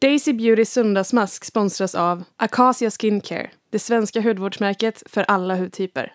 Daisy 0.00 0.32
Beautys 0.32 0.72
söndagsmask 0.72 1.44
sponsras 1.44 1.94
av 1.94 2.24
Acacia 2.36 2.90
Skincare, 2.90 3.50
det 3.70 3.78
svenska 3.78 4.20
hudvårdsmärket 4.20 5.02
för 5.06 5.22
alla 5.28 5.56
hudtyper. 5.56 6.12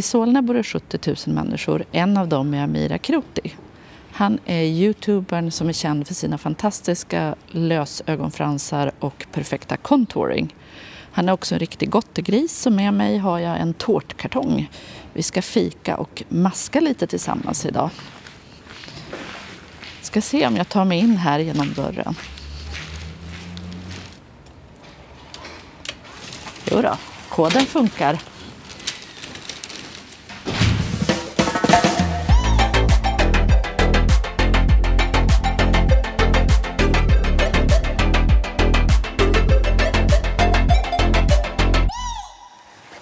I 0.00 0.02
Solna 0.02 0.42
bor 0.42 0.54
det 0.54 0.62
70 0.62 0.98
000 1.26 1.34
människor. 1.34 1.84
En 1.92 2.16
av 2.16 2.28
dem 2.28 2.54
är 2.54 2.62
Amira 2.64 2.98
Kroti. 2.98 3.54
Han 4.12 4.38
är 4.44 4.62
youtubern 4.62 5.50
som 5.50 5.68
är 5.68 5.72
känd 5.72 6.06
för 6.06 6.14
sina 6.14 6.38
fantastiska 6.38 7.34
lösögonfransar 7.48 8.92
och 8.98 9.26
perfekta 9.32 9.76
contouring. 9.76 10.54
Han 11.12 11.28
är 11.28 11.32
också 11.32 11.54
en 11.54 11.58
riktig 11.58 11.90
gottegris 11.90 12.66
och 12.66 12.72
med 12.72 12.94
mig 12.94 13.18
har 13.18 13.38
jag 13.38 13.60
en 13.60 13.74
tårtkartong. 13.74 14.70
Vi 15.12 15.22
ska 15.22 15.42
fika 15.42 15.96
och 15.96 16.22
maska 16.28 16.80
lite 16.80 17.06
tillsammans 17.06 17.66
idag. 17.66 17.90
Ska 20.02 20.20
se 20.20 20.46
om 20.46 20.56
jag 20.56 20.68
tar 20.68 20.84
mig 20.84 20.98
in 20.98 21.16
här 21.16 21.38
genom 21.38 21.72
dörren. 21.72 22.14
Jo 26.70 26.82
då, 26.82 26.96
koden 27.28 27.66
funkar. 27.66 28.29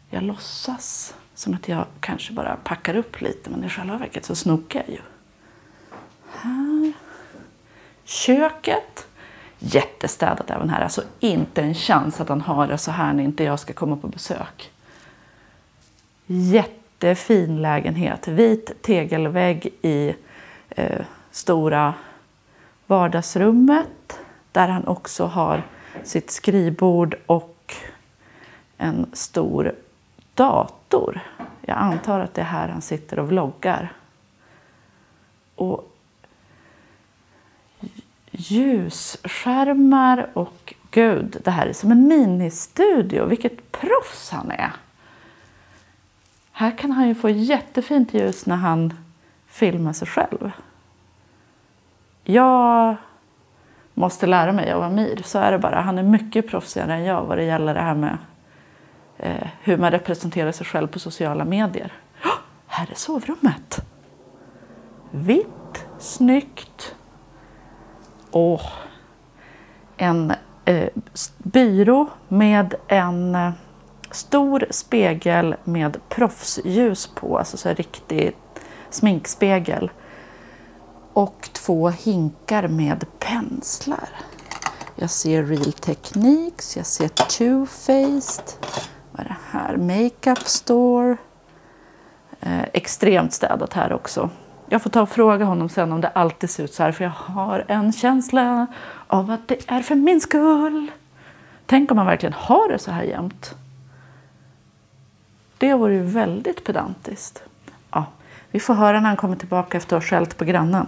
Jag 0.10 0.24
låtsas 0.24 1.16
som 1.36 1.54
att 1.54 1.68
jag 1.68 1.86
kanske 2.00 2.34
bara 2.34 2.56
packar 2.56 2.96
upp 2.96 3.22
lite 3.22 3.50
men 3.50 3.64
i 3.64 3.70
själva 3.70 3.98
verket 3.98 4.26
så 4.26 4.36
snokar 4.36 4.80
jag 4.80 4.90
ju. 4.90 5.02
Här. 6.32 6.94
Köket. 8.06 9.08
Jättestädat 9.60 10.50
även 10.50 10.70
här. 10.70 10.82
Alltså 10.82 11.04
inte 11.20 11.62
en 11.62 11.74
chans 11.74 12.22
att 12.22 12.30
han 12.30 12.42
har 12.42 12.68
det 12.68 12.78
så 12.78 12.92
här 12.92 13.14
när 13.14 13.24
inte 13.24 13.44
jag 13.44 13.60
ska 13.60 13.74
komma 13.74 13.98
på 13.98 14.08
besök. 14.08 14.72
Jätte 16.26 16.81
jättefin 17.04 17.62
lägenhet. 17.62 18.28
Vit 18.28 18.82
tegelvägg 18.82 19.74
i 19.82 20.16
eh, 20.70 21.02
stora 21.32 21.94
vardagsrummet 22.88 24.20
där 24.52 24.68
han 24.68 24.88
också 24.88 25.26
har 25.26 25.64
sitt 26.04 26.32
skrivbord 26.32 27.16
och 27.26 27.76
en 28.78 29.06
stor 29.14 29.76
dator. 30.34 31.20
Jag 31.62 31.78
antar 31.78 32.20
att 32.20 32.34
det 32.34 32.42
är 32.42 32.46
här 32.46 32.68
han 32.68 32.82
sitter 32.82 33.20
och 33.20 33.30
vloggar. 33.30 33.94
Och 35.56 35.92
ljusskärmar 38.32 40.30
och 40.34 40.74
gud, 40.92 41.38
det 41.44 41.52
här 41.52 41.68
är 41.68 41.74
som 41.74 41.92
en 41.92 42.08
ministudio. 42.08 43.26
Vilket 43.26 43.72
proffs 43.72 44.30
han 44.30 44.52
är! 44.52 44.72
Här 46.62 46.78
kan 46.78 46.92
han 46.92 47.08
ju 47.08 47.16
få 47.16 47.30
jättefint 47.30 48.14
ljus 48.14 48.46
när 48.46 48.56
han 48.56 48.94
filmar 49.48 49.94
sig 49.94 50.08
själv. 50.08 50.52
Jag 52.24 52.96
måste 53.94 54.28
lära 54.28 54.52
mig 54.52 54.72
av 54.72 54.84
Amir, 54.84 55.22
så 55.24 55.40
är 55.40 55.52
det 55.52 55.60
bara. 55.60 55.82
Han 55.82 55.98
är 55.98 56.04
mycket 56.04 56.48
proffsigare 56.48 56.94
än 56.94 57.04
jag 57.04 57.24
vad 57.24 57.38
det 57.38 57.44
gäller 57.44 57.74
det 57.74 57.80
här 57.80 57.96
med 57.96 58.18
eh, 59.18 59.48
hur 59.62 59.78
man 59.78 59.92
representerar 59.92 60.52
sig 60.52 60.66
själv 60.66 60.88
på 60.88 61.00
sociala 61.00 61.46
medier. 61.46 61.94
Oh, 62.24 62.40
här 62.68 62.92
är 62.92 62.96
sovrummet! 62.96 63.86
Vitt, 65.12 65.86
snyggt. 66.00 66.96
Åh, 68.32 68.72
en 69.98 70.34
eh, 70.66 70.90
byrå 71.38 72.08
med 72.28 72.76
en 72.88 73.36
eh, 73.36 73.52
stor 74.12 74.66
spegel 74.70 75.56
med 75.64 75.98
proffsljus 76.10 77.08
på, 77.08 77.38
alltså 77.38 77.58
så 77.58 77.68
här 77.68 77.76
riktig 77.76 78.36
sminkspegel. 78.90 79.92
Och 81.14 81.50
två 81.54 81.90
hinkar 81.90 82.68
med 82.68 83.06
penslar. 83.20 84.10
Jag 84.96 85.10
ser 85.10 85.44
Real 85.44 85.74
Techniques, 85.74 86.78
jag 86.78 86.86
ser 86.86 87.08
Too 87.08 87.66
Faced. 87.66 88.44
Vad 89.12 89.26
är 89.26 89.30
det 89.30 89.38
här? 89.52 89.78
Makeup 89.78 90.48
Store. 90.48 91.18
Eh, 92.40 92.64
extremt 92.74 93.34
städat 93.34 93.74
här 93.74 93.94
också. 93.94 94.30
Jag 94.70 94.82
får 94.82 94.90
ta 94.90 95.02
och 95.02 95.10
fråga 95.10 95.46
honom 95.46 95.70
sen 95.70 95.92
om 95.92 96.02
det 96.02 96.08
alltid 96.08 96.50
ser 96.50 96.64
ut 96.64 96.74
så 96.74 96.84
här 96.84 96.92
för 96.92 97.04
jag 97.04 97.12
har 97.12 97.66
en 97.68 97.94
känsla 97.94 98.68
av 99.08 99.32
att 99.32 99.48
det 99.48 99.58
är 99.68 99.82
för 99.82 99.96
min 99.96 100.22
skull. 100.22 100.92
Tänk 101.66 101.92
om 101.92 101.98
man 101.98 102.06
verkligen 102.06 102.34
har 102.34 102.70
det 102.70 102.80
så 102.80 102.92
här 102.92 103.04
jämt. 103.04 103.56
Det 105.62 105.74
vore 105.74 105.94
ju 105.94 106.02
väldigt 106.04 106.64
pedantiskt. 106.64 107.44
Ja, 107.92 108.06
vi 108.52 108.60
får 108.60 108.74
höra 108.74 109.00
när 109.00 109.08
han 109.08 109.18
kommer 109.18 109.36
tillbaka 109.36 109.78
efter 109.78 109.98
att 109.98 110.04
ha 110.04 110.10
skällt 110.10 110.38
på 110.38 110.46
grannen. 110.46 110.88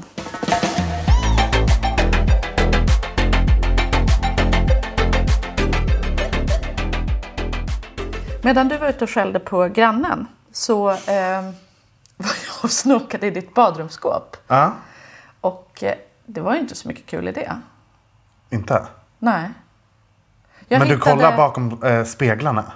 Medan 8.41 8.67
du 8.67 8.77
var 8.77 8.89
ute 8.89 9.03
och 9.03 9.09
skällde 9.09 9.39
på 9.39 9.67
grannen 9.67 10.27
så 10.51 10.89
eh, 10.91 10.97
var 12.17 12.35
jag 12.47 12.63
och 12.63 12.71
snokade 12.71 13.27
i 13.27 13.31
ditt 13.31 13.53
badrumsskåp. 13.53 14.37
Ja. 14.47 14.73
Och 15.41 15.83
eh, 15.83 15.95
det 16.25 16.41
var 16.41 16.53
ju 16.53 16.59
inte 16.59 16.75
så 16.75 16.87
mycket 16.87 17.05
kul 17.05 17.27
i 17.27 17.31
det. 17.31 17.55
Inte? 18.49 18.87
Nej. 19.19 19.49
Jag 20.67 20.79
Men 20.79 20.87
du 20.87 20.93
hittade- 20.95 21.15
kollar 21.15 21.37
bakom 21.37 21.83
eh, 21.83 22.03
speglarna? 22.03 22.71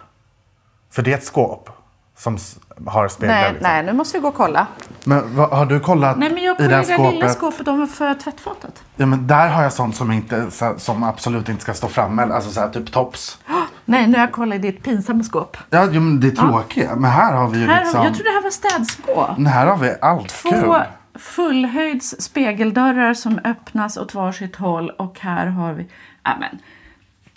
För 0.89 1.01
det 1.01 1.13
är 1.13 1.17
ett 1.17 1.25
skåp 1.25 1.69
som 2.17 2.37
har 2.85 3.07
speglar? 3.07 3.35
Nej, 3.35 3.51
liksom. 3.51 3.69
nej, 3.69 3.83
nu 3.83 3.93
måste 3.93 4.17
vi 4.17 4.21
gå 4.21 4.27
och 4.27 4.35
kolla. 4.35 4.67
Men 5.03 5.35
vad, 5.35 5.49
har 5.49 5.65
du 5.65 5.79
kollat 5.79 6.17
Nej, 6.17 6.33
men 6.33 6.43
jag 6.43 6.59
i 6.59 6.67
det 6.67 6.75
här 6.75 6.83
i 6.83 6.87
det 6.87 6.97
där 6.97 7.11
lilla 7.11 7.29
skåpet? 7.29 7.37
skåpet 7.37 7.67
ovanför 7.67 8.13
tvättfatet. 8.13 8.83
Ja, 8.95 9.05
men 9.05 9.27
där 9.27 9.47
har 9.47 9.63
jag 9.63 9.73
sånt 9.73 9.95
som, 9.95 10.11
inte, 10.11 10.45
som 10.77 11.03
absolut 11.03 11.49
inte 11.49 11.61
ska 11.61 11.73
stå 11.73 11.87
framme. 11.87 12.21
Alltså 12.23 12.51
så 12.51 12.59
här, 12.59 12.69
typ 12.69 12.91
tops. 12.91 13.37
Nej, 13.85 14.07
nu 14.07 14.13
har 14.13 14.19
jag 14.19 14.31
kollat 14.31 14.55
i 14.55 14.57
ditt 14.57 14.83
pinsamma 14.83 15.23
skåp. 15.23 15.57
Ja, 15.69 15.87
jo, 15.91 16.01
men 16.01 16.19
det 16.19 16.27
är 16.27 16.31
tråkigt. 16.31 16.89
Men 16.97 17.11
här 17.11 17.33
har 17.33 17.47
vi 17.47 17.59
ju 17.59 17.67
Här, 17.67 17.79
liksom... 17.83 18.03
Jag 18.03 18.13
trodde 18.15 18.29
det 18.29 18.33
här 18.33 18.43
var 18.43 18.49
städskåp. 18.49 19.47
Här 19.47 19.65
har 19.67 19.77
vi 19.77 19.95
allt 20.01 20.29
Två 20.29 20.49
kul. 20.49 20.73
fullhöjds 21.19 22.15
spegeldörrar 22.21 23.13
som 23.13 23.39
öppnas 23.43 23.97
åt 23.97 24.13
varsitt 24.13 24.55
håll 24.55 24.89
och 24.89 25.19
här 25.19 25.47
har 25.47 25.73
vi 25.73 25.87
amen, 26.21 26.59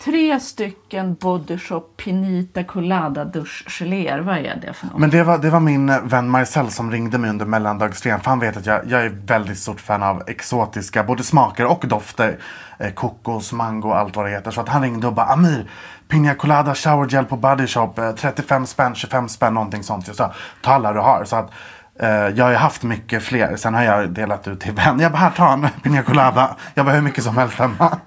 tre 0.03 0.39
stycken 0.39 1.15
Body 1.15 1.57
Shop 1.57 1.81
Pinita 1.97 2.63
Colada 2.63 3.25
duschgeléer. 3.25 4.19
Vad 4.19 4.37
är 4.37 4.59
det 4.61 4.73
för 4.73 4.87
något? 4.87 4.97
Men 4.97 5.09
det 5.09 5.23
var, 5.23 5.37
det 5.37 5.49
var 5.49 5.59
min 5.59 5.89
eh, 5.89 6.01
vän 6.01 6.29
Marcel 6.29 6.71
som 6.71 6.91
ringde 6.91 7.17
mig 7.17 7.29
under 7.29 7.45
mellandagsrean. 7.45 8.19
För 8.19 8.29
han 8.29 8.39
vet 8.39 8.57
att 8.57 8.65
jag, 8.65 8.81
jag 8.87 9.05
är 9.05 9.09
väldigt 9.09 9.57
stort 9.57 9.81
fan 9.81 10.03
av 10.03 10.23
exotiska 10.27 11.03
både 11.03 11.23
smaker 11.23 11.65
och 11.65 11.87
dofter. 11.87 12.37
Eh, 12.79 12.93
kokos, 12.93 13.53
mango 13.53 13.87
och 13.87 13.97
allt 13.97 14.15
vad 14.15 14.25
det 14.25 14.31
heter. 14.31 14.51
Så 14.51 14.61
att 14.61 14.69
han 14.69 14.81
ringde 14.81 15.07
och 15.07 15.13
bara 15.13 15.25
Amir, 15.25 15.69
Pina 16.07 16.35
Colada 16.35 16.75
shower 16.75 17.07
gel 17.07 17.25
på 17.25 17.37
Body 17.37 17.67
Shop. 17.67 17.93
Eh, 17.97 18.11
35 18.11 18.65
spänn, 18.65 18.95
25 18.95 19.29
spänn, 19.29 19.53
någonting 19.53 19.83
sånt. 19.83 20.07
Jag 20.07 20.15
sa, 20.15 20.33
ta 20.61 20.71
alla 20.71 20.93
du 20.93 20.99
har. 20.99 21.23
Så 21.25 21.35
att, 21.35 21.51
eh, 21.99 22.09
jag 22.09 22.45
har 22.45 22.51
ju 22.51 22.57
haft 22.57 22.83
mycket 22.83 23.23
fler. 23.23 23.55
Sen 23.55 23.73
har 23.73 23.83
jag 23.83 24.09
delat 24.09 24.47
ut 24.47 24.59
till 24.59 24.73
vänner. 24.73 25.03
Jag 25.03 25.11
bara, 25.11 25.17
här 25.17 25.31
ta 25.31 25.53
en 25.53 25.67
Pina 25.83 26.03
Colada. 26.03 26.55
Jag 26.73 26.85
bara, 26.85 26.95
hur 26.95 27.01
mycket 27.01 27.23
som 27.23 27.37
helst 27.37 27.59
hemma. 27.59 27.97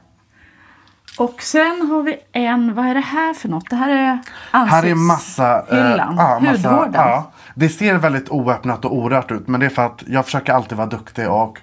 Och 1.19 1.43
sen 1.43 1.88
har 1.90 2.02
vi 2.02 2.16
en, 2.32 2.75
vad 2.75 2.87
är 2.87 2.94
det 2.94 3.00
här 3.00 3.34
för 3.34 3.49
något? 3.49 3.70
Det 3.70 3.76
här 3.76 3.88
är 3.88 4.19
Här 4.66 4.84
är 4.87 4.94
massa... 4.94 5.58
eh, 5.70 5.76
Hyllan, 5.76 6.14
ja, 6.19 6.38
massa- 6.40 6.69
hudvården. 6.69 6.93
Ja, 6.94 7.31
det 7.55 7.69
ser 7.69 7.94
väldigt 7.94 8.28
oöppnat 8.31 8.84
och 8.84 8.96
orört 8.96 9.31
ut. 9.31 9.49
Men 9.49 9.61
det 9.61 9.66
är 9.66 9.70
för 9.70 9.87
att 9.87 10.02
jag 10.06 10.25
försöker 10.25 10.52
alltid 10.52 10.78
vara 10.78 10.87
duktig 10.87 11.31
och 11.31 11.58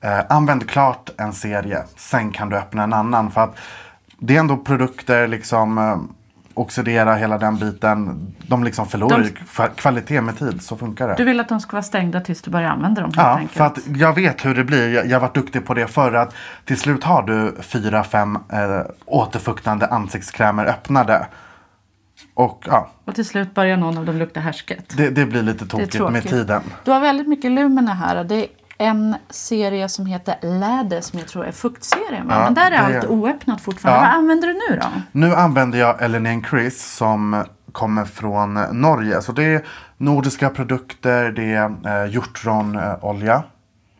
eh, 0.00 0.20
använd 0.28 0.68
klart 0.70 1.10
en 1.18 1.32
serie. 1.32 1.82
Sen 1.96 2.30
kan 2.30 2.48
du 2.48 2.56
öppna 2.56 2.82
en 2.82 2.92
annan. 2.92 3.30
För 3.30 3.40
att 3.40 3.56
det 4.18 4.36
är 4.36 4.40
ändå 4.40 4.56
produkter, 4.56 5.28
liksom 5.28 5.78
eh, 5.78 5.96
oxidera 6.54 7.14
hela 7.14 7.38
den 7.38 7.56
biten. 7.58 8.26
De 8.46 8.64
liksom 8.64 8.86
förlorar 8.88 9.18
De- 9.18 9.68
kvalitet 9.76 10.20
med 10.20 10.38
tid. 10.38 10.62
Så 10.62 10.76
funkar 10.76 11.08
det. 11.08 11.14
Du 11.14 11.24
vill 11.24 11.40
att 11.40 11.48
de 11.48 11.60
ska 11.60 11.72
vara 11.72 11.82
stängda 11.82 12.20
tills 12.20 12.42
du 12.42 12.50
börjar 12.50 12.68
använda 12.70 13.00
dem 13.02 13.12
Ja, 13.16 13.22
enkelt. 13.36 13.52
för 13.52 13.64
att 13.64 13.78
jag 13.96 14.14
vet 14.14 14.44
hur 14.44 14.54
det 14.54 14.64
blir. 14.64 14.94
Jag, 14.94 15.06
jag 15.06 15.12
har 15.16 15.20
varit 15.20 15.34
duktig 15.34 15.66
på 15.66 15.74
det 15.74 15.86
förr. 15.86 16.12
Att 16.14 16.34
till 16.64 16.78
slut 16.78 17.04
har 17.04 17.22
du 17.22 17.56
fyra, 17.60 18.04
fem 18.04 18.36
eh, 18.52 18.80
återfuktande 19.06 19.86
ansiktskrämer 19.86 20.66
öppnade. 20.66 21.26
Och 22.34 22.62
ja, 22.66 22.90
Och 23.04 23.14
till 23.14 23.24
slut 23.24 23.54
börjar 23.54 23.76
någon 23.76 23.98
av 23.98 24.04
dem 24.06 24.16
lukta 24.16 24.40
härsket. 24.40 24.96
det, 24.96 25.10
det 25.10 25.26
blir 25.26 25.42
lite 25.42 25.66
tokigt 25.66 25.92
tråkigt. 25.92 26.12
med 26.12 26.22
tiden. 26.28 26.62
Du 26.84 26.90
har 26.90 27.00
väldigt 27.00 27.28
mycket 27.28 27.50
Lumina 27.52 27.94
här. 27.94 28.24
Det 28.24 28.46
en 28.82 29.16
serie 29.30 29.88
som 29.88 30.06
heter 30.06 30.36
Läder 30.42 31.00
som 31.00 31.18
jag 31.18 31.28
tror 31.28 31.46
är 31.46 31.52
fuktserien. 31.52 32.26
Ja, 32.30 32.44
Men 32.44 32.54
där 32.54 32.66
är 32.66 32.70
det 32.70 32.98
allt 32.98 33.06
oöppnat 33.06 33.60
fortfarande. 33.60 34.02
Ja. 34.02 34.08
Vad 34.08 34.18
använder 34.18 34.48
du 34.48 34.54
nu 34.54 34.80
då? 34.80 34.86
Nu 35.12 35.34
använder 35.34 35.78
jag 35.78 36.02
Ellen 36.02 36.44
Chris 36.50 36.94
som 36.96 37.44
kommer 37.72 38.04
från 38.04 38.54
Norge. 38.72 39.22
Så 39.22 39.32
det 39.32 39.44
är 39.44 39.64
nordiska 39.96 40.50
produkter, 40.50 41.30
det 41.32 41.52
är 41.52 42.04
eh, 42.04 42.12
hjortronolja. 42.12 43.42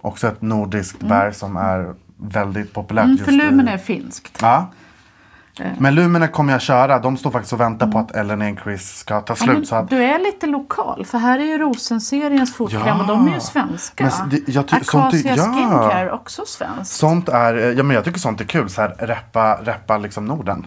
Också 0.01 0.29
ett 0.29 0.43
nordiskt 0.43 1.01
bär 1.01 1.31
som 1.31 1.57
är 1.57 1.95
väldigt 2.17 2.73
populärt 2.75 3.05
Mm, 3.05 3.17
just 3.17 3.25
för 3.25 3.33
Lumina 3.33 3.71
i... 3.71 3.75
är 3.75 3.79
finskt. 3.79 4.39
Ja. 4.43 4.67
Men 5.79 5.95
Lumina 5.95 6.29
kommer 6.29 6.53
jag 6.53 6.63
köra. 6.63 6.99
De 6.99 7.17
står 7.17 7.31
faktiskt 7.31 7.53
och 7.53 7.61
väntar 7.61 7.87
på 7.87 7.99
att 7.99 8.11
Ellen 8.17 8.57
Chris 8.65 8.97
ska 8.99 9.21
ta 9.21 9.33
Ja, 9.33 9.37
slut. 9.37 9.57
men 9.57 9.67
så 9.67 9.75
att, 9.77 9.91
Du 9.91 10.03
är 10.05 10.19
lite 10.19 10.47
lokal, 10.47 11.05
för 11.07 11.19
här 11.19 11.39
är 11.39 11.45
ju 11.45 11.59
Rosenseriens 11.59 12.55
fotkräm 12.55 13.01
och 13.01 13.07
de 13.07 13.29
är 13.29 13.35
ju 13.35 13.41
svenska. 13.41 14.05
Men 14.21 14.29
det- 14.29 14.49
jag 14.49 14.69
ty- 14.69 14.85
sånt 14.85 15.15
ja. 15.25 15.37
Skincare, 15.37 16.13
också 16.13 16.43
svenskt. 16.47 16.93
sånt 16.93 17.29
är, 17.29 17.55
eh, 17.55 17.63
ja 17.65 17.83
men 17.83 17.95
jag 17.97 18.05
tycker 18.05 18.19
sånt 18.19 18.41
är 18.41 18.45
kul. 18.45 18.69
Så 18.71 18.83
här, 18.83 18.95
reppa, 18.99 19.55
reppa 19.63 19.99
liksom 19.99 20.25
Norden. 20.25 20.67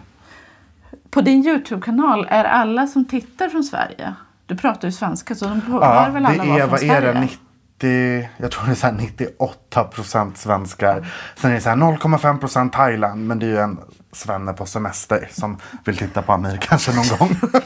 På 1.10 1.20
din 1.20 1.46
Youtube-kanal 1.46 2.26
är 2.30 2.44
alla 2.44 2.86
som 2.86 3.04
tittar 3.04 3.48
från 3.48 3.64
Sverige. 3.64 4.14
Du 4.46 4.56
pratar 4.56 4.88
ju 4.88 4.92
svenska 4.92 5.34
så 5.34 5.44
de 5.44 5.60
Ja, 5.70 6.08
väl 6.12 6.26
alla 6.26 6.34
är, 6.44 6.58
från 6.58 6.70
vad 6.70 6.80
Sverige? 6.80 6.96
är 7.10 7.14
det, 7.14 7.20
90, 7.20 8.28
jag 8.36 8.50
tror 8.50 8.64
det 8.66 8.70
är 8.70 8.74
så 8.74 8.86
här 8.86 8.92
98 8.94 9.84
procent 9.84 10.36
svenskar. 10.38 11.06
Sen 11.36 11.50
är 11.50 11.54
det 11.54 11.60
så 11.60 11.68
här 11.68 11.76
0,5 11.76 12.38
procent 12.38 12.72
Thailand, 12.72 13.26
men 13.26 13.38
det 13.38 13.46
är 13.46 13.50
ju 13.50 13.58
en 13.58 13.78
svenne 14.12 14.52
på 14.52 14.66
semester 14.66 15.28
som 15.32 15.58
vill 15.84 15.96
titta 15.96 16.22
på 16.22 16.32
Amir 16.32 16.58
kanske 16.60 16.92
någon 16.92 17.18
gång. 17.18 17.36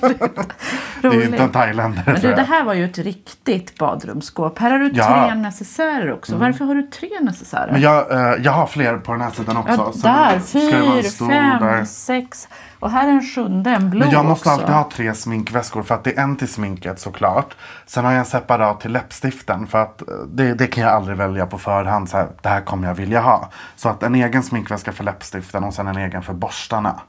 det 1.03 1.09
är 1.09 1.13
ju 1.13 1.25
inte 1.25 1.43
en 1.43 1.51
thailändare 1.51 2.13
Men 2.13 2.21
du, 2.21 2.35
det 2.35 2.43
här 2.43 2.65
var 2.65 2.75
ju 2.75 2.85
ett 2.85 2.99
riktigt 2.99 3.79
badrumsskåp. 3.79 4.59
Här 4.59 4.71
har 4.71 4.79
du 4.79 4.91
Ja. 4.95 5.17
Mm. 5.17 5.29
tre 5.29 5.43
necessärer 5.43 6.13
också. 6.13 6.37
Varför 6.37 6.65
har 6.65 6.75
du 6.75 6.83
tre 6.83 7.09
necessärer? 7.21 7.73
Men 7.73 7.81
jag, 7.81 8.13
eh, 8.13 8.35
jag 8.43 8.53
har 8.53 8.67
fler 8.67 8.97
på 8.97 9.13
den 9.13 9.21
här 9.21 9.31
sidan 9.31 9.57
också. 9.57 9.93
ja, 10.03 10.31
där, 10.31 10.39
fyra, 10.41 11.03
fem, 11.29 11.61
där. 11.61 11.85
sex. 11.85 12.49
Och 12.81 12.91
här 12.91 13.09
är 13.09 13.13
en 13.13 13.23
sjunde, 13.23 13.71
en 13.71 13.91
blå 13.91 14.01
Men 14.01 14.11
jag 14.11 14.25
måste 14.25 14.49
också. 14.49 14.61
alltid 14.61 14.75
ha 14.75 14.91
tre 14.93 15.15
sminkväskor 15.15 15.83
för 15.83 15.95
att 15.95 16.05
det 16.05 16.19
är 16.19 16.23
en 16.23 16.37
till 16.37 16.49
sminket 16.49 17.01
såklart. 17.01 17.57
Sen 17.87 18.05
har 18.05 18.13
jag 18.13 18.19
en 18.19 18.25
separat 18.25 18.81
till 18.81 18.93
läppstiften 18.93 19.67
för 19.67 19.83
att 19.83 20.03
eh, 20.03 20.09
det, 20.33 20.55
det 20.55 20.67
kan 20.67 20.85
jag 20.85 20.93
aldrig 20.93 21.17
välja 21.17 21.47
på 21.47 21.59
förhand. 21.59 22.09
Så 22.09 22.17
här, 22.17 22.29
det 22.43 22.49
här 22.49 22.61
kommer 22.61 22.89
jag 22.89 22.95
vilja 22.95 23.21
ha. 23.21 23.49
Så 23.77 23.89
att 23.89 24.03
en 24.03 24.15
egen 24.15 24.43
sminkväska 24.43 24.93
för 24.93 25.05
läppstiften 25.05 25.65
och 25.65 25.75
sen 25.75 25.87
en 25.89 25.97
egen 25.97 26.23
för 26.23 26.35
borstarna. 26.35 27.01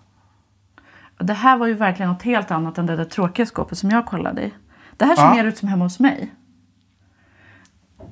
Det 1.20 1.34
här 1.34 1.58
var 1.58 1.68
ju 1.68 1.74
verkligen 1.74 2.12
något 2.12 2.22
helt 2.24 2.52
annat 2.52 2.78
än 2.78 2.86
det 2.86 2.96
där 2.96 3.06
tråkiga 3.06 3.46
skåpet 3.46 3.78
som 3.78 3.90
jag 3.90 4.06
kollade 4.06 4.42
i. 4.42 4.54
Det 4.98 5.06
här 5.06 5.16
ser 5.16 5.24
Ja. 5.24 5.34
mer 5.34 5.44
ut 5.46 5.58
som 5.58 5.68
hemma 5.68 5.86
hos 5.86 6.00
mig. 6.00 6.34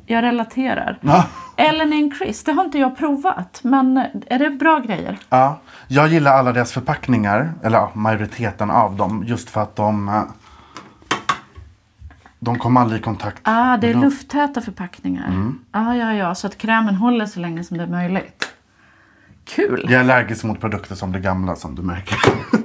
Jag 0.09 0.21
relaterar. 0.21 0.97
Ja. 1.01 1.25
Ellen 1.55 2.11
Chris, 2.17 2.43
det 2.43 2.51
har 2.51 2.63
inte 2.65 2.79
jag 2.79 2.97
provat. 2.97 3.59
Men 3.63 3.97
är 4.27 4.39
det 4.39 4.49
bra 4.49 4.79
grejer? 4.79 5.17
Ja, 5.29 5.59
jag 5.87 6.07
gillar 6.07 6.31
alla 6.31 6.51
deras 6.53 6.71
förpackningar, 6.71 7.53
eller 7.63 7.77
ja, 7.77 7.91
majoriteten 7.93 8.71
av 8.71 8.95
dem, 8.95 9.23
just 9.27 9.49
för 9.49 9.61
att 9.61 9.75
de 9.75 10.09
eh, 10.09 10.23
de 12.39 12.59
kommer 12.59 12.81
aldrig 12.81 13.01
i 13.01 13.03
kontakt. 13.03 13.39
Ah, 13.43 13.77
det 13.77 13.87
är 13.87 13.93
luft. 13.93 14.03
lufttäta 14.03 14.61
förpackningar. 14.61 15.27
Mm. 15.27 15.59
Ah, 15.71 15.93
ja, 15.93 16.13
ja, 16.13 16.35
så 16.35 16.47
att 16.47 16.57
krämen 16.57 16.95
håller 16.95 17.25
så 17.25 17.39
länge 17.39 17.63
som 17.63 17.77
det 17.77 17.83
är 17.83 17.87
möjligt. 17.87 18.45
Kul! 19.45 19.81
Jag 19.83 19.93
är 19.93 19.99
allergisk 19.99 20.43
mot 20.43 20.59
produkter 20.59 20.95
som 20.95 21.11
blir 21.11 21.21
gamla 21.21 21.55
som 21.55 21.75
du 21.75 21.81
märker. 21.81 22.17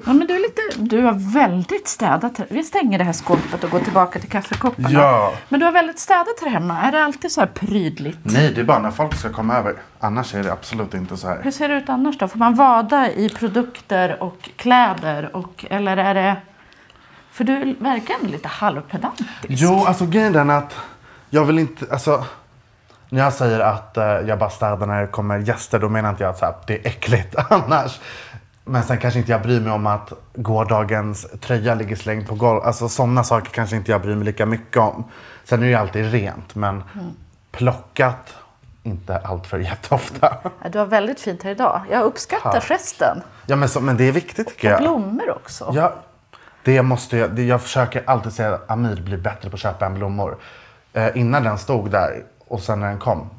Ja, 0.07 0.13
men 0.13 0.27
du, 0.27 0.39
du 0.79 1.03
har 1.03 1.35
väldigt 1.35 1.89
städat. 1.89 2.41
Vi 2.49 2.63
stänger 2.63 2.99
det 2.99 3.05
här 3.05 3.13
skåpet 3.13 3.65
och 3.65 3.71
går 3.71 3.81
tillbaka 3.81 4.19
till 4.19 4.31
kaffekopparna. 4.31 4.91
Ja. 4.91 5.33
Men 5.49 5.61
du 5.61 5.67
har 5.67 5.73
väldigt 5.73 5.99
städat 5.99 6.41
här 6.43 6.51
hemma. 6.51 6.83
Är 6.83 6.93
det 6.93 7.05
alltid 7.05 7.33
så 7.33 7.41
här 7.41 7.49
prydligt? 7.49 8.19
Nej, 8.23 8.53
det 8.55 8.61
är 8.61 8.65
bara 8.65 8.79
när 8.79 8.91
folk 8.91 9.15
ska 9.15 9.33
komma 9.33 9.55
över. 9.55 9.75
Annars 10.01 10.35
är 10.35 10.43
det 10.43 10.53
absolut 10.53 10.95
inte 10.95 11.17
så 11.17 11.29
här. 11.29 11.43
Hur 11.43 11.51
ser 11.51 11.69
det 11.69 11.75
ut 11.75 11.89
annars 11.89 12.19
då? 12.19 12.29
Får 12.29 12.39
man 12.39 12.55
vada 12.55 13.11
i 13.11 13.29
produkter 13.29 14.23
och 14.23 14.51
kläder? 14.57 15.37
Och, 15.37 15.65
eller 15.71 15.97
är 15.97 16.15
det... 16.15 16.37
För 17.31 17.45
du 17.45 17.77
verkar 17.79 18.15
ändå 18.15 18.27
lite 18.27 18.49
halvpedantisk. 18.49 19.31
Jo, 19.49 19.85
alltså 19.87 20.07
grejen 20.07 20.51
är 20.51 20.59
att 20.59 20.75
jag 21.31 21.45
vill 21.45 21.59
inte, 21.59 21.87
alltså 21.91 22.25
när 23.09 23.23
jag 23.23 23.33
säger 23.33 23.61
att 23.61 23.97
eh, 23.97 24.05
jag 24.05 24.39
bara 24.39 24.51
städar 24.51 24.87
när 24.87 25.01
det 25.01 25.07
kommer 25.07 25.39
gäster 25.39 25.79
då 25.79 25.89
menar 25.89 26.11
inte 26.11 26.23
jag 26.23 26.35
att 26.41 26.67
det 26.67 26.75
är 26.75 26.87
äckligt 26.89 27.35
annars. 27.51 28.01
Men 28.65 28.83
sen 28.83 28.99
kanske 28.99 29.19
inte 29.21 29.33
jag 29.33 29.43
bryr 29.43 29.61
mig 29.61 29.73
om 29.73 29.87
att 29.87 30.13
gårdagens 30.35 31.27
tröja 31.41 31.75
ligger 31.75 31.97
slängd 31.97 32.29
på 32.29 32.35
golvet. 32.35 32.67
Alltså 32.67 32.89
sådana 32.89 33.25
saker 33.25 33.51
kanske 33.51 33.77
inte 33.77 33.91
jag 33.91 34.03
bryr 34.03 34.15
mig 34.15 34.25
lika 34.25 34.47
mycket 34.47 34.77
om. 34.77 35.05
Sen 35.45 35.59
är 35.59 35.65
det 35.65 35.71
ju 35.71 35.77
alltid 35.77 36.13
rent 36.13 36.55
men 36.55 36.83
plockat 37.53 38.35
inte 38.83 39.19
allt 39.19 39.47
för 39.47 39.59
jätteofta. 39.59 40.37
Ja, 40.63 40.69
Du 40.69 40.79
har 40.79 40.87
väldigt 40.87 41.21
fint 41.21 41.43
här 41.43 41.51
idag. 41.51 41.83
Jag 41.91 42.03
uppskattar 42.03 42.53
Tack. 42.53 42.69
gesten. 42.69 43.23
Ja 43.47 43.57
men, 43.57 43.69
så, 43.69 43.81
men 43.81 43.97
det 43.97 44.05
är 44.05 44.13
viktigt 44.13 44.49
tycker 44.49 44.71
jag. 44.71 44.81
Blommor 44.81 45.31
också. 45.31 45.71
Ja, 45.75 45.95
det 46.65 46.83
måste 46.83 47.17
jag, 47.17 47.31
det, 47.31 47.43
jag 47.43 47.63
försöker 47.63 48.03
alltid 48.07 48.33
säga 48.33 48.55
att 48.55 48.71
Amir 48.71 49.01
blir 49.03 49.17
bättre 49.19 49.51
på 49.51 49.55
att 49.55 49.61
köpa 49.61 49.87
en 49.87 49.95
blommor. 49.95 50.37
Eh, 50.93 51.09
innan 51.15 51.43
den 51.45 51.59
stod 51.59 51.91
där 51.91 52.23
och 52.49 52.61
sen 52.61 52.81
när 52.81 52.89
den 52.89 52.99
kom. 52.99 53.31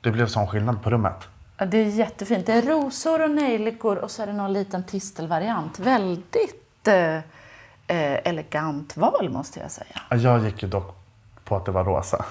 Det 0.00 0.10
blev 0.10 0.26
sån 0.26 0.46
skillnad 0.46 0.82
på 0.82 0.90
rummet. 0.90 1.28
Ja, 1.58 1.66
det 1.66 1.78
är 1.78 1.84
jättefint. 1.84 2.46
Det 2.46 2.52
är 2.52 2.62
rosor 2.62 3.22
och 3.22 3.30
nejlikor 3.30 3.96
och 3.96 4.10
så 4.10 4.22
är 4.22 4.26
det 4.26 4.32
någon 4.32 4.52
liten 4.52 4.84
tistelvariant. 4.84 5.78
Väldigt 5.78 6.88
eh, 6.88 7.18
elegant 8.28 8.96
val 8.96 9.28
måste 9.30 9.60
jag 9.60 9.70
säga. 9.70 10.00
Ja, 10.10 10.16
Jag 10.16 10.44
gick 10.44 10.62
ju 10.62 10.68
dock 10.68 10.96
på 11.44 11.56
att 11.56 11.64
det 11.64 11.72
var 11.72 11.84
rosa. 11.84 12.24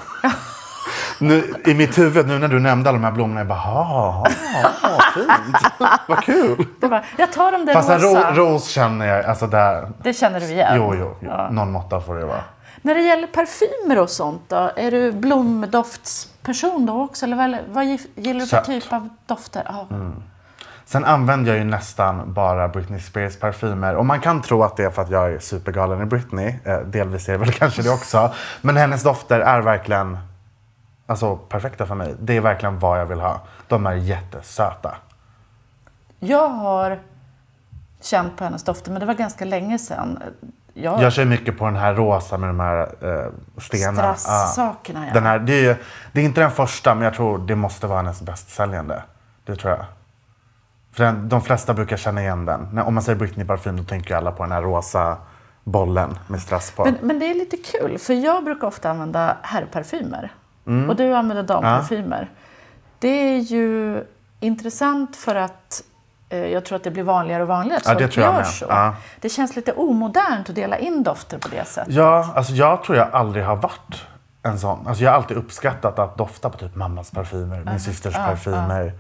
nu, 1.20 1.54
I 1.66 1.74
mitt 1.74 1.98
huvud 1.98 2.28
nu 2.28 2.40
när 2.40 2.48
du 2.48 2.60
nämnde 2.60 2.90
alla 2.90 2.98
de 3.00 3.04
här 3.06 3.12
blommorna, 3.12 3.40
jag 3.40 3.48
bara 3.48 3.60
ha, 3.60 4.12
ha, 4.12 4.26
fint. 5.14 5.74
Vad 6.08 6.24
kul. 6.24 6.66
Var, 6.82 7.06
jag 7.18 7.34
tar 7.34 7.52
de 7.52 7.66
där 7.66 7.74
Fast 7.74 7.90
rosa. 7.90 8.32
ro, 8.36 8.36
ros 8.36 8.68
känner 8.70 9.06
jag, 9.06 9.26
alltså 9.26 9.48
där. 9.48 9.92
det 10.04 10.14
känner 10.14 10.40
du 10.40 10.46
igen? 10.46 10.74
Jo, 10.76 10.96
jo, 10.96 11.16
jo. 11.22 11.28
Ja. 11.32 11.50
någon 11.52 11.72
måtta 11.72 12.02
får 12.02 12.16
det 12.16 12.26
vara. 12.26 12.42
När 12.86 12.96
det 12.96 13.02
gäller 13.02 13.28
parfymer 13.28 14.00
och 14.02 14.10
sånt 14.10 14.42
då? 14.48 14.72
Är 14.76 14.92
du 14.92 15.12
blomdoftsperson 15.12 16.86
då 16.86 17.02
också? 17.04 17.26
Eller 17.26 17.38
vad, 17.38 17.58
vad 17.68 17.86
gi- 17.86 18.08
gillar 18.16 18.40
du 18.40 18.46
för 18.48 18.58
Sött. 18.58 18.66
typ 18.66 18.94
av 18.94 19.10
dofter? 19.26 19.64
Ja. 19.66 19.88
Sen 20.86 21.06
använder 21.06 21.52
jag 21.52 21.58
ju 21.60 21.64
nästan 21.64 22.34
bara 22.34 22.68
Britney 22.68 23.00
Spears 23.00 23.40
parfymer. 23.40 23.96
Och 23.96 24.06
man 24.06 24.22
kan 24.22 24.42
tro 24.42 24.64
att 24.64 24.78
det 24.78 24.84
är 24.84 24.90
för 24.90 25.02
att 25.02 25.10
jag 25.10 25.32
är 25.34 25.40
supergalen 25.40 26.02
i 26.02 26.06
Britney. 26.06 26.56
Eh, 26.66 26.80
delvis 26.80 27.28
är 27.30 27.32
det 27.32 27.38
väl 27.38 27.52
kanske 27.62 27.82
det 27.82 27.90
också. 27.90 28.34
Men 28.62 28.78
hennes 28.78 29.04
dofter 29.04 29.40
är 29.40 29.62
verkligen 29.62 30.18
alltså, 31.06 31.36
perfekta 31.38 31.86
för 31.86 31.96
mig. 31.96 32.16
Det 32.20 32.38
är 32.38 32.42
verkligen 32.42 32.80
vad 32.80 33.00
jag 33.00 33.06
vill 33.06 33.20
ha. 33.20 33.42
De 33.68 33.86
är 33.86 33.94
jättesöta. 33.94 34.96
Jag 36.20 36.50
har 36.50 37.00
känt 38.02 38.38
på 38.38 38.44
hennes 38.44 38.64
dofter, 38.64 38.92
men 38.92 39.00
det 39.00 39.06
var 39.06 39.14
ganska 39.14 39.46
länge 39.46 39.80
sedan. 39.80 40.20
Jag, 40.78 41.02
Jag 41.02 41.14
kör 41.14 41.26
mycket 41.26 41.58
på 41.58 41.66
den 41.66 41.76
här 41.76 41.94
rosa 41.94 42.38
med 42.38 42.50
de 42.50 42.60
här 42.60 42.80
eh, 43.02 43.32
stenarna. 43.62 44.16
Strass-sakerna, 44.16 45.08
ja. 45.08 45.14
Den 45.14 45.24
här, 45.24 45.40
det, 45.40 45.54
är, 45.54 45.62
ju- 45.64 45.76
det 46.12 46.22
är 46.22 46.26
inte 46.26 46.42
den 46.42 46.52
första, 46.52 46.96
men 46.96 47.04
jag 47.04 47.14
tror 47.14 47.38
det 47.38 47.56
måste 47.56 47.88
vara 47.88 47.98
hennes 47.98 48.22
bästsäljande. 48.22 49.04
Det 49.46 49.56
tror 49.56 49.74
jag. 49.74 49.86
För 50.92 51.04
den, 51.04 51.30
de 51.30 51.42
flesta 51.42 51.74
brukar 51.74 51.98
känna 51.98 52.22
igen 52.22 52.46
den. 52.46 52.68
När, 52.74 52.84
om 52.84 52.94
man 52.94 53.04
säger 53.04 53.20
Britney 53.20 53.46
parfym 53.48 53.78
då 53.78 53.84
tänker 53.84 54.16
alla 54.16 54.32
på 54.32 54.44
den 54.44 54.52
här 54.52 54.62
rosa 54.62 55.18
bollen 55.64 56.20
med 56.28 56.42
strass 56.42 56.72
på. 56.72 56.86
Men, 56.86 56.98
men 57.02 57.20
det 57.20 57.26
är 57.26 57.34
lite 57.36 57.58
kul, 57.58 57.98
för 57.98 58.14
jag 58.14 58.44
brukar 58.44 58.68
ofta 58.68 58.90
använda 58.90 59.38
herrparfymer. 59.42 60.34
Mm. 60.68 60.90
Och 60.90 60.96
du 60.96 61.14
använder 61.16 61.44
damparfymer. 61.44 62.30
Det 63.00 63.08
är 63.08 63.38
ju 63.40 64.04
intressant 64.40 65.16
för 65.16 65.36
att 65.36 65.84
jag 66.30 66.66
tror 66.66 66.76
att 66.76 66.84
det 66.84 66.92
blir 66.92 67.04
vanligare 67.04 67.44
och 67.44 67.48
vanligare 67.48 67.78
att 67.78 67.88
Ja, 67.88 67.94
det 67.94 68.00
folk 68.08 68.18
gör 68.18 68.44
så. 68.44 68.66
Ja. 68.70 68.96
Det 69.22 69.30
känns 69.30 69.56
lite 69.56 69.74
omodernt 69.74 70.50
att 70.50 70.56
dela 70.56 70.78
in 70.78 71.04
dofter 71.04 71.38
på 71.38 71.48
det 71.48 71.66
sättet. 71.68 71.94
Ja, 71.94 72.34
alltså 72.36 72.54
jag 72.54 72.84
tror 72.84 72.98
jag 72.98 73.08
aldrig 73.12 73.46
har 73.46 73.56
varit 73.56 74.06
en 74.44 74.60
sån. 74.60 74.88
Alltså 74.88 75.04
jag 75.04 75.12
har 75.12 75.18
alltid 75.18 75.38
uppskattat 75.38 76.00
att 76.00 76.18
dofta 76.18 76.50
på 76.50 76.58
typ 76.58 76.76
mammas 76.76 77.12
parfymer, 77.12 77.64
min 77.66 77.80
systers 77.80 78.14
parfymer. 78.14 78.94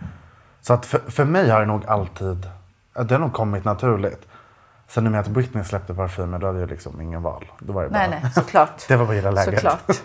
Så 0.61 0.73
att 0.73 0.85
för, 0.85 0.99
för 0.99 1.25
mig 1.25 1.49
har 1.49 1.59
det 1.59 1.65
nog 1.65 1.85
alltid, 1.85 2.49
det 2.93 3.11
har 3.11 3.19
nog 3.19 3.33
kommit 3.33 3.65
naturligt. 3.65 4.27
Sen 4.87 5.03
nu 5.03 5.09
med 5.09 5.19
att 5.19 5.27
Britney 5.27 5.63
släppte 5.63 5.93
parfymer, 5.93 6.39
då 6.39 6.47
hade 6.47 6.59
jag 6.59 6.69
liksom 6.69 7.01
ingen 7.01 7.21
val. 7.21 7.45
Då 7.59 7.73
var 7.73 7.83
det 7.83 7.89
bara, 7.89 8.07
Nej, 8.07 8.19
nej, 8.23 8.31
såklart. 8.31 8.81
det 8.87 8.95
var 8.95 9.05
bara 9.05 9.15
gilla 9.15 9.31
läget. 9.31 9.53
Såklart. 9.53 10.01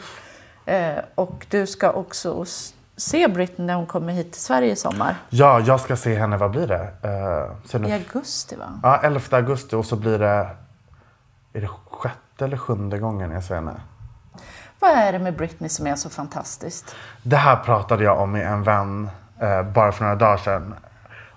Eh, 0.65 0.99
och 1.15 1.47
du 1.50 1.67
ska 1.67 1.91
också 1.91 2.31
se 3.00 3.28
Britney 3.28 3.66
när 3.66 3.75
hon 3.75 3.87
kommer 3.87 4.12
hit 4.12 4.33
till 4.33 4.42
Sverige 4.42 4.73
i 4.73 4.76
sommar. 4.76 5.16
Ja, 5.30 5.61
jag 5.61 5.80
ska 5.80 5.97
se 5.97 6.14
henne, 6.14 6.37
vad 6.37 6.50
blir 6.50 6.66
det? 6.66 6.90
Uh, 7.75 7.88
I 7.88 7.92
augusti, 7.92 8.57
va? 8.57 8.80
ja, 8.83 9.00
11 9.02 9.21
augusti 9.30 9.76
och 9.76 9.87
så 9.87 9.97
blir 9.97 10.19
det, 10.19 10.49
är 11.52 11.61
det 11.61 11.69
sjätte 11.90 12.45
eller 12.45 12.57
sjunde 12.57 12.99
gången 12.99 13.30
jag 13.30 13.45
ser 13.45 13.54
henne? 13.54 13.80
Vad 14.80 14.90
är 14.90 15.12
det 15.12 15.19
med 15.19 15.37
Britney 15.37 15.69
som 15.69 15.87
är 15.87 15.95
så 15.95 16.11
fantastiskt? 16.11 16.97
Det 17.23 17.37
här 17.37 17.57
pratade 17.57 18.04
jag 18.04 18.19
om 18.19 18.33
med 18.33 18.47
en 18.47 18.62
vän 18.62 19.11
eh, 19.40 19.62
bara 19.62 19.92
för 19.92 20.04
några 20.04 20.16
dagar 20.16 20.37
sedan. 20.37 20.75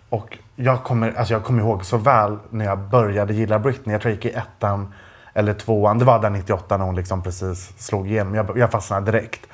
Och 0.09 0.37
jag 0.55 0.83
kommer, 0.83 1.13
alltså 1.17 1.33
jag 1.33 1.43
kommer 1.43 1.63
ihåg 1.63 1.85
så 1.85 1.97
väl 1.97 2.37
när 2.49 2.65
jag 2.65 2.79
började 2.79 3.33
gilla 3.33 3.59
Britney. 3.59 3.93
Jag 3.93 4.01
tror 4.01 4.11
jag 4.11 4.23
gick 4.23 4.33
i 4.33 4.37
ettan 4.37 4.93
eller 5.33 5.53
tvåan. 5.53 5.99
Det 5.99 6.05
var 6.05 6.19
där 6.19 6.29
98 6.29 6.77
när 6.77 6.85
hon 6.85 6.95
liksom 6.95 7.23
precis 7.23 7.73
slog 7.77 8.07
igenom. 8.07 8.35
Jag, 8.35 8.57
jag 8.57 8.71
fastnade 8.71 9.11
direkt. 9.11 9.47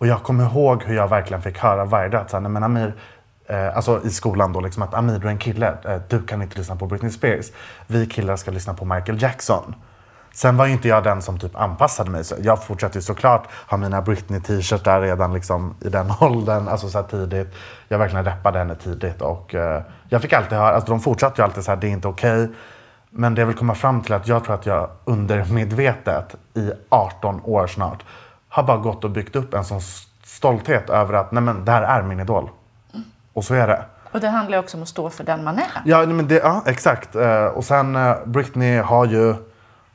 Och 0.00 0.06
jag 0.06 0.22
kommer 0.22 0.44
ihåg 0.44 0.82
hur 0.84 0.96
jag 0.96 1.08
verkligen 1.08 1.42
fick 1.42 1.58
höra 1.58 1.84
varje 1.84 2.08
dag 2.08 2.20
att 2.20 2.30
så 2.30 2.36
här, 2.36 2.42
"Nej, 2.42 2.50
men 2.50 2.62
Amir, 2.62 2.94
eh, 3.46 3.76
alltså 3.76 4.00
i 4.04 4.10
skolan 4.10 4.52
då, 4.52 4.60
liksom 4.60 4.82
att 4.82 4.94
Amir 4.94 5.18
du 5.18 5.26
är 5.26 5.30
en 5.30 5.38
kille. 5.38 5.74
Eh, 5.84 6.00
du 6.08 6.22
kan 6.22 6.42
inte 6.42 6.58
lyssna 6.58 6.76
på 6.76 6.86
Britney 6.86 7.10
Spears. 7.10 7.46
Vi 7.86 8.06
killar 8.06 8.36
ska 8.36 8.50
lyssna 8.50 8.74
på 8.74 8.84
Michael 8.84 9.22
Jackson. 9.22 9.74
Sen 10.32 10.56
var 10.56 10.66
ju 10.66 10.72
inte 10.72 10.88
jag 10.88 11.04
den 11.04 11.22
som 11.22 11.38
typ 11.38 11.56
anpassade 11.56 12.10
mig. 12.10 12.24
Så 12.24 12.34
jag 12.42 12.64
fortsatte 12.64 12.98
ju 12.98 13.02
såklart 13.02 13.48
ha 13.66 13.76
mina 13.76 14.02
Britney-t-shirtar 14.02 15.00
redan 15.00 15.34
liksom 15.34 15.74
i 15.80 15.88
den 15.88 16.12
åldern, 16.20 16.68
alltså 16.68 16.88
så 16.88 16.98
här 16.98 17.08
tidigt. 17.08 17.54
Jag 17.88 17.98
verkligen 17.98 18.24
reppade 18.24 18.58
henne 18.58 18.74
tidigt 18.74 19.22
och 19.22 19.54
eh, 19.54 19.82
jag 20.08 20.22
fick 20.22 20.32
alltid 20.32 20.58
höra, 20.58 20.74
alltså 20.74 20.90
de 20.90 21.00
fortsatte 21.00 21.40
ju 21.40 21.44
alltid 21.44 21.64
så 21.64 21.70
här, 21.70 21.78
det 21.78 21.86
är 21.86 21.90
inte 21.90 22.08
okej. 22.08 22.48
Men 23.10 23.34
det 23.34 23.40
jag 23.40 23.46
vill 23.46 23.56
komma 23.56 23.74
fram 23.74 24.00
till 24.02 24.12
är 24.12 24.16
att 24.16 24.28
jag 24.28 24.44
tror 24.44 24.54
att 24.54 24.66
jag 24.66 24.90
undermedvetet 25.04 26.34
i 26.54 26.72
18 26.88 27.40
år 27.44 27.66
snart 27.66 28.04
har 28.50 28.62
bara 28.62 28.76
gått 28.76 29.04
och 29.04 29.10
byggt 29.10 29.36
upp 29.36 29.54
en 29.54 29.64
sån 29.64 29.80
stolthet 30.24 30.90
över 30.90 31.14
att 31.14 31.32
nej 31.32 31.42
men 31.42 31.64
det 31.64 31.72
här 31.72 31.82
är 31.82 32.02
min 32.02 32.20
idol. 32.20 32.48
Och 33.32 33.44
så 33.44 33.54
är 33.54 33.66
det. 33.66 33.84
Och 34.12 34.20
det 34.20 34.28
handlar 34.28 34.58
ju 34.58 34.64
också 34.64 34.76
om 34.76 34.82
att 34.82 34.88
stå 34.88 35.10
för 35.10 35.24
den 35.24 35.44
man 35.44 35.58
är. 35.58 35.82
Ja, 35.84 36.06
men 36.06 36.28
det, 36.28 36.34
ja 36.34 36.62
exakt. 36.66 37.16
Eh, 37.16 37.44
och 37.44 37.64
sen 37.64 37.96
eh, 37.96 38.16
Britney 38.24 38.78
har 38.78 39.06
ju, 39.06 39.34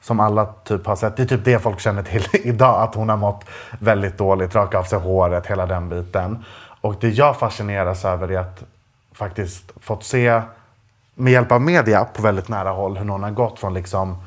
som 0.01 0.19
alla 0.19 0.45
typ 0.45 0.85
har 0.85 0.95
sett, 0.95 1.17
det 1.17 1.23
är 1.23 1.27
typ 1.27 1.45
det 1.45 1.59
folk 1.59 1.79
känner 1.79 2.03
till 2.03 2.27
idag, 2.33 2.81
att 2.81 2.95
hon 2.95 3.09
har 3.09 3.17
mått 3.17 3.45
väldigt 3.79 4.17
dåligt, 4.17 4.55
raka 4.55 4.79
av 4.79 4.83
sig 4.83 4.99
håret, 4.99 5.47
hela 5.47 5.65
den 5.65 5.89
biten. 5.89 6.45
Och 6.81 6.95
det 6.99 7.09
jag 7.09 7.37
fascineras 7.37 8.05
över 8.05 8.31
är 8.31 8.39
att 8.39 8.63
faktiskt 9.13 9.71
fått 9.81 10.03
se, 10.03 10.41
med 11.15 11.33
hjälp 11.33 11.51
av 11.51 11.61
media 11.61 12.05
på 12.05 12.21
väldigt 12.21 12.47
nära 12.47 12.69
håll, 12.69 12.97
hur 12.97 13.05
någon 13.05 13.23
har 13.23 13.31
gått 13.31 13.59
från 13.59 13.73
liksom 13.73 14.17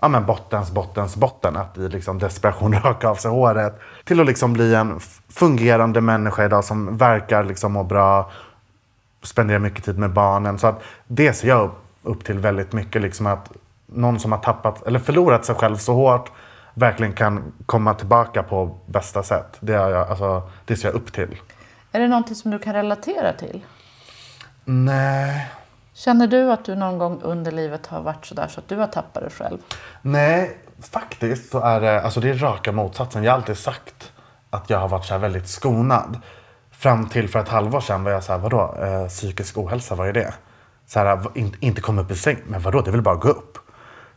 ja, 0.00 0.08
men 0.08 0.26
bottens, 0.26 0.70
bottens, 0.70 1.16
botten. 1.16 1.56
Att 1.56 1.78
i 1.78 1.88
liksom 1.88 2.18
desperation 2.18 2.74
raka 2.84 3.08
av 3.08 3.14
sig 3.14 3.30
håret. 3.30 3.80
Till 4.04 4.20
att 4.20 4.26
liksom 4.26 4.52
bli 4.52 4.74
en 4.74 5.00
fungerande 5.28 6.00
människa 6.00 6.44
idag 6.44 6.64
som 6.64 6.96
verkar 6.96 7.44
liksom 7.44 7.72
må 7.72 7.84
bra. 7.84 8.30
Spenderar 9.22 9.58
mycket 9.58 9.84
tid 9.84 9.98
med 9.98 10.10
barnen. 10.10 10.58
Så 10.58 10.66
att 10.66 10.82
det 11.06 11.32
ser 11.32 11.48
jag 11.48 11.64
upp, 11.64 11.78
upp 12.02 12.24
till 12.24 12.38
väldigt 12.38 12.72
mycket. 12.72 13.02
Liksom 13.02 13.26
att 13.26 13.52
någon 13.86 14.20
som 14.20 14.32
har 14.32 14.38
tappat 14.38 14.86
eller 14.86 14.98
förlorat 14.98 15.44
sig 15.44 15.54
själv 15.54 15.76
så 15.76 15.94
hårt 15.94 16.30
verkligen 16.74 17.12
kan 17.12 17.52
komma 17.66 17.94
tillbaka 17.94 18.42
på 18.42 18.78
bästa 18.86 19.22
sätt. 19.22 19.56
Det, 19.60 19.72
jag, 19.72 20.08
alltså, 20.08 20.42
det 20.64 20.76
ser 20.76 20.88
jag 20.88 20.94
upp 20.94 21.12
till. 21.12 21.36
Är 21.92 22.00
det 22.00 22.08
någonting 22.08 22.36
som 22.36 22.50
du 22.50 22.58
kan 22.58 22.74
relatera 22.74 23.32
till? 23.32 23.64
Nej. 24.64 25.50
Känner 26.04 26.26
du 26.26 26.52
att 26.52 26.64
du 26.64 26.74
någon 26.74 26.98
gång 26.98 27.20
under 27.22 27.52
livet 27.52 27.86
har 27.86 28.02
varit 28.02 28.26
sådär 28.26 28.48
så 28.48 28.60
att 28.60 28.68
du 28.68 28.76
har 28.76 28.86
tappat 28.86 29.22
dig 29.22 29.32
själv? 29.32 29.58
Nej, 30.02 30.58
faktiskt 30.92 31.50
så 31.50 31.60
är 31.60 31.80
det, 31.80 32.02
alltså 32.02 32.20
det 32.20 32.30
är 32.30 32.34
raka 32.34 32.72
motsatsen. 32.72 33.24
Jag 33.24 33.32
har 33.32 33.36
alltid 33.36 33.58
sagt 33.58 34.12
att 34.50 34.70
jag 34.70 34.78
har 34.78 34.88
varit 34.88 35.04
så 35.04 35.14
här 35.14 35.20
väldigt 35.20 35.48
skonad. 35.48 36.18
Fram 36.70 37.08
till 37.08 37.28
för 37.28 37.38
ett 37.38 37.48
halvår 37.48 37.80
sedan 37.80 38.04
var 38.04 38.10
jag 38.10 38.24
så 38.24 38.32
här, 38.32 38.38
vadå, 38.38 38.74
eh, 38.82 39.08
psykisk 39.08 39.58
ohälsa, 39.58 39.94
vad 39.94 40.08
är 40.08 40.12
det? 40.12 40.34
Så 40.86 40.98
här, 40.98 41.20
in, 41.34 41.56
inte 41.60 41.80
komma 41.80 42.02
upp 42.02 42.10
i 42.10 42.16
säng, 42.16 42.38
men 42.46 42.60
vadå, 42.60 42.80
det 42.80 42.90
är 42.90 42.92
väl 42.92 43.02
bara 43.02 43.14
att 43.14 43.20
gå 43.20 43.28
upp. 43.28 43.58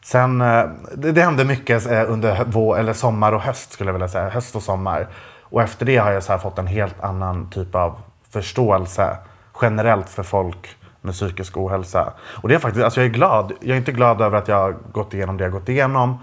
Sen, 0.03 0.41
eh, 0.41 0.65
det, 0.95 1.11
det 1.11 1.21
hände 1.21 1.45
mycket 1.45 1.85
eh, 1.85 2.11
under 2.11 2.43
vår, 2.45 2.79
eller 2.79 2.93
sommar 2.93 3.31
och 3.31 3.41
höst 3.41 3.71
skulle 3.71 3.87
jag 3.87 3.93
vilja 3.93 4.07
säga, 4.07 4.29
höst 4.29 4.55
och 4.55 4.63
sommar. 4.63 5.07
Och 5.41 5.61
efter 5.61 5.85
det 5.85 5.97
har 5.97 6.11
jag 6.11 6.23
så 6.23 6.31
här 6.31 6.39
fått 6.39 6.57
en 6.57 6.67
helt 6.67 7.03
annan 7.03 7.49
typ 7.49 7.75
av 7.75 8.01
förståelse 8.29 9.17
generellt 9.61 10.09
för 10.09 10.23
folk 10.23 10.77
med 11.03 11.13
psykisk 11.13 11.57
ohälsa. 11.57 12.13
Och 12.23 12.49
det 12.49 12.55
är 12.55 12.59
faktiskt, 12.59 12.83
alltså 12.85 12.99
jag 12.99 13.05
är 13.09 13.13
glad. 13.13 13.51
Jag 13.59 13.69
är 13.69 13.77
inte 13.77 13.91
glad 13.91 14.21
över 14.21 14.37
att 14.37 14.47
jag 14.47 14.55
har 14.55 14.75
gått 14.91 15.13
igenom 15.13 15.37
det 15.37 15.43
jag 15.43 15.51
har 15.51 15.59
gått 15.59 15.69
igenom. 15.69 16.19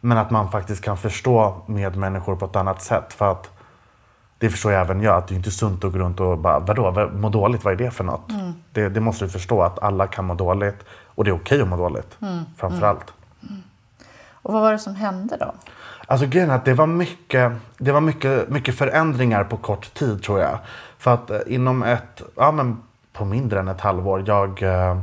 Men 0.00 0.18
att 0.18 0.30
man 0.30 0.50
faktiskt 0.50 0.84
kan 0.84 0.96
förstå 0.96 1.62
medmänniskor 1.66 2.36
på 2.36 2.44
ett 2.44 2.56
annat 2.56 2.82
sätt. 2.82 3.12
För 3.12 3.32
att 3.32 3.50
det 4.38 4.50
förstår 4.50 4.72
jag 4.72 4.80
även 4.80 5.00
jag, 5.02 5.16
att 5.16 5.28
det 5.28 5.34
är 5.34 5.36
inte 5.36 5.50
sunt 5.50 5.84
att 5.84 5.92
gå 5.92 5.98
runt 5.98 6.20
och 6.20 6.38
bara, 6.38 6.58
vadå, 6.58 6.90
vad- 6.90 7.14
må 7.14 7.28
dåligt, 7.28 7.64
vad 7.64 7.72
är 7.72 7.78
det 7.84 7.90
för 7.90 8.04
något? 8.04 8.30
Det, 8.72 8.88
det 8.88 9.00
måste 9.00 9.24
du 9.24 9.28
förstå, 9.30 9.62
att 9.62 9.82
alla 9.82 10.06
kan 10.06 10.24
må 10.24 10.34
dåligt. 10.34 10.76
Och 11.14 11.24
det 11.24 11.30
är 11.30 11.34
okej 11.34 11.62
att 11.62 11.68
må 11.68 11.76
dåligt, 11.76 12.18
framför 12.56 12.86
allt. 12.86 13.12
Och 14.32 14.52
vad 14.52 14.62
var 14.62 14.72
det 14.72 14.78
som 14.78 14.94
hände 14.94 15.36
då? 15.40 15.52
Alltså 16.06 16.26
grejen 16.26 16.50
är 16.50 16.54
att 16.54 16.64
det 16.64 16.74
var, 16.74 16.86
mycket, 16.86 17.52
det 17.78 17.92
var 17.92 18.00
mycket, 18.00 18.48
mycket 18.48 18.74
förändringar 18.78 19.44
på 19.44 19.56
kort 19.56 19.94
tid 19.94 20.22
tror 20.22 20.40
jag. 20.40 20.58
För 20.98 21.14
att 21.14 21.30
eh, 21.30 21.38
inom 21.46 21.82
ett, 21.82 22.22
ja 22.36 22.52
men 22.52 22.82
på 23.12 23.24
mindre 23.24 23.60
än 23.60 23.68
ett 23.68 23.80
halvår, 23.80 24.24
jag 24.26 24.62
eh, 24.62 24.98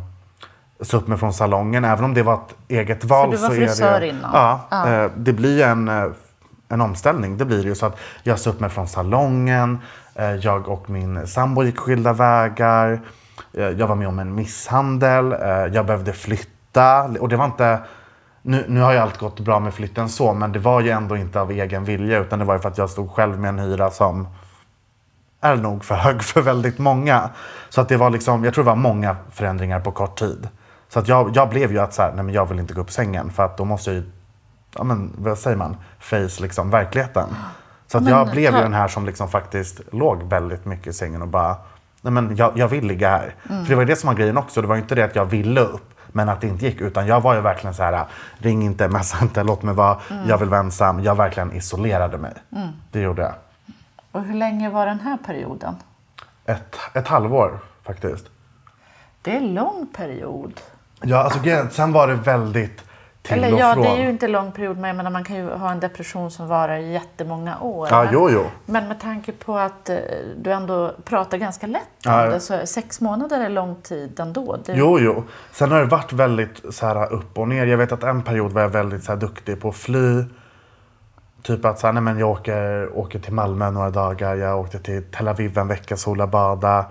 sa 0.82 0.98
upp 0.98 1.08
mig 1.08 1.18
från 1.18 1.34
salongen. 1.34 1.86
Även 1.86 2.06
om 2.06 2.13
det 2.13 2.24
var 2.24 2.34
ett 2.34 2.56
eget 2.68 3.06
val. 3.06 3.32
du 3.32 3.38
var 3.38 3.50
så 3.50 3.56
frisör 3.56 4.00
det, 4.00 4.08
innan? 4.08 4.32
Ja, 4.34 4.60
Ja. 4.72 4.89
Eh, 4.89 5.12
det 5.18 5.34
blir 5.34 5.63
en, 5.63 5.88
eh, 5.88 6.06
en 6.70 6.82
omställning. 6.82 7.38
Det 7.38 7.46
blir 7.46 7.58
det 7.58 7.70
ju. 7.70 7.75
Så 7.75 7.86
att 7.86 7.98
jag 8.24 8.39
sa 8.39 8.50
upp 8.50 8.60
mig 8.60 8.70
från 8.70 8.88
salongen. 8.88 9.80
Eh, 10.16 10.36
jag 10.36 10.68
och 10.68 10.89
min 10.89 11.28
sambo 11.28 11.63
gick 11.63 11.78
skilda 11.78 12.13
vägar. 12.13 13.00
Eh, 13.54 13.70
jag 13.70 13.88
var 13.88 13.96
med 13.96 14.08
om 14.08 14.20
en 14.20 14.36
misshandel. 14.36 15.32
Eh, 15.32 15.50
jag 15.50 15.86
behövde 15.86 16.13
flytta. 16.13 17.04
Och 17.20 17.30
det 17.30 17.36
var 17.36 17.46
inte... 17.46 17.80
Nu, 18.42 18.66
nu 18.68 18.82
har 18.82 18.92
ju 18.92 18.98
allt 18.98 19.18
gått 19.18 19.39
bra 19.39 19.60
med 19.60 19.74
flytten 19.74 20.10
så, 20.10 20.34
men 20.34 20.51
det 20.51 20.60
var 20.60 20.82
ju 20.82 20.89
ändå 20.89 21.18
inte 21.18 21.42
av 21.42 21.51
egen 21.51 21.84
vilja 21.84 22.20
utan 22.20 22.39
det 22.39 22.46
var 22.46 22.54
ju 22.54 22.60
för 22.60 22.70
att 22.70 22.78
jag 22.78 22.89
stod 22.89 23.12
själv 23.12 23.39
med 23.39 23.50
en 23.50 23.60
hyra 23.60 23.92
som 23.92 24.28
är 25.41 25.55
nog 25.55 25.86
för 25.86 25.96
hög 25.96 26.24
för 26.24 26.41
väldigt 26.41 26.77
många. 26.79 27.29
Så 27.69 27.81
att 27.81 27.89
det 27.89 27.98
var 27.98 28.10
liksom, 28.10 28.43
jag 28.43 28.53
tror 28.53 28.63
det 28.63 28.69
var 28.69 28.75
många 28.75 29.15
förändringar 29.31 29.79
på 29.79 29.91
kort 29.91 30.19
tid. 30.19 30.48
Så 30.89 31.00
att 31.00 31.08
jag, 31.08 31.36
jag 31.36 31.50
blev 31.50 31.72
ju 31.72 31.79
att 31.79 31.93
så 31.93 32.01
här, 32.01 32.13
nej 32.15 32.24
men 32.24 32.34
jag 32.34 32.46
vill 32.46 32.60
inte 32.60 32.74
gå 32.74 32.81
upp 32.81 32.91
sängen 32.91 33.31
för 33.31 33.46
att 33.46 33.58
då 33.58 33.65
måste 33.65 33.89
jag 33.91 33.98
ju, 33.98 34.12
ja 34.75 34.84
men 34.84 35.13
vad 35.17 35.38
säger 35.38 35.58
man, 35.58 35.77
face 36.00 36.41
liksom 36.41 36.69
verkligheten. 36.69 37.27
Så 37.88 37.98
att 37.98 38.03
Men 38.03 38.13
jag 38.13 38.31
blev 38.31 38.55
ju 38.55 38.62
den 38.62 38.74
här 38.74 38.88
som 38.88 39.05
liksom 39.05 39.29
faktiskt 39.29 39.81
låg 39.91 40.24
väldigt 40.24 40.65
mycket 40.65 40.88
i 40.88 40.93
sängen 40.93 41.22
och 41.22 41.27
bara, 41.27 41.55
nej 42.01 42.13
men 42.13 42.36
jag, 42.36 42.58
jag 42.58 42.67
vill 42.67 42.86
ligga 42.86 43.10
här. 43.10 43.36
För 43.48 43.69
det 43.69 43.75
var 43.75 43.81
ju 43.81 43.88
det 43.88 43.96
som 43.96 44.08
var 44.08 44.13
grejen 44.13 44.38
också, 44.38 44.62
det 44.62 44.67
var 44.67 44.75
ju 44.75 44.81
inte 44.81 44.96
det 44.96 45.03
att 45.03 45.15
jag 45.15 45.25
ville 45.25 45.62
upp. 45.62 45.93
Men 46.12 46.29
att 46.29 46.41
det 46.41 46.48
inte 46.48 46.65
gick, 46.65 46.81
utan 46.81 47.08
jag 47.08 47.22
var 47.22 47.36
ju 47.36 47.41
verkligen 47.41 47.74
så 47.74 47.84
här, 47.84 48.05
ring 48.38 48.63
inte, 48.63 48.88
messa 48.88 49.17
inte, 49.22 49.43
låt 49.43 49.63
mig 49.63 49.75
vara, 49.75 49.98
jag 50.27 50.38
vill 50.38 50.50
vara 50.50 50.60
ensam. 50.60 51.03
Jag 51.03 51.15
verkligen 51.15 51.53
isolerade 51.53 52.17
mig. 52.17 52.34
Det 52.91 53.00
gjorde 53.00 53.22
jag. 53.22 53.34
Och 54.12 54.24
hur 54.24 54.36
länge 54.36 54.70
var 54.70 54.86
den 54.86 55.00
här 55.00 55.18
perioden? 55.18 55.75
Ett, 56.46 56.75
ett 56.94 57.08
halvår 57.08 57.60
faktiskt. 57.84 58.25
Det 59.22 59.32
är 59.32 59.38
en 59.38 59.54
lång 59.54 59.88
period. 59.94 60.54
Ja, 61.01 61.18
alltså 61.18 61.39
sen 61.72 61.94
var 61.94 62.08
det 62.08 62.16
väldigt 62.16 62.84
till 63.22 63.38
Eller 63.44 63.54
och 63.54 63.60
ja, 63.60 63.74
från. 63.74 63.84
det 63.84 63.89
är 63.89 64.04
ju 64.04 64.10
inte 64.10 64.28
lång 64.28 64.51
period, 64.51 64.78
men 64.78 64.88
jag 64.88 64.98
menar, 64.98 65.12
man 65.12 65.24
kan 65.24 65.36
ju 65.36 65.50
ha 65.50 65.72
en 65.72 65.80
depression 65.80 66.32
som 66.32 66.48
varar 66.48 66.78
i 66.78 66.92
jättemånga 66.92 67.60
år. 67.60 67.88
Ja, 67.92 68.04
men, 68.04 68.13
jo, 68.13 68.30
jo. 68.32 68.46
men 68.66 68.88
med 68.88 69.00
tanke 69.00 69.32
på 69.32 69.58
att 69.58 69.89
eh, 69.89 69.98
du 70.38 70.51
ändå 70.51 70.94
pratar 71.04 71.38
ganska 71.38 71.68
lätt 71.68 71.82
om 72.06 72.12
Ja. 72.12 72.25
det, 72.25 72.39
så 72.39 72.66
sex 72.66 73.01
månader 73.01 73.39
är 73.39 73.50
lång 73.50 73.75
tid 73.75 74.20
ändå. 74.20 74.58
Det, 74.66 74.74
Jo, 74.74 75.00
jo. 75.00 75.24
Sen 75.51 75.72
har 75.72 75.80
det 75.80 75.86
varit 75.86 76.13
väldigt 76.13 76.62
så 76.75 76.86
här, 76.86 77.13
upp 77.13 77.38
och 77.38 77.48
ner. 77.48 77.66
Jag 77.66 77.78
vet 77.78 77.92
att 77.92 78.04
en 78.04 78.22
period 78.22 78.51
var 78.51 78.62
jag 78.62 78.70
väldigt 78.70 79.04
så 79.04 79.12
här, 79.12 79.20
duktig 79.20 79.62
på 79.62 79.70
att 79.70 79.75
fly. 79.75 80.24
Typ 81.43 81.65
att 81.65 81.79
så 81.79 81.88
här, 81.88 81.93
nej, 81.93 82.03
men 82.03 82.19
jag 82.19 82.29
åker, 82.29 82.89
åker 82.98 83.19
till 83.19 83.34
Malmö 83.34 83.72
några 83.72 83.89
dagar. 83.89 84.36
Jag 84.36 84.60
åkte 84.60 84.79
till 84.79 85.03
Tel 85.12 85.27
Aviv 85.27 85.58
en 85.58 85.67
vecka, 85.67 85.98
sola, 85.98 86.27
bada. 86.27 86.86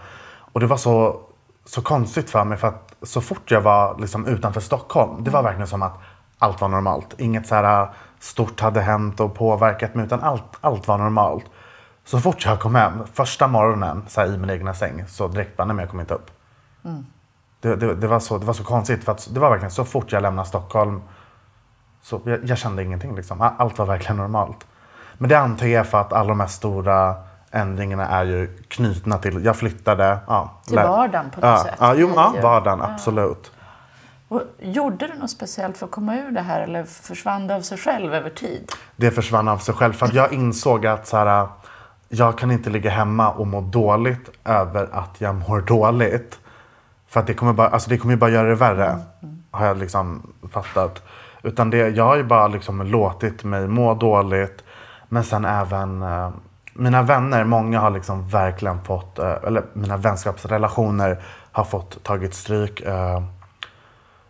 Och 0.53 0.61
det 0.61 0.67
var 0.67 0.77
så, 0.77 1.21
så 1.65 1.83
konstigt 1.83 2.31
för 2.31 2.45
mig 2.45 2.59
för 2.59 2.69
att 2.69 2.95
så 3.03 3.21
fort 3.21 3.51
jag 3.51 3.61
var 3.61 3.99
liksom, 3.99 4.27
utanför 4.27 4.61
Stockholm, 4.61 5.25
det 5.25 5.31
var 5.31 5.43
verkligen 5.43 5.67
som 5.67 5.83
att 5.83 5.99
allt 6.39 6.61
var 6.61 6.69
normalt. 6.69 7.15
Inget 7.19 7.47
så 7.47 7.55
här, 7.55 7.89
stort 8.19 8.61
hade 8.61 8.81
hänt 8.81 9.21
och 9.21 9.35
påverkat 9.35 9.95
mig 9.95 10.07
utan 10.07 10.21
allt, 10.21 10.45
allt 10.61 10.89
var 10.89 10.99
normalt. 10.99 11.45
Så 12.05 12.21
fort 12.21 12.45
jag 12.45 12.61
kom 12.61 12.75
hem, 12.75 12.93
första 13.15 13.47
morgonen 13.47 14.03
så 14.09 14.21
här, 14.21 14.35
i 14.35 14.39
min 14.39 14.51
egna 14.51 14.75
säng, 14.75 15.05
så 15.09 15.29
direkt 15.29 15.57
bara, 15.57 15.65
nej 15.65 15.77
men 15.77 15.83
jag 15.83 15.91
kommer 15.91 16.03
inte 16.03 16.15
upp. 16.15 16.31
Det, 17.61 17.77
det, 17.77 17.95
det, 17.95 18.07
var 18.07 18.21
så, 18.21 18.39
det 18.39 18.47
var 18.47 18.55
så 18.55 18.65
konstigt 18.65 19.05
för 19.05 19.13
att 19.13 19.29
det 19.35 19.41
var 19.41 19.51
verkligen 19.51 19.71
så 19.71 19.85
fort 19.85 20.13
jag 20.13 20.23
lämnade 20.23 20.49
Stockholm 20.49 21.03
så 22.03 22.21
jag, 22.25 22.45
jag 22.45 22.59
kände 22.59 22.83
ingenting 22.83 23.17
liksom. 23.17 23.53
Allt 23.59 23.79
var 23.79 23.87
verkligen 23.87 24.17
normalt. 24.17 24.67
Men 25.19 25.29
det 25.29 25.39
antar 25.39 25.67
jag 25.67 25.87
för 25.87 26.01
att 26.01 26.13
alla 26.13 26.29
de 26.29 26.41
här 26.41 26.47
stora 26.47 27.15
ändringarna 27.51 28.07
är 28.09 28.25
ju 28.25 28.57
knutna 28.69 29.19
till, 29.19 29.45
jag 29.45 29.57
flyttade. 29.57 30.19
Ja, 30.27 30.51
Till 30.67 30.77
vardagen 30.77 31.31
på 31.31 31.41
något 31.41 31.49
ja, 31.49 31.65
sätt. 31.65 31.75
Ja, 31.81 31.95
jo, 31.97 32.13
ja, 32.17 32.33
ju- 32.37 32.41
vardagen, 32.41 32.83
absolut. 32.83 33.53
Och 34.29 34.43
gjorde 34.59 35.07
du 35.07 35.15
något 35.15 35.31
speciellt 35.31 35.77
för 35.79 35.87
att 35.87 35.93
komma 35.93 36.17
ur 36.17 36.31
det 36.31 36.41
här 36.41 36.61
eller 36.61 36.85
försvann 36.85 37.47
det 37.47 37.55
av 37.57 37.61
sig 37.61 37.79
själv 37.79 38.15
över 38.15 38.31
tid? 38.31 38.73
Det 38.97 39.11
försvann 39.11 39.49
av 39.49 39.59
sig 39.59 39.75
själv. 39.75 39.93
För 39.93 40.07
att 40.07 40.15
jag 40.15 40.33
insåg 40.33 40.87
att 40.87 41.07
så 41.07 41.17
här, 41.17 41.49
jag 42.09 42.39
kan 42.39 42.51
inte 42.51 42.71
ligga 42.71 42.91
hemma 42.91 43.31
och 43.31 43.47
må 43.47 43.61
dåligt 43.61 44.31
över 44.45 44.89
att 44.93 45.21
jag 45.21 45.35
mår 45.35 45.61
dåligt. 45.61 46.39
För 47.09 47.21
att 47.21 47.27
det 47.27 47.35
kommer 47.35 47.53
bara, 47.53 47.69
alltså 47.69 47.91
det 47.91 47.99
kommer 47.99 48.15
ju 48.15 48.19
bara 48.19 48.31
göra 48.31 48.49
det 48.49 48.55
värre. 48.55 48.99
Har 49.51 49.67
jag 49.67 49.79
liksom 49.79 50.33
fattat. 50.53 51.03
Utan 51.43 51.71
det, 51.71 51.89
jag 51.89 52.05
har 52.05 52.17
ju 52.17 52.25
bara 52.25 52.49
liksom 52.49 52.83
låtit 52.83 53.45
mig 53.45 53.69
må 53.69 53.95
dåligt. 53.95 54.65
Men 55.09 55.25
sen 55.25 55.45
även 55.45 56.03
eh, 56.03 56.31
mina 56.73 57.03
vänner, 57.03 57.45
många 57.45 57.81
har 57.81 57.91
liksom 57.91 58.29
verkligen 58.29 58.85
fått, 58.85 59.19
eh, 59.19 59.35
eller 59.47 59.65
mina 59.73 59.97
vänskapsrelationer 59.97 61.23
har 61.53 61.65
fått 61.65 62.05
tagit 62.05 62.35
stryk. 62.35 62.81
Eh, 62.81 63.23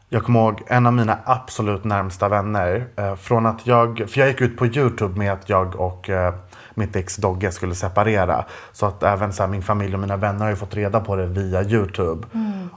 jag 0.08 0.24
kommer 0.24 0.40
ihåg 0.40 0.62
en 0.66 0.86
av 0.86 0.92
mina 0.92 1.18
absolut 1.24 1.84
närmsta 1.84 2.28
vänner. 2.28 2.86
Eh, 2.96 3.14
från 3.14 3.46
att 3.46 3.66
jag, 3.66 4.04
för 4.08 4.20
jag 4.20 4.28
gick 4.28 4.40
ut 4.40 4.56
på 4.56 4.66
Youtube 4.66 5.18
med 5.18 5.32
att 5.32 5.48
jag 5.48 5.76
och 5.76 6.10
eh, 6.10 6.34
mitt 6.74 6.96
ex 6.96 7.16
Dogge 7.16 7.50
skulle 7.50 7.74
separera. 7.74 8.44
Så 8.72 8.86
att 8.86 9.02
även 9.02 9.32
så 9.32 9.42
här, 9.42 9.50
min 9.50 9.62
familj 9.62 9.94
och 9.94 10.00
mina 10.00 10.16
vänner 10.16 10.40
har 10.40 10.50
ju 10.50 10.56
fått 10.56 10.74
reda 10.74 11.00
på 11.00 11.16
det 11.16 11.26
via 11.26 11.62
Youtube. 11.62 12.26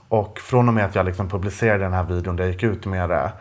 Och 0.08 0.38
från 0.38 0.68
och 0.68 0.74
med 0.74 0.84
att 0.84 0.94
jag 0.94 1.06
liksom 1.06 1.28
publicerade 1.28 1.84
den 1.84 1.92
här 1.92 2.04
videon 2.04 2.36
där 2.36 2.44
jag 2.44 2.52
gick 2.52 2.62
ut 2.62 2.86
med 2.86 3.08
det. 3.08 3.32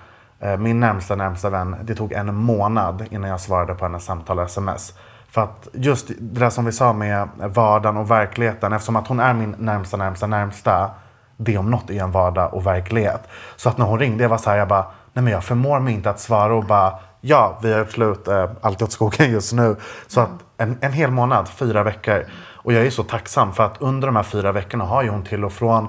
Eh, 0.42 0.58
min 0.58 0.80
närmsta 0.80 1.16
närmsta 1.16 1.50
vän, 1.50 1.76
det 1.84 1.96
tog 1.96 2.12
en 2.12 2.36
månad 2.36 3.06
innan 3.12 3.30
jag 3.30 3.40
svarade 3.40 3.74
på 3.74 3.86
hennes 3.86 4.06
samtal 4.06 4.40
och 4.40 4.46
sms. 4.46 4.94
För 5.30 5.42
att 5.42 5.68
just 5.74 6.08
det 6.08 6.16
där 6.20 6.50
som 6.50 6.66
vi 6.66 6.72
sa 6.72 6.94
med 6.94 7.30
vardagen 7.38 7.98
och 7.98 8.12
verkligheten. 8.12 8.74
Eftersom 8.74 8.96
att 8.96 9.08
hon 9.08 9.20
är 9.20 9.34
min 9.34 9.56
närmsta 9.58 9.98
närmsta 9.98 10.28
närmsta 10.28 10.92
det 11.38 11.58
om 11.58 11.72
något 11.72 11.90
är 11.90 12.04
en 12.04 12.12
vardag 12.12 12.54
och 12.54 12.66
verklighet. 12.66 13.22
Så 13.56 13.70
att 13.70 13.78
när 13.78 13.86
hon 13.86 14.00
ringde, 14.00 14.24
jag 14.24 14.30
var 14.30 14.38
så 14.38 14.50
här, 14.50 14.58
jag 14.58 14.68
bara, 14.68 14.86
nej 15.14 15.24
men 15.24 15.34
jag 15.34 15.44
förmår 15.44 15.80
mig 15.80 15.94
inte 15.94 16.10
att 16.10 16.20
svara 16.20 16.56
och 16.56 16.66
bara, 16.66 16.94
ja, 17.22 17.60
vi 17.62 17.72
har 17.72 17.80
gjort 17.80 17.92
slut, 17.92 18.28
eh, 18.28 18.50
allt 18.62 18.82
åt 18.82 18.92
skogen 18.92 19.32
just 19.32 19.54
nu. 19.54 19.76
Så 20.08 20.22
att 20.22 20.30
en, 20.58 20.78
en 20.82 20.94
hel 20.94 21.12
månad, 21.12 21.48
fyra 21.48 21.84
veckor. 21.84 22.26
Och 22.56 22.74
jag 22.74 22.86
är 22.86 22.90
så 22.90 23.04
tacksam 23.04 23.54
för 23.54 23.64
att 23.64 23.82
under 23.82 24.08
de 24.08 24.16
här 24.16 24.24
fyra 24.24 24.52
veckorna 24.52 24.84
har 24.84 25.04
ju 25.04 25.10
hon 25.10 25.24
till 25.24 25.46
och 25.46 25.54
från, 25.54 25.88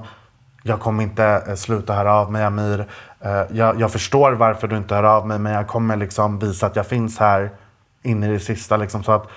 jag 0.63 0.79
kommer 0.79 1.03
inte 1.03 1.43
eh, 1.47 1.55
sluta 1.55 1.93
höra 1.93 2.13
av 2.13 2.31
mig 2.31 2.43
Amir. 2.43 2.85
Eh, 3.19 3.41
jag, 3.51 3.79
jag 3.79 3.91
förstår 3.91 4.31
varför 4.31 4.67
du 4.67 4.77
inte 4.77 4.95
hör 4.95 5.03
av 5.03 5.27
mig, 5.27 5.39
men 5.39 5.53
jag 5.53 5.67
kommer 5.67 5.95
liksom 5.95 6.39
visa 6.39 6.65
att 6.65 6.75
jag 6.75 6.87
finns 6.87 7.19
här 7.19 7.51
in 8.01 8.23
i 8.23 8.27
det 8.27 8.39
sista. 8.39 8.77
Liksom, 8.77 9.03
så 9.03 9.11
att 9.11 9.27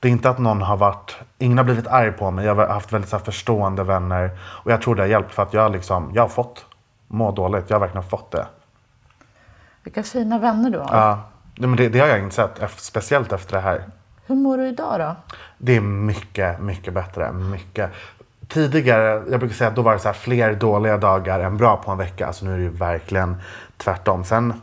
det 0.00 0.08
är 0.08 0.12
inte 0.12 0.30
att 0.30 0.38
någon 0.38 0.62
har 0.62 0.76
varit, 0.76 1.16
ingen 1.38 1.58
har 1.58 1.64
blivit 1.64 1.86
arg 1.86 2.12
på 2.12 2.30
mig. 2.30 2.46
Jag 2.46 2.54
har 2.54 2.66
haft 2.66 2.92
väldigt 2.92 3.10
så 3.10 3.16
här, 3.16 3.24
förstående 3.24 3.84
vänner. 3.84 4.30
Och 4.64 4.72
jag 4.72 4.82
tror 4.82 4.94
det 4.94 5.02
har 5.02 5.08
hjälpt 5.08 5.34
för 5.34 5.42
att 5.42 5.54
jag, 5.54 5.72
liksom, 5.72 6.10
jag 6.14 6.22
har 6.22 6.28
fått 6.28 6.66
må 7.08 7.30
dåligt. 7.32 7.70
Jag 7.70 7.74
har 7.74 7.80
verkligen 7.80 8.08
fått 8.08 8.30
det. 8.30 8.46
Vilka 9.82 10.02
fina 10.02 10.38
vänner 10.38 10.70
du 10.70 10.78
har. 10.78 10.96
Ja, 10.96 11.20
men 11.54 11.76
det, 11.76 11.88
det 11.88 11.98
har 11.98 12.06
jag 12.06 12.18
insett, 12.20 12.62
speciellt 12.76 13.32
efter 13.32 13.56
det 13.56 13.60
här. 13.60 13.84
Hur 14.26 14.34
mår 14.34 14.58
du 14.58 14.68
idag 14.68 15.00
då? 15.00 15.36
Det 15.58 15.76
är 15.76 15.80
mycket, 15.80 16.60
mycket 16.60 16.94
bättre. 16.94 17.32
Mycket. 17.32 17.90
Tidigare, 18.48 19.22
jag 19.30 19.40
brukar 19.40 19.54
säga 19.54 19.68
att 19.70 19.76
då 19.76 19.82
var 19.82 19.92
det 19.92 19.98
så 19.98 20.08
här 20.08 20.12
fler 20.14 20.54
dåliga 20.54 20.96
dagar 20.96 21.40
än 21.40 21.56
bra 21.56 21.76
på 21.76 21.90
en 21.90 21.98
vecka. 21.98 22.26
Alltså 22.26 22.44
nu 22.44 22.54
är 22.54 22.56
det 22.56 22.62
ju 22.62 22.70
verkligen 22.70 23.36
tvärtom. 23.76 24.24
Sen, 24.24 24.62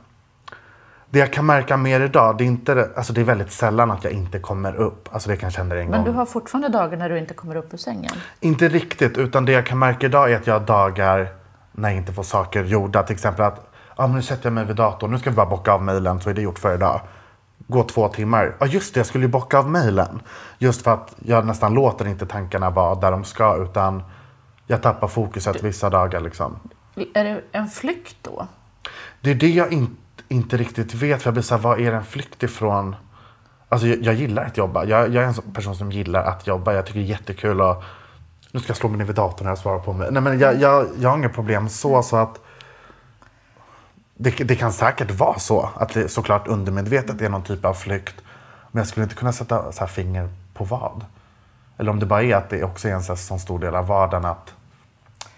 det 1.09 1.19
jag 1.19 1.33
kan 1.33 1.45
märka 1.45 1.77
mer 1.77 2.01
idag, 2.01 2.37
det 2.37 2.43
är, 2.43 2.45
inte, 2.45 2.89
alltså 2.95 3.13
det 3.13 3.21
är 3.21 3.25
väldigt 3.25 3.51
sällan 3.51 3.91
att 3.91 4.03
jag 4.03 4.13
inte 4.13 4.39
kommer 4.39 4.75
upp. 4.75 5.09
Alltså 5.11 5.29
det 5.29 5.37
kanske 5.37 5.59
händer 5.59 5.75
en 5.75 5.89
Men 5.89 5.99
gång. 6.03 6.11
du 6.11 6.17
har 6.17 6.25
fortfarande 6.25 6.69
dagar 6.69 6.97
när 6.97 7.09
du 7.09 7.17
inte 7.17 7.33
kommer 7.33 7.55
upp 7.55 7.73
ur 7.73 7.77
sängen? 7.77 8.11
Inte 8.39 8.67
riktigt, 8.67 9.17
utan 9.17 9.45
det 9.45 9.51
jag 9.51 9.65
kan 9.65 9.79
märka 9.79 10.05
idag 10.05 10.31
är 10.31 10.35
att 10.35 10.47
jag 10.47 10.53
har 10.59 10.65
dagar 10.65 11.27
när 11.71 11.89
jag 11.89 11.97
inte 11.97 12.13
får 12.13 12.23
saker 12.23 12.63
gjorda. 12.63 13.03
Till 13.03 13.13
exempel 13.13 13.45
att 13.45 13.67
men 13.97 14.11
nu 14.11 14.21
sätter 14.21 14.45
jag 14.45 14.53
mig 14.53 14.65
vid 14.65 14.75
datorn, 14.75 15.11
nu 15.11 15.17
ska 15.17 15.29
vi 15.29 15.35
bara 15.35 15.45
bocka 15.45 15.73
av 15.73 15.83
mejlen 15.83 16.21
så 16.21 16.29
är 16.29 16.33
det 16.33 16.41
gjort 16.41 16.59
för 16.59 16.75
idag. 16.75 17.01
Gå 17.71 17.83
två 17.83 18.07
timmar. 18.07 18.55
Ja 18.59 18.65
just 18.65 18.93
det, 18.93 18.99
jag 18.99 19.07
skulle 19.07 19.25
ju 19.25 19.31
bocka 19.31 19.59
av 19.59 19.69
mejlen. 19.69 20.21
Just 20.57 20.81
för 20.81 20.91
att 20.91 21.15
jag 21.25 21.45
nästan 21.45 21.73
låter 21.73 22.07
inte 22.07 22.25
tankarna 22.25 22.69
vara 22.69 22.95
där 22.95 23.11
de 23.11 23.23
ska 23.23 23.57
utan 23.63 24.03
jag 24.67 24.81
tappar 24.81 25.07
fokuset 25.07 25.63
vissa 25.63 25.89
dagar 25.89 26.19
liksom. 26.21 26.59
Är 27.13 27.23
det 27.23 27.41
en 27.51 27.67
flykt 27.67 28.15
då? 28.21 28.47
Det 29.21 29.31
är 29.31 29.35
det 29.35 29.49
jag 29.49 29.73
in, 29.73 29.97
inte 30.27 30.57
riktigt 30.57 30.93
vet. 30.93 31.21
För 31.21 31.27
jag 31.27 31.33
blir 31.33 31.43
så 31.43 31.55
här, 31.55 31.61
vad 31.61 31.79
är 31.81 31.91
en 31.91 32.03
flykt 32.03 32.43
ifrån? 32.43 32.95
Alltså 33.69 33.87
jag, 33.87 34.01
jag 34.03 34.13
gillar 34.13 34.45
att 34.45 34.57
jobba. 34.57 34.85
Jag, 34.85 35.13
jag 35.13 35.23
är 35.23 35.27
en 35.27 35.53
person 35.53 35.75
som 35.75 35.91
gillar 35.91 36.23
att 36.23 36.47
jobba. 36.47 36.73
Jag 36.73 36.85
tycker 36.85 36.99
det 36.99 37.05
är 37.05 37.09
jättekul 37.09 37.61
att... 37.61 37.83
Nu 38.51 38.59
ska 38.59 38.69
jag 38.69 38.77
slå 38.77 38.89
mig 38.89 38.97
ner 38.97 39.05
vid 39.05 39.15
datorn 39.15 39.45
här 39.45 39.53
och 39.53 39.59
svara 39.59 39.79
på 39.79 39.93
mig. 39.93 40.07
Nej 40.11 40.21
men 40.21 40.39
jag, 40.39 40.61
jag, 40.61 40.87
jag 40.99 41.09
har 41.09 41.17
inga 41.17 41.29
problem 41.29 41.69
så, 41.69 42.03
så 42.03 42.17
att... 42.17 42.39
Det, 44.21 44.31
det 44.31 44.55
kan 44.55 44.73
säkert 44.73 45.11
vara 45.11 45.39
så. 45.39 45.69
Att 45.75 45.93
det 45.93 46.09
såklart 46.09 46.47
undermedvetet 46.47 47.21
är 47.21 47.29
någon 47.29 47.43
typ 47.43 47.65
av 47.65 47.73
flykt. 47.73 48.15
Men 48.71 48.79
jag 48.79 48.87
skulle 48.87 49.03
inte 49.03 49.15
kunna 49.15 49.31
sätta 49.31 49.71
så 49.71 49.87
finger 49.87 50.29
på 50.53 50.63
vad. 50.63 51.05
Eller 51.77 51.91
om 51.91 51.99
det 51.99 52.05
bara 52.05 52.23
är 52.23 52.35
att 52.35 52.49
det 52.49 52.63
också 52.63 52.87
är 52.87 52.93
en 52.93 53.03
så, 53.03 53.15
sån 53.15 53.39
stor 53.39 53.59
del 53.59 53.75
av 53.75 53.87
vardagen 53.87 54.25
att... 54.25 54.53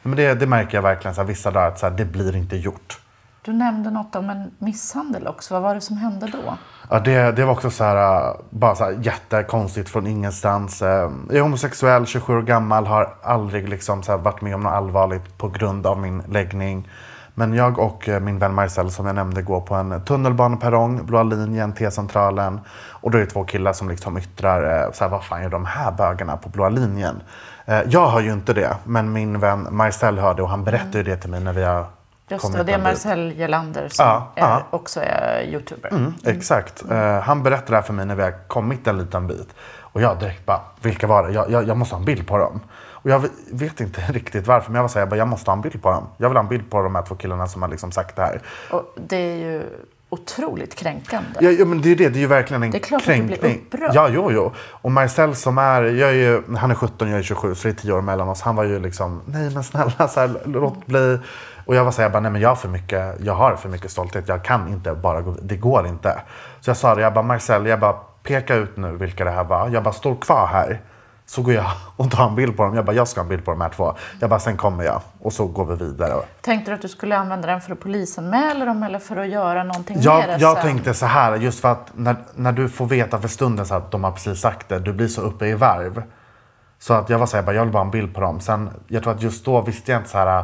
Men 0.02 0.16
det, 0.16 0.34
det 0.34 0.48
märker 0.48 0.78
jag 0.78 0.82
verkligen 0.82 1.16
så 1.16 1.22
här, 1.22 1.28
vissa 1.28 1.52
dagar 1.52 1.68
att 1.68 1.80
så 1.80 1.90
här, 1.90 1.98
det 1.98 2.06
blir 2.06 2.36
inte 2.36 2.58
gjort. 2.58 3.00
Du 3.42 3.54
nämnde 3.54 3.90
något 3.90 4.16
om 4.16 4.30
en 4.30 4.52
misshandel 4.58 5.28
också. 5.28 5.54
Vad 5.54 5.64
var 5.64 5.76
det 5.76 5.82
som 5.82 5.98
hände 5.98 6.28
då? 6.28 6.58
Ja, 6.90 7.00
det, 7.00 7.32
det 7.32 7.46
var 7.46 7.54
också 7.54 7.70
så 7.70 7.84
här, 7.84 8.34
bara 8.50 8.76
så 8.76 8.84
här 8.84 9.00
jättekonstigt 9.02 9.90
från 9.90 10.08
ingenstans. 10.08 10.82
Jag 10.82 11.36
är 11.36 11.42
homosexuell, 11.42 12.06
27 12.06 12.34
år 12.34 12.42
gammal, 12.42 12.88
har 12.88 13.16
aldrig 13.22 13.70
liksom 13.70 14.04
så 14.04 14.18
varit 14.18 14.42
med 14.42 14.56
om 14.56 14.64
något 14.64 14.74
allvarligt 14.74 15.38
på 15.38 15.50
grund 15.50 15.88
av 15.88 16.00
min 16.00 16.24
läggning. 16.30 16.88
Men 17.34 17.54
jag 17.54 17.80
och 17.80 18.10
äh, 18.10 18.20
min 18.20 18.40
vän 18.40 18.54
Marcel 18.54 18.92
som 18.92 19.06
jag 19.06 19.16
nämnde 19.16 19.42
går 19.42 19.62
på 19.62 19.76
en 19.76 20.02
tunnelbaneperrong, 20.06 21.06
Blåa 21.06 21.24
linjen, 21.24 21.74
T-centralen. 21.74 22.60
Och 22.90 23.12
då 23.12 23.18
är 23.18 23.22
det 23.22 23.28
två 23.28 23.44
killar 23.44 23.74
som 23.74 23.90
liksom 23.90 24.18
yttrar, 24.18 24.84
äh, 24.86 24.92
så 24.92 25.04
här, 25.04 25.12
vad 25.12 25.24
fan 25.24 25.42
gör 25.44 25.50
de 25.50 25.66
här 25.66 25.92
bögarna 25.92 26.38
på 26.38 26.50
Blåa 26.50 26.70
linjen? 26.70 27.22
Äh, 27.66 27.82
Jag 27.88 28.08
hör 28.10 28.20
ju 28.22 28.34
inte 28.34 28.54
det, 28.54 28.76
men 28.84 29.12
min 29.14 29.40
vän 29.40 29.68
Marcel 29.72 30.20
hör 30.20 30.34
det 30.34 30.42
och 30.44 30.50
han 30.50 30.64
berättar 30.64 31.00
ju 31.00 31.04
det 31.04 31.16
till 31.18 31.30
mig 31.30 31.40
när 31.40 31.54
vi 31.54 31.64
har 31.64 31.86
Just 32.30 32.54
det, 32.54 32.64
det 32.64 32.72
är. 32.74 32.78
Marcel 32.78 33.32
Gelander 33.38 33.88
som 33.90 34.06
Ja, 34.06 34.32
är, 34.36 34.42
ja. 34.42 34.64
också 34.70 35.00
är 35.04 35.42
youtuber. 35.42 35.90
Mm, 35.90 36.14
exakt. 36.26 36.84
Eh, 36.92 37.20
han 37.20 37.44
berättade 37.44 37.72
det 37.72 37.76
här 37.76 37.82
för 37.84 37.94
mig 37.94 38.06
när 38.06 38.16
vi 38.16 38.24
har 38.24 38.48
kommit 38.48 38.88
en 38.88 38.98
liten 38.98 39.28
bit. 39.28 39.50
Och 39.80 40.02
jag 40.02 40.20
direkt 40.20 40.46
bara, 40.46 40.60
vilka 40.82 41.08
var 41.08 41.24
det? 41.28 41.34
Jag, 41.34 41.52
jag, 41.52 41.68
jag 41.68 41.78
måste 41.78 41.96
ha 41.96 42.00
en 42.00 42.06
bild 42.06 42.28
på 42.28 42.38
dem. 42.38 42.60
Och 43.04 43.10
jag 43.10 43.26
vet 43.52 43.80
inte 43.82 44.02
riktigt 44.10 44.48
varför, 44.48 44.72
men 44.72 44.76
jag 44.76 44.84
var 44.84 44.90
så 44.90 44.94
här, 44.94 45.02
jag, 45.02 45.10
bara, 45.10 45.18
jag 45.18 45.28
måste 45.28 45.52
ha 45.52 45.56
en 45.56 45.62
bild 45.62 45.82
på 45.82 45.92
dem. 45.92 46.08
Jag 46.18 46.30
vill 46.30 46.36
ha 46.38 46.44
en 46.44 46.50
bild 46.50 46.70
på 46.70 46.82
de 46.82 46.96
här 46.96 47.02
två 47.04 47.16
killarna 47.16 47.48
som 47.48 47.62
har 47.62 47.70
liksom 47.70 47.92
sagt 47.92 48.16
det 48.16 48.22
här. 48.22 48.42
Och 48.72 48.96
det 49.08 49.18
är 49.18 49.36
ju 49.38 49.64
otroligt 50.10 50.76
kränkande. 50.76 51.30
Ja, 51.40 51.50
ja, 51.50 51.66
men 51.66 51.82
det 51.82 51.92
är 51.92 51.96
det. 51.96 52.10
Det 52.10 52.18
är 52.18 52.22
ju 52.22 52.28
verkligen 52.28 52.64
en 52.64 52.72
Det 52.72 52.78
är 52.78 52.80
klart 52.80 53.02
att 53.02 53.08
du 53.08 53.14
kränkning. 53.14 53.40
blir 53.40 53.56
upprörd. 53.56 53.92
Ja, 53.94 54.10
jo, 54.12 54.32
jo. 54.32 54.52
Och 54.72 54.92
Marcel 54.92 55.36
som 55.36 55.58
är, 55.58 55.84
jag 55.84 56.10
är 56.10 56.14
ju, 56.14 56.42
han 56.58 56.72
är 56.72 56.76
17, 56.76 57.10
jag 57.10 57.20
är 57.20 57.24
27, 57.24 57.56
så 57.56 57.68
det 57.68 57.74
är 57.74 57.76
10 57.76 57.94
år 57.94 58.02
mellan 58.02 58.30
oss. 58.30 58.42
Han 58.42 58.56
var 58.56 58.64
ju 58.64 58.80
liksom, 58.80 59.22
nej 59.26 59.50
men 59.50 59.64
snälla, 59.64 60.08
så 60.08 60.20
här, 60.20 60.32
låt 60.46 60.86
bli. 60.86 61.20
Och 61.66 61.76
jag 61.76 61.84
var 61.84 61.92
så 61.92 61.98
här, 61.98 62.04
jag 62.04 62.12
bara, 62.12 62.20
nej 62.20 62.32
men 62.32 62.42
jag 62.42 62.50
har 62.50 62.56
för 62.56 62.70
mycket, 62.70 63.16
jag 63.24 63.34
har 63.34 63.56
för 63.56 63.70
mycket 63.70 63.92
stolthet. 63.92 64.28
Jag 64.28 64.44
kan 64.44 64.68
inte 64.68 64.94
bara 64.94 65.22
gå, 65.22 65.36
det 65.42 65.58
går 65.58 65.88
inte. 65.88 66.22
Så 66.62 66.70
jag 66.70 66.78
sa 66.78 66.96
det, 66.96 67.02
jag 67.02 67.14
bara, 67.14 67.24
Marcel, 67.24 67.66
jag 67.66 67.80
bara, 67.80 67.94
peka 68.24 68.56
ut 68.56 68.78
nu 68.78 68.92
vilka 68.98 69.24
det 69.26 69.32
här 69.32 69.44
var. 69.44 69.70
Jag 69.70 69.84
bara, 69.84 69.94
står 69.94 70.16
kvar 70.16 70.48
här. 70.48 70.82
Så 71.26 71.42
går 71.42 71.54
jag 71.54 71.72
och 71.98 72.12
tar 72.12 72.28
en 72.28 72.36
bild 72.36 72.58
på 72.58 72.64
dem. 72.64 72.76
Jag 72.76 72.86
bara, 72.86 72.96
jag 72.96 73.08
ska 73.08 73.20
ha 73.20 73.24
en 73.24 73.30
bild 73.30 73.46
på 73.46 73.52
de 73.52 73.62
här 73.62 73.70
två. 73.70 73.96
Jag 74.20 74.30
bara, 74.30 74.40
sen 74.40 74.58
kommer 74.58 74.84
jag. 74.84 75.02
Och 75.20 75.34
så 75.34 75.48
går 75.48 75.66
vi 75.66 75.76
vidare. 75.76 76.14
Tänkte 76.42 76.72
du 76.72 76.76
att 76.76 76.82
du 76.82 76.88
skulle 76.88 77.18
använda 77.18 77.48
den 77.48 77.62
för 77.62 77.72
att 77.72 77.80
polisanmäla 77.80 78.66
dem 78.66 78.84
eller 78.84 79.00
för 79.00 79.18
att 79.18 79.28
göra 79.30 79.64
någonting 79.64 79.98
Jag, 80.00 80.20
med 80.20 80.30
det 80.30 80.42
jag 80.42 80.58
sen? 80.58 80.66
tänkte 80.66 80.94
så 80.94 81.06
här, 81.06 81.36
just 81.36 81.60
för 81.60 81.72
att 81.72 81.92
när, 81.96 82.16
när 82.36 82.52
du 82.52 82.70
får 82.70 82.86
veta 82.86 83.20
för 83.20 83.28
stunden 83.28 83.66
så 83.66 83.76
att 83.76 83.92
de 83.92 84.04
har 84.04 84.12
precis 84.12 84.40
sagt 84.40 84.70
det, 84.70 84.80
du 84.80 84.94
blir 84.94 85.08
så 85.08 85.22
uppe 85.22 85.46
i 85.46 85.54
varv. 85.54 86.04
Så 86.80 86.94
att 86.94 87.10
jag 87.10 87.20
var 87.20 87.26
så 87.26 87.32
här, 87.38 87.38
jag, 87.38 87.46
bara, 87.46 87.56
jag 87.56 87.64
vill 87.64 87.74
bara 87.74 87.80
ha 87.80 87.86
en 87.86 87.92
bild 87.92 88.16
på 88.16 88.22
dem. 88.22 88.40
Sen, 88.40 88.70
jag 88.88 89.04
tror 89.04 89.14
att 89.14 89.22
just 89.22 89.46
då 89.46 89.62
visste 89.62 89.92
jag 89.92 90.00
inte 90.00 90.10
så 90.10 90.18
här, 90.18 90.44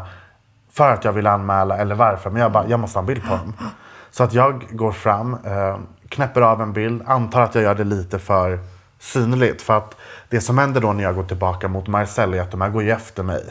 för 0.72 0.94
att 0.94 1.04
jag 1.04 1.12
vill 1.12 1.28
anmäla 1.28 1.78
eller 1.78 1.96
varför. 1.96 2.30
Men 2.30 2.42
jag 2.42 2.52
bara, 2.52 2.68
jag 2.68 2.80
måste 2.80 2.98
ha 2.98 3.02
en 3.02 3.06
bild 3.08 3.24
på 3.24 3.30
dem. 3.30 3.54
Så 4.12 4.24
att 4.24 4.34
jag 4.34 4.68
går 4.72 4.92
fram, 4.92 5.34
eh, 5.34 5.78
knäpper 6.10 6.42
av 6.42 6.62
en 6.62 6.74
bild, 6.74 7.04
antar 7.08 7.42
att 7.42 7.56
jag 7.56 7.64
gör 7.64 7.76
det 7.76 7.84
lite 7.84 8.20
för 8.20 8.60
synligt. 9.00 9.62
För 9.62 9.78
att 9.78 9.96
det 10.30 10.42
som 10.42 10.58
händer 10.58 10.82
då 10.82 10.94
när 10.94 11.04
jag 11.04 11.16
går 11.16 11.24
tillbaka 11.24 11.68
mot 11.68 11.88
Marcel 11.88 12.34
är 12.34 12.42
att 12.42 12.52
de 12.52 12.62
här 12.62 12.70
går 12.70 12.84
ju 12.84 12.92
efter 12.92 13.24
mig. 13.24 13.44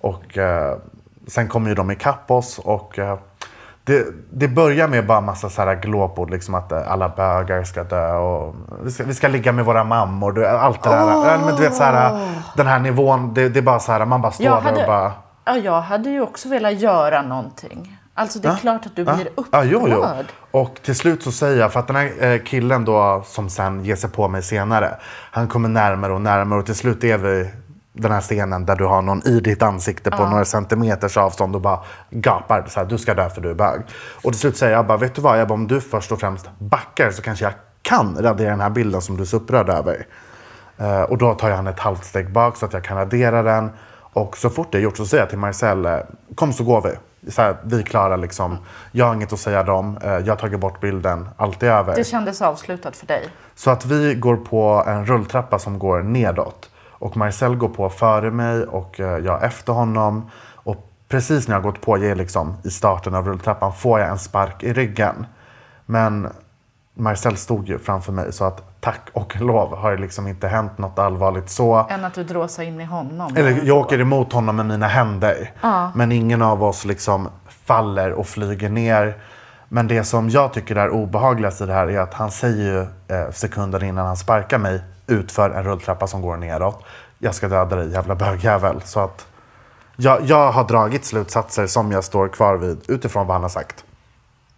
Och 0.00 0.38
eh, 0.38 0.76
sen 1.26 1.48
kommer 1.48 1.68
ju 1.68 1.74
de 1.74 1.90
ikapp 1.90 2.30
oss 2.30 2.58
och 2.58 2.98
eh, 2.98 3.18
det, 3.84 4.06
det 4.30 4.48
börjar 4.48 4.88
med 4.88 5.06
bara 5.06 5.20
massa 5.20 5.50
så 5.50 5.62
här 5.62 5.74
glåpord, 5.74 6.30
liksom 6.30 6.54
att 6.54 6.72
eh, 6.72 6.92
alla 6.92 7.08
bögar 7.08 7.64
ska 7.64 7.84
dö 7.84 8.12
och 8.14 8.54
vi 8.82 8.90
ska, 8.90 9.04
vi 9.04 9.14
ska 9.14 9.28
ligga 9.28 9.52
med 9.52 9.64
våra 9.64 9.84
mammor. 9.84 10.32
du- 10.32 10.46
Allt 10.46 10.82
det 10.82 10.90
där. 10.90 11.38
Men 11.46 11.56
du 11.56 11.62
vet 11.62 11.74
så 11.74 11.82
här, 11.82 12.26
den 12.56 12.66
här 12.66 12.78
nivån, 12.78 13.34
det, 13.34 13.48
det 13.48 13.58
är 13.58 13.62
bara 13.62 13.78
så 13.78 13.92
här, 13.92 14.04
man 14.04 14.22
bara 14.22 14.32
står 14.32 14.46
Jag 14.46 14.54
där 14.56 14.60
hade, 14.62 14.80
och 14.80 14.86
bara... 14.86 15.12
ja, 15.44 15.56
jag 15.56 15.80
hade 15.80 16.10
ju 16.10 16.20
också 16.20 16.48
velat 16.48 16.72
göra 16.80 17.22
någonting. 17.22 17.97
Alltså 18.18 18.38
det 18.38 18.48
är 18.48 18.56
klart 18.56 18.86
att 18.86 18.96
du 18.96 19.04
blir 19.04 19.14
Ja, 19.18 19.30
upprörd. 19.34 19.66
jo, 19.70 19.88
jo. 19.88 20.04
Och 20.50 20.80
till 20.82 20.94
slut 20.94 21.22
så 21.22 21.32
säger 21.32 21.60
jag, 21.60 21.72
för 21.72 21.80
att 21.80 21.86
den 21.86 21.96
här 21.96 22.12
eh, 22.24 22.42
killen 22.42 22.84
då 22.84 23.22
som 23.26 23.48
sen 23.50 23.84
ger 23.84 23.96
sig 23.96 24.10
på 24.10 24.28
mig 24.28 24.42
senare. 24.42 24.94
Han 25.32 25.48
kommer 25.48 25.68
närmare 25.68 26.12
och 26.12 26.20
närmare 26.20 26.58
och 26.60 26.66
till 26.66 26.74
slut 26.74 27.04
är 27.04 27.18
vi 27.18 27.50
den 27.92 28.12
här 28.12 28.20
scenen 28.20 28.66
där 28.66 28.76
du 28.76 28.84
har 28.84 29.02
någon 29.02 29.26
i 29.26 29.40
ditt 29.40 29.62
ansikte 29.62 30.10
på 30.10 30.26
några 30.26 30.44
centimeters 30.44 31.16
avstånd 31.16 31.54
och 31.54 31.60
bara 31.62 31.80
gapar 32.10 32.64
så 32.68 32.80
här, 32.80 32.86
du 32.86 32.98
ska 32.98 33.14
dö 33.14 33.30
för 33.30 33.40
du 33.40 33.50
är 33.50 33.54
bög. 33.54 33.80
Och 34.24 34.32
till 34.32 34.40
slut 34.40 34.56
säger 34.56 34.72
jag 34.72 34.86
bara, 34.86 34.98
vet 34.98 35.14
du 35.14 35.22
vad, 35.22 35.40
jag 35.40 35.48
bara, 35.48 35.54
om 35.54 35.66
du 35.66 35.80
först 35.80 36.12
och 36.12 36.20
främst 36.20 36.50
backar 36.58 37.10
så 37.10 37.22
kanske 37.22 37.44
jag 37.44 37.54
kan 37.82 38.16
radera 38.20 38.50
den 38.50 38.60
här 38.60 38.70
bilden 38.70 39.00
som 39.02 39.16
du 39.16 39.22
är 39.22 39.26
så 39.26 39.36
upprörd 39.36 39.68
över. 39.68 40.06
Eh, 40.78 41.02
och 41.02 41.18
då 41.18 41.34
tar 41.34 41.48
jag 41.48 41.56
han 41.56 41.66
ett 41.66 41.80
halvt 41.80 42.04
steg 42.04 42.32
bak 42.32 42.56
så 42.56 42.66
att 42.66 42.72
jag 42.72 42.84
kan 42.84 42.96
radera 42.96 43.42
den. 43.42 43.70
Och 44.12 44.36
så 44.36 44.50
fort 44.50 44.72
det 44.72 44.78
är 44.78 44.82
gjort 44.82 44.96
så 44.96 45.06
säger 45.06 45.22
jag 45.22 45.30
till 45.30 45.38
Marcel, 45.38 45.88
kom 46.34 46.52
så 46.52 46.64
går 46.64 46.82
vi. 46.82 46.90
Så 47.28 47.42
här, 47.42 47.56
vi 47.62 47.82
klarar 47.82 48.16
liksom, 48.16 48.58
jag 48.92 49.06
har 49.06 49.14
inget 49.14 49.32
att 49.32 49.40
säga 49.40 49.62
dem, 49.62 49.98
eh, 50.02 50.10
jag 50.10 50.26
har 50.26 50.36
tagit 50.36 50.60
bort 50.60 50.80
bilden, 50.80 51.28
allt 51.36 51.62
är 51.62 51.70
över. 51.70 51.94
Det 51.94 52.04
kändes 52.04 52.42
avslutat 52.42 52.96
för 52.96 53.06
dig. 53.06 53.28
Så 53.54 53.70
att 53.70 53.86
vi 53.86 54.14
går 54.14 54.36
på 54.36 54.84
en 54.86 55.06
rulltrappa 55.06 55.58
som 55.58 55.78
går 55.78 56.02
nedåt. 56.02 56.70
Och 56.90 57.16
Marcel 57.16 57.56
går 57.56 57.68
på 57.68 57.90
före 57.90 58.30
mig 58.30 58.62
och 58.64 59.00
eh, 59.00 59.18
jag 59.18 59.44
efter 59.44 59.72
honom. 59.72 60.30
Och 60.54 60.90
precis 61.08 61.48
när 61.48 61.54
jag 61.54 61.62
gått 61.62 61.80
på, 61.80 61.98
jag 61.98 62.06
är 62.06 62.14
liksom 62.14 62.56
i 62.64 62.70
starten 62.70 63.14
av 63.14 63.26
rulltrappan, 63.26 63.72
får 63.72 64.00
jag 64.00 64.08
en 64.08 64.18
spark 64.18 64.62
i 64.62 64.72
ryggen. 64.72 65.26
Men 65.86 66.28
Marcel 66.98 67.36
stod 67.36 67.68
ju 67.68 67.78
framför 67.78 68.12
mig 68.12 68.32
så 68.32 68.44
att 68.44 68.80
tack 68.80 69.08
och 69.12 69.40
lov 69.40 69.76
har 69.76 69.90
det 69.90 69.98
liksom 69.98 70.26
inte 70.28 70.48
hänt 70.48 70.78
något 70.78 70.98
allvarligt 70.98 71.50
så. 71.50 71.86
Än 71.90 72.04
att 72.04 72.14
du 72.14 72.24
dråsar 72.24 72.62
in 72.62 72.80
i 72.80 72.84
honom. 72.84 73.36
Eller 73.36 73.62
jag 73.64 73.76
åker 73.76 74.00
emot 74.00 74.32
honom 74.32 74.56
med 74.56 74.66
mina 74.66 74.86
händer. 74.86 75.52
Men 75.94 76.12
ingen 76.12 76.42
av 76.42 76.64
oss 76.64 76.84
liksom 76.84 77.28
faller 77.48 78.12
och 78.12 78.26
flyger 78.26 78.68
ner. 78.68 79.16
Men 79.68 79.88
det 79.88 80.04
som 80.04 80.30
jag 80.30 80.52
tycker 80.52 80.76
är 80.76 80.90
obehagligast 80.90 81.60
i 81.60 81.66
det 81.66 81.72
här 81.72 81.90
är 81.90 82.00
att 82.00 82.14
han 82.14 82.30
säger 82.30 82.64
ju 82.64 82.80
eh, 83.16 83.30
sekunder 83.30 83.84
innan 83.84 84.06
han 84.06 84.16
sparkar 84.16 84.58
mig 84.58 84.82
utför 85.06 85.50
en 85.50 85.64
rulltrappa 85.64 86.06
som 86.06 86.22
går 86.22 86.36
neråt. 86.36 86.84
Jag 87.18 87.34
ska 87.34 87.48
döda 87.48 87.76
dig 87.76 87.90
jävla 87.92 88.14
bögjävel. 88.14 88.82
Så 88.84 89.00
att 89.00 89.26
jag, 89.96 90.24
jag 90.24 90.52
har 90.52 90.64
dragit 90.64 91.04
slutsatser 91.04 91.66
som 91.66 91.92
jag 91.92 92.04
står 92.04 92.28
kvar 92.28 92.56
vid 92.56 92.90
utifrån 92.90 93.26
vad 93.26 93.34
han 93.34 93.42
har 93.42 93.48
sagt. 93.48 93.84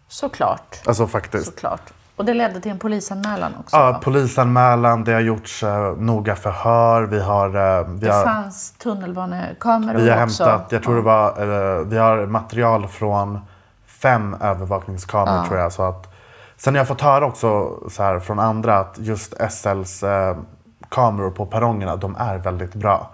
Såklart. 0.09 0.81
Alltså 0.87 1.07
faktiskt. 1.07 1.47
Såklart. 1.47 1.83
Och 2.21 2.27
det 2.27 2.35
ledde 2.35 2.61
till 2.61 2.71
en 2.71 2.79
polisanmälan 2.79 3.53
också. 3.61 3.77
Ja, 3.77 3.93
va? 3.93 3.99
polisanmälan, 4.03 5.05
det 5.05 5.13
har 5.13 5.21
gjorts 5.21 5.63
eh, 5.63 5.93
noga 5.97 6.37
förhör. 6.37 7.03
Vi 7.03 7.21
har, 7.21 7.79
eh, 7.79 7.87
vi 7.89 8.07
det 8.07 8.13
har 8.13 8.25
fanns 8.25 8.73
tunnelbanekameror 8.73 9.99
Vi 9.99 10.11
har 10.11 10.25
också. 10.25 10.45
hämtat, 10.45 10.73
jag 10.73 10.83
tror 10.83 10.97
det 10.97 11.03
var, 11.03 11.29
eh, 11.29 11.85
vi 11.87 11.99
har 11.99 12.27
material 12.27 12.89
från 12.89 13.39
fem 13.87 14.37
övervakningskameror 14.41 15.45
tror 15.47 15.59
jag. 15.59 15.73
Så 15.73 15.83
att, 15.83 16.15
sen 16.57 16.75
har 16.75 16.79
jag 16.79 16.89
fått 16.89 17.01
höra 17.01 17.27
också 17.27 17.79
så 17.91 18.03
här, 18.03 18.19
från 18.21 18.39
andra 18.39 18.79
att 18.79 18.95
just 18.99 19.35
SLs 19.51 20.03
eh, 20.03 20.37
kameror 20.89 21.31
på 21.31 21.47
perrongerna, 21.47 21.97
de 21.97 22.17
är 22.19 22.39
väldigt 22.39 22.75
bra. 22.75 23.11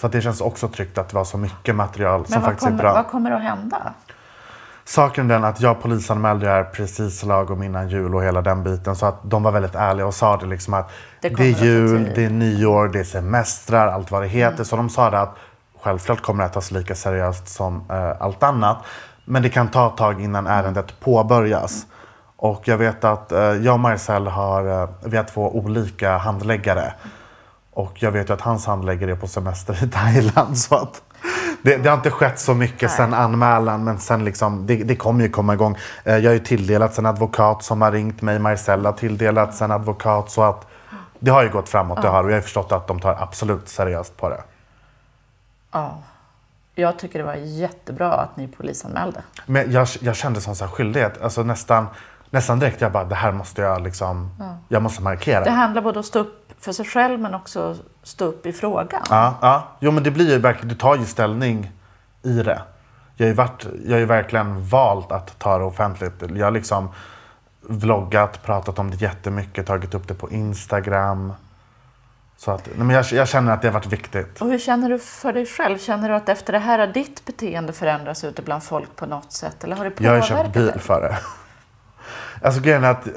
Så 0.00 0.06
att 0.06 0.12
det 0.12 0.20
känns 0.20 0.40
också 0.40 0.68
tryggt 0.68 0.98
att 0.98 1.08
det 1.08 1.14
var 1.16 1.24
så 1.24 1.38
mycket 1.38 1.74
material 1.76 2.26
som 2.26 2.32
Men 2.34 2.40
vad 2.40 2.50
faktiskt 2.50 2.66
är 2.66 2.70
kommer, 2.70 2.82
bra. 2.82 2.92
vad 2.94 3.06
kommer 3.06 3.30
att 3.30 3.42
hända? 3.42 3.92
Saken 4.90 5.28
den 5.28 5.44
att 5.44 5.60
jag 5.60 5.82
polisanmälde 5.82 6.46
det 6.46 6.52
här 6.52 6.64
precis 6.64 7.24
lagom 7.24 7.62
innan 7.62 7.88
jul 7.88 8.14
och 8.14 8.24
hela 8.24 8.42
den 8.42 8.62
biten. 8.62 8.96
Så 8.96 9.06
att 9.06 9.20
de 9.22 9.42
var 9.42 9.52
väldigt 9.52 9.74
ärliga 9.74 10.06
och 10.06 10.14
sa 10.14 10.36
det 10.36 10.46
liksom 10.46 10.74
att 10.74 10.90
Det 11.20 11.28
det, 11.28 11.44
är 11.44 11.64
jul, 11.64 12.12
det 12.14 12.24
är 12.24 12.30
nyår, 12.30 12.88
det 12.88 13.00
är 13.00 13.04
semestrar, 13.04 13.88
allt 13.88 14.10
vad 14.10 14.22
det 14.22 14.28
heter. 14.28 14.64
Så 14.64 14.76
de 14.76 14.88
sa 14.88 15.10
det 15.10 15.20
att 15.20 15.36
självklart 15.80 16.20
kommer 16.20 16.42
det 16.42 16.46
att 16.46 16.52
tas 16.52 16.70
lika 16.70 16.94
seriöst 16.94 17.48
som 17.48 17.84
eh, 17.90 18.22
allt 18.22 18.42
annat. 18.42 18.78
Men 19.24 19.42
det 19.42 19.48
kan 19.48 19.68
ta 19.68 19.86
ett 19.86 19.96
tag 19.96 20.22
innan 20.22 20.46
ärendet 20.46 21.00
påbörjas. 21.00 21.86
Och 22.36 22.68
jag 22.68 22.78
vet 22.78 23.04
att 23.04 23.32
eh, 23.32 23.40
jag 23.40 23.74
och 23.74 23.80
Marcel 23.80 24.26
har, 24.26 24.82
eh, 24.82 24.88
vi 25.04 25.16
har 25.16 25.24
två 25.24 25.56
olika 25.56 26.16
handläggare. 26.16 26.94
Och 27.72 28.02
jag 28.02 28.10
vet 28.10 28.30
ju 28.30 28.34
att 28.34 28.40
hans 28.40 28.66
handläggare 28.66 29.10
är 29.10 29.16
på 29.16 29.26
semester 29.26 29.84
i 29.84 29.88
Thailand. 29.88 30.58
Så 30.58 30.74
att 30.74 31.02
det, 31.62 31.76
det 31.76 31.88
har 31.88 31.96
inte 31.96 32.10
skett 32.10 32.38
så 32.38 32.54
mycket 32.54 32.90
sen 32.90 33.14
anmälan, 33.14 33.84
men 33.84 33.98
sen 33.98 34.24
liksom, 34.24 34.66
det, 34.66 34.76
det 34.76 34.96
kommer 34.96 35.24
ju 35.24 35.30
komma 35.30 35.54
igång. 35.54 35.76
Eh, 36.04 36.16
Jag 36.16 36.30
har 36.30 36.34
ju 36.34 36.38
tilldelats 36.38 36.98
en 36.98 37.06
advokat 37.06 37.64
som 37.64 37.82
har 37.82 37.92
ringt 37.92 38.22
mig. 38.22 38.38
Marcella 38.38 38.88
har 38.90 38.96
tilldelats 38.96 39.62
en 39.62 39.70
advokat. 39.70 40.30
Så 40.30 40.42
att 40.42 40.66
det 41.18 41.30
har 41.30 41.42
ju 41.42 41.48
gått 41.50 41.68
framåt 41.68 42.02
det 42.02 42.08
har, 42.08 42.24
och 42.24 42.30
jag 42.30 42.36
har 42.36 42.42
förstått 42.42 42.72
att 42.72 42.86
de 42.86 43.00
tar 43.00 43.16
absolut 43.22 43.68
seriöst 43.68 44.16
på 44.16 44.28
det. 44.28 44.42
Ja. 45.72 45.98
Jag 46.74 46.98
tycker 46.98 47.18
det 47.18 47.24
var 47.24 47.34
jättebra 47.34 48.12
att 48.12 48.36
ni 48.36 48.48
polisanmälde. 48.48 49.22
Men 49.46 49.72
jag, 49.72 49.88
jag 50.00 50.16
kände 50.16 50.40
som 50.40 50.56
så 50.56 50.64
här 50.64 50.72
skyldighet, 50.72 51.22
alltså 51.22 51.42
nästan, 51.42 51.86
nästan 52.30 52.58
direkt. 52.58 52.80
Jag 52.80 52.92
bara, 52.92 53.04
det 53.04 53.14
här 53.14 53.32
måste 53.32 53.62
jag 53.62 53.82
liksom, 53.82 54.30
jag 54.68 54.82
måste 54.82 55.02
markera. 55.02 55.44
Det 55.44 55.50
handlar 55.50 55.82
både 55.82 55.98
om 55.98 56.00
att 56.00 56.06
stå 56.06 56.18
upp 56.18 56.52
för 56.60 56.72
sig 56.72 56.84
själv 56.84 57.20
men 57.20 57.34
också 57.34 57.76
stå 58.02 58.24
upp 58.24 58.46
i 58.46 58.52
frågan. 58.52 59.02
Ja, 59.10 59.34
ja. 59.40 59.68
Jo, 59.80 59.90
men 59.90 60.02
det 60.02 60.10
blir 60.10 60.30
ju 60.30 60.38
verkligen, 60.38 60.68
du 60.68 60.74
tar 60.74 60.96
ju 60.96 61.04
ställning 61.04 61.72
i 62.22 62.42
det. 62.42 62.62
Jag 63.16 63.26
har 63.26 63.28
ju, 63.28 63.34
varit, 63.34 63.66
jag 63.86 63.98
har 63.98 64.06
verkligen 64.06 64.68
valt 64.68 65.12
att 65.12 65.38
ta 65.38 65.58
det 65.58 65.64
offentligt. 65.64 66.14
Jag 66.34 66.46
har 66.46 66.50
liksom 66.50 66.88
vloggat, 67.60 68.42
pratat 68.42 68.78
om 68.78 68.90
det 68.90 68.96
jättemycket, 68.96 69.66
tagit 69.66 69.94
upp 69.94 70.08
det 70.08 70.14
på 70.14 70.30
Instagram. 70.30 71.32
Så 72.36 72.50
att, 72.50 72.66
nej, 72.66 72.86
men 72.86 72.96
jag, 72.96 73.04
jag 73.12 73.28
känner 73.28 73.52
att 73.52 73.62
det 73.62 73.68
har 73.68 73.72
varit 73.72 73.92
viktigt. 73.92 74.40
Och 74.40 74.48
hur 74.48 74.58
känner 74.58 74.88
du 74.88 74.98
för 74.98 75.32
dig 75.32 75.46
själv? 75.46 75.78
Känner 75.78 76.08
du 76.08 76.14
att 76.14 76.28
efter 76.28 76.52
det 76.52 76.58
här 76.58 76.78
har 76.78 76.86
ditt 76.86 77.24
beteende 77.24 77.72
förändrats 77.72 78.24
ute 78.24 78.42
bland 78.42 78.62
folk 78.62 78.96
på 78.96 79.06
något 79.06 79.32
sätt? 79.32 79.64
Eller 79.64 79.76
har 79.76 79.84
det 79.84 79.92
Jag 79.98 80.10
har 80.10 80.20
påverkat 80.20 80.44
köpt 80.44 80.54
bil 80.54 80.80
för 80.80 81.00
det. 81.00 81.18
Alltså 82.42 82.60
grejen 82.60 82.84
är 82.84 82.90
att 82.90 83.08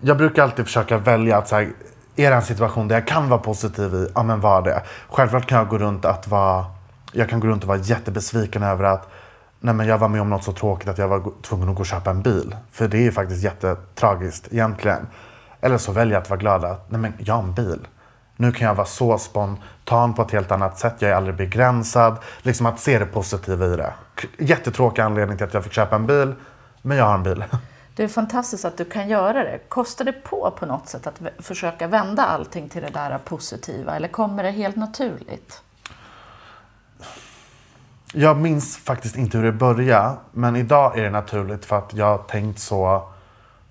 jag 0.00 0.16
brukar 0.16 0.42
alltid 0.42 0.64
försöka 0.64 0.98
välja 0.98 1.38
att 1.38 1.48
så 1.48 1.56
här, 1.56 1.72
är 2.16 2.30
det 2.30 2.36
en 2.36 2.42
situation 2.42 2.88
där 2.88 2.96
jag 2.96 3.06
kan 3.06 3.28
vara 3.28 3.40
positiv 3.40 3.94
i, 3.94 4.08
ja 4.14 4.22
men 4.22 4.40
var 4.40 4.62
det. 4.62 4.82
Självklart 5.08 5.46
kan 5.46 5.58
jag 5.58 5.68
gå 5.68 5.78
runt 5.78 6.04
att 6.04 6.28
vara, 6.28 6.66
jag 7.12 7.28
kan 7.28 7.40
gå 7.40 7.46
runt 7.46 7.62
och 7.62 7.68
vara 7.68 7.78
jättebesviken 7.78 8.62
över 8.62 8.84
att 8.84 9.08
nej 9.60 9.74
men 9.74 9.86
jag 9.86 9.98
var 9.98 10.08
med 10.08 10.20
om 10.20 10.30
något 10.30 10.44
så 10.44 10.52
tråkigt 10.52 10.88
att 10.88 10.98
jag 10.98 11.08
var 11.08 11.42
tvungen 11.42 11.68
att 11.68 11.74
gå 11.74 11.80
och 11.80 11.86
köpa 11.86 12.10
en 12.10 12.22
bil. 12.22 12.56
För 12.72 12.88
det 12.88 12.96
är 12.96 13.02
ju 13.02 13.12
faktiskt 13.12 13.42
jättetragiskt 13.42 14.52
egentligen. 14.52 15.06
Eller 15.60 15.78
så 15.78 15.92
väljer 15.92 16.14
jag 16.14 16.22
att 16.22 16.30
vara 16.30 16.40
glad 16.40 16.64
att 16.64 16.90
nej 16.90 17.00
men 17.00 17.12
jag 17.18 17.34
har 17.34 17.42
en 17.42 17.54
bil. 17.54 17.86
Nu 18.36 18.52
kan 18.52 18.68
jag 18.68 18.74
vara 18.74 18.86
så 18.86 19.18
spontan 19.18 20.14
på 20.14 20.22
ett 20.22 20.30
helt 20.30 20.52
annat 20.52 20.78
sätt. 20.78 20.94
Jag 20.98 21.10
är 21.10 21.14
aldrig 21.14 21.36
begränsad. 21.36 22.16
Liksom 22.42 22.66
att 22.66 22.80
se 22.80 22.98
det 22.98 23.06
positiva 23.06 23.66
i 23.66 23.76
det. 23.76 23.92
Jättetråkig 24.38 25.02
anledning 25.02 25.36
till 25.36 25.46
att 25.46 25.54
jag 25.54 25.64
fick 25.64 25.72
köpa 25.72 25.96
en 25.96 26.06
bil. 26.06 26.34
Men 26.82 26.96
jag 26.96 27.04
har 27.04 27.14
en 27.14 27.22
bil. 27.22 27.44
Det 27.96 28.04
är 28.04 28.08
fantastiskt 28.08 28.64
att 28.64 28.76
du 28.76 28.84
kan 28.84 29.08
göra 29.08 29.44
det. 29.44 29.58
Kostar 29.68 30.04
det 30.04 30.12
på 30.12 30.50
på 30.50 30.66
något 30.66 30.88
sätt 30.88 31.06
att 31.06 31.20
försöka 31.38 31.86
vända 31.86 32.22
allting 32.22 32.68
till 32.68 32.82
det 32.82 32.90
där 32.90 33.18
positiva? 33.18 33.96
Eller 33.96 34.08
kommer 34.08 34.42
det 34.42 34.50
helt 34.50 34.76
naturligt? 34.76 35.62
Jag 38.12 38.36
minns 38.36 38.76
faktiskt 38.76 39.16
inte 39.16 39.38
hur 39.38 39.44
det 39.44 39.52
började. 39.52 40.16
Men 40.32 40.56
idag 40.56 40.98
är 40.98 41.02
det 41.02 41.10
naturligt 41.10 41.64
för 41.64 41.78
att 41.78 41.94
jag 41.94 42.06
har 42.06 42.18
tänkt 42.18 42.58
så. 42.58 43.08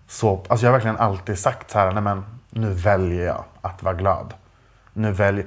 så 0.08 0.46
alltså 0.48 0.66
jag 0.66 0.72
har 0.72 0.78
verkligen 0.78 0.98
alltid 0.98 1.40
sagt 1.40 1.72
så 1.72 1.80
här. 1.80 1.92
Nej 1.92 2.04
men 2.04 2.26
nu 2.50 2.74
väljer 2.74 3.26
jag 3.26 3.44
att 3.62 3.84
vara 3.84 3.96
glad. 3.96 4.34
Nu 4.94 5.12
väljer... 5.12 5.46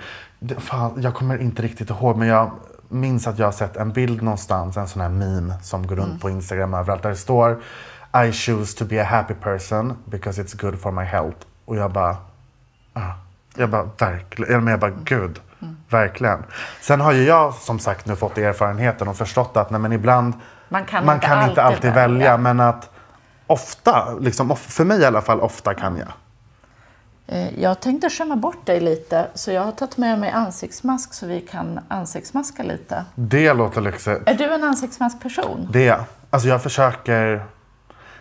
Fan, 0.59 1.03
jag 1.03 1.15
kommer 1.15 1.39
inte 1.39 1.63
riktigt 1.63 1.91
ihåg 1.91 2.17
men 2.17 2.29
jag 2.29 2.51
minns 2.89 3.27
att 3.27 3.39
jag 3.39 3.47
har 3.47 3.53
sett 3.53 3.77
en 3.77 3.93
bild 3.93 4.23
någonstans. 4.23 4.77
En 4.77 4.89
sån 4.89 5.03
här 5.03 5.09
meme 5.09 5.55
som 5.63 5.87
går 5.87 5.97
runt 5.97 6.23
på 6.23 6.31
Instagram 6.31 6.75
överallt. 6.75 7.03
Där 7.03 7.11
det 7.11 7.17
står 7.17 7.63
I 8.25 8.33
choose 8.33 8.77
to 8.79 8.85
be 8.85 9.01
a 9.03 9.05
happy 9.05 9.35
person 9.35 9.97
because 10.05 10.43
it's 10.43 10.55
good 10.61 10.81
for 10.81 10.91
my 10.93 11.05
health. 11.05 11.37
Och 11.65 11.77
jag 11.77 11.93
bara... 11.93 12.17
Ah. 12.93 13.01
Jag 13.57 13.71
bara, 13.71 13.89
verkligen. 13.99 14.67
Jag 14.67 14.81
bara, 14.81 14.93
gud. 15.05 15.41
Verkligen. 15.91 16.43
Sen 16.81 17.01
har 17.01 17.13
ju 17.13 17.23
jag 17.25 17.55
som 17.55 17.79
sagt 17.79 18.07
nu 18.07 18.17
fått 18.17 18.39
erfarenheten 18.39 19.09
och 19.09 19.17
förstått 19.17 19.57
att 19.57 19.71
nej, 19.71 19.81
men 19.81 19.93
ibland 19.93 20.35
Man 20.69 20.85
kan 20.85 21.07
man 21.07 21.15
inte 21.15 21.27
kan 21.27 21.49
inte 21.49 21.63
alltid 21.63 21.77
alltid 21.77 21.93
välja. 21.93 22.09
välja. 22.19 22.37
Men 22.37 22.61
att 22.61 22.91
ofta, 23.47 24.15
liksom, 24.21 24.57
för 24.57 24.85
mig 24.85 25.01
i 25.01 25.05
alla 25.05 25.21
fall, 25.23 25.41
ofta 25.41 25.75
kan 25.75 25.97
jag. 25.97 26.09
Eh, 27.27 27.61
Jag 27.63 27.81
tänkte 27.81 28.11
skämma 28.11 28.37
bort 28.37 28.67
dig 28.67 28.81
lite, 28.81 29.27
så 29.35 29.51
jag 29.53 29.63
har 29.63 29.73
tagit 29.73 29.97
med 29.97 30.19
mig 30.19 30.31
ansiktsmask 30.31 31.15
så 31.15 31.27
vi 31.27 31.41
kan 31.41 31.81
ansiktsmaska 31.89 32.63
lite. 32.63 33.05
Det 33.15 33.53
låter 33.53 33.81
lyxigt. 33.81 34.23
Är 34.27 34.35
du 34.35 34.55
en 34.55 34.65
ansiktsmaskperson? 34.65 35.69
Det. 35.73 35.83
är 35.83 35.87
jag. 35.87 36.05
Alltså 36.31 36.49
jag 36.49 36.63
försöker... 36.63 37.45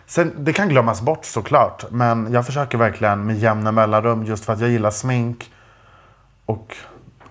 Sen, 0.06 0.32
det 0.38 0.52
kan 0.52 0.68
glömmas 0.68 1.00
bort 1.00 1.24
såklart. 1.24 1.84
Men 1.90 2.32
jag 2.32 2.46
försöker 2.46 2.78
verkligen 2.78 3.26
med 3.26 3.38
jämna 3.38 3.72
mellanrum 3.72 4.24
just 4.24 4.44
för 4.44 4.52
att 4.52 4.60
jag 4.60 4.70
gillar 4.70 4.90
smink. 4.90 5.50
Och 6.46 6.76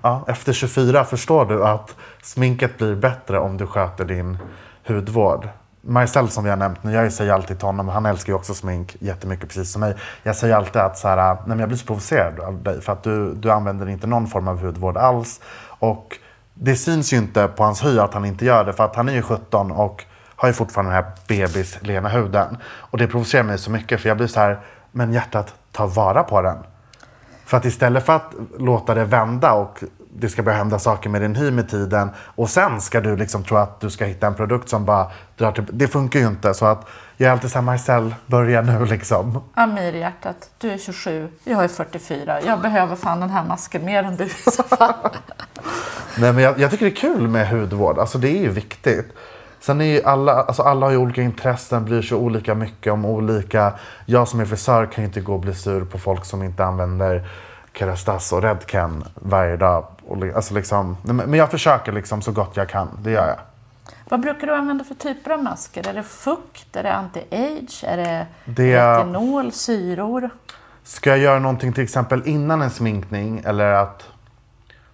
ja, 0.02 0.26
efter 0.28 0.54
24 0.54 1.04
förstår 1.04 1.46
du 1.46 1.66
att 1.66 1.96
sminket 2.24 2.78
blir 2.78 2.96
bättre 2.96 3.40
om 3.40 3.58
du 3.58 3.68
sköter 3.68 4.06
din 4.06 4.38
hudvård. 4.88 5.50
Marcel 5.82 6.30
som 6.30 6.44
vi 6.44 6.50
har 6.50 6.58
nämnt 6.58 6.84
nu, 6.84 6.92
jag 6.92 7.14
säger 7.14 7.34
alltid 7.34 7.58
till 7.58 7.66
honom, 7.66 7.88
han 7.88 8.06
älskar 8.06 8.34
ju 8.34 8.38
också 8.38 8.54
smink 8.54 8.96
jättemycket 9.00 9.48
precis 9.48 9.72
som 9.72 9.80
mig. 9.80 9.96
Jag 10.24 10.36
säger 10.36 10.56
alltid 10.56 10.82
att 10.82 10.98
så 10.98 11.08
här, 11.08 11.34
nej 11.34 11.44
men 11.46 11.60
jag 11.60 11.68
blir 11.68 11.78
så 11.78 11.86
provocerad 11.86 12.40
av 12.40 12.64
dig 12.64 12.82
för 12.82 12.94
att 12.94 13.04
du, 13.04 13.34
du 13.34 13.52
använder 13.52 13.90
inte 13.90 14.08
någon 14.08 14.28
form 14.28 14.48
av 14.48 14.62
hudvård 14.62 14.98
alls. 14.98 15.42
Och 15.68 16.18
det 16.54 16.76
syns 16.76 17.14
ju 17.14 17.18
inte 17.18 17.48
på 17.48 17.64
hans 17.64 17.86
hy 17.86 18.00
att 18.00 18.14
han 18.14 18.26
inte 18.26 18.46
gör 18.46 18.66
det 18.66 18.74
för 18.74 18.84
att 18.84 18.96
han 18.96 19.10
är 19.10 19.14
ju 19.14 19.22
17 19.22 19.72
och 19.72 20.06
har 20.36 20.48
ju 20.48 20.54
fortfarande 20.54 20.92
den 20.92 21.04
här 21.04 21.12
bebis-lena 21.28 22.10
huden. 22.10 22.58
Och 22.66 22.98
det 22.98 23.08
provocerar 23.08 23.44
mig 23.44 23.58
så 23.58 23.72
mycket 23.72 24.02
för 24.02 24.10
jag 24.10 24.18
blir 24.18 24.28
så 24.28 24.40
här, 24.40 24.60
men 24.92 25.14
hjärtat, 25.14 25.54
ta 25.72 25.86
vara 25.86 26.24
på 26.24 26.42
den. 26.42 26.58
För 27.46 27.58
att 27.58 27.66
istället 27.66 28.06
för 28.06 28.16
att 28.16 28.34
låta 28.58 28.94
det 28.94 29.06
vända 29.06 29.54
och 29.54 29.84
det 30.18 30.30
ska 30.30 30.44
börja 30.44 30.58
hända 30.58 30.80
saker 30.80 31.10
med 31.10 31.22
din 31.22 31.36
hy 31.36 31.52
med 31.52 31.70
tiden 31.70 32.10
och 32.18 32.50
sen 32.50 32.82
ska 32.82 33.02
du 33.02 33.18
liksom 33.18 33.44
tro 33.44 33.58
att 33.58 33.80
du 33.80 33.90
ska 33.90 34.06
hitta 34.06 34.28
en 34.28 34.36
produkt 34.36 34.70
som 34.70 34.86
bara 34.86 35.12
drar 35.38 35.52
till... 35.52 35.66
Det 35.72 35.88
funkar 35.88 36.20
ju 36.20 36.28
inte. 36.28 36.54
Så 36.54 36.66
att 36.66 36.88
jag 37.18 37.28
är 37.28 37.32
alltid 37.32 37.52
så 37.52 37.58
här, 37.58 37.64
Marcel, 37.64 38.16
börja 38.26 38.62
nu 38.62 38.86
liksom. 38.86 39.44
Amir 39.54 39.94
hjärtat, 39.94 40.50
du 40.58 40.72
är 40.72 40.78
27, 40.78 41.30
jag 41.44 41.64
är 41.64 41.68
44. 41.68 42.42
Jag 42.42 42.62
behöver 42.62 42.96
fan 42.96 43.20
den 43.20 43.30
här 43.30 43.46
masken 43.46 43.86
mer 43.86 44.04
än 44.04 44.16
du 44.16 44.24
i 44.24 44.30
så 44.30 44.64
fall. 44.64 44.94
Nej, 46.18 46.34
men 46.34 46.44
jag, 46.44 46.60
jag 46.60 46.72
tycker 46.72 46.86
det 46.86 46.92
är 46.92 46.96
kul 46.96 47.28
med 47.28 47.50
hudvård. 47.50 48.00
Alltså 48.00 48.18
det 48.18 48.30
är 48.30 48.42
ju 48.42 48.50
viktigt. 48.50 49.14
Sen 49.66 49.82
är 49.82 49.86
ju 49.86 50.04
alla, 50.04 50.34
alltså 50.44 50.64
alla 50.64 50.86
har 50.86 50.92
ju 50.92 50.98
olika 50.98 51.22
intressen, 51.22 51.86
bryr 51.86 52.02
sig 52.02 52.18
olika 52.18 52.56
mycket 52.56 52.94
om 52.94 53.06
olika. 53.06 53.74
Jag 54.06 54.28
som 54.28 54.40
är 54.40 54.46
frisör 54.46 54.86
kan 54.86 55.04
ju 55.04 55.08
inte 55.08 55.22
gå 55.22 55.34
och 55.34 55.40
bli 55.40 55.54
sur 55.54 55.86
på 55.86 55.98
folk 56.00 56.26
som 56.26 56.44
inte 56.44 56.66
använder 56.66 57.28
Kerastas 57.74 58.34
och 58.34 58.42
Redken 58.42 59.04
varje 59.16 59.58
dag. 59.58 59.86
Alltså 60.36 60.54
liksom, 60.54 60.98
men 61.04 61.34
jag 61.34 61.52
försöker 61.52 61.92
liksom 61.92 62.22
så 62.22 62.32
gott 62.32 62.52
jag 62.58 62.70
kan, 62.70 62.90
det 63.04 63.12
gör 63.12 63.28
jag. 63.28 63.38
Vad 64.10 64.20
brukar 64.22 64.48
du 64.48 64.54
använda 64.56 64.84
för 64.84 64.96
typer 64.96 65.32
av 65.32 65.44
masker? 65.44 65.88
Är 65.90 65.94
det 65.94 66.04
fukt? 66.04 66.76
Är 66.76 66.84
det 66.84 66.94
anti-age? 66.94 67.84
Är 67.88 67.98
det, 67.98 68.26
Det- 68.46 68.98
retinol? 68.98 69.52
Syror? 69.52 70.30
Ska 70.84 71.10
jag 71.10 71.20
göra 71.20 71.40
någonting 71.40 71.74
till 71.74 71.84
exempel 71.84 72.22
innan 72.26 72.62
en 72.62 72.70
sminkning 72.70 73.42
eller 73.46 73.72
att 73.74 74.04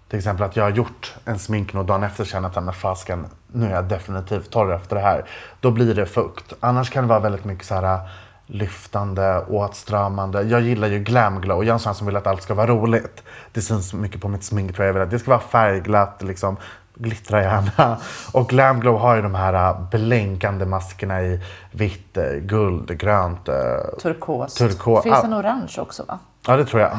till 0.10 0.18
exempel 0.20 0.46
att 0.46 0.56
jag 0.56 0.64
har 0.64 0.72
gjort 0.72 1.16
en 1.26 1.40
sminkning 1.40 1.80
och 1.80 1.86
dagen 1.86 2.04
efter 2.04 2.26
känner 2.26 2.48
att 2.50 2.64
"Men 2.64 2.74
fasken, 2.74 3.26
nu 3.52 3.66
är 3.66 3.72
jag 3.72 3.86
definitivt 3.86 4.52
torr 4.52 4.74
efter 4.74 4.96
det 4.96 5.02
här. 5.02 5.26
Då 5.60 5.72
blir 5.72 5.96
det 5.96 6.06
fukt. 6.06 6.54
Annars 6.60 6.90
kan 6.90 7.04
det 7.04 7.10
vara 7.10 7.20
väldigt 7.20 7.46
mycket 7.46 7.66
så 7.66 7.76
här 7.76 8.00
lyftande, 8.46 9.46
åtstramande. 9.50 10.42
Jag 10.42 10.62
gillar 10.62 10.88
ju 10.88 11.00
glam 11.00 11.42
glow. 11.42 11.64
Jag 11.64 11.68
är 11.68 11.74
en 11.74 11.80
sån 11.80 11.96
som 11.96 12.08
vill 12.08 12.16
att 12.16 12.28
allt 12.28 12.42
ska 12.42 12.54
vara 12.54 12.68
roligt. 12.68 13.24
Det 13.52 13.62
syns 13.62 13.94
mycket 13.94 14.22
på 14.22 14.28
mitt 14.28 14.44
smink 14.44 14.76
tror 14.76 14.86
jag. 14.86 14.90
jag 14.90 14.94
vill 14.94 15.04
att 15.04 15.12
det 15.12 15.20
ska 15.20 15.32
vara 15.32 15.40
färgglatt, 15.40 16.22
liksom 16.22 16.58
glittra 16.96 17.42
gärna. 17.42 17.98
Och 18.32 18.50
glam 18.50 18.80
glow 18.80 19.00
har 19.00 19.16
ju 19.16 19.22
de 19.22 19.36
här 19.36 19.54
äh, 19.54 19.90
blänkande 19.90 20.66
maskerna 20.66 21.22
i 21.22 21.42
vitt, 21.72 22.18
äh, 22.18 22.24
guld, 22.24 23.00
grönt, 23.00 23.50
äh, 23.50 23.56
Turkos. 24.02 24.54
Turkos. 24.54 25.04
Finns 25.04 25.24
en 25.24 25.34
orange 25.34 25.76
också 25.78 26.04
va? 26.08 26.20
Ja, 26.48 26.58
det 26.58 26.66
tror 26.66 26.82
jag. 26.82 26.92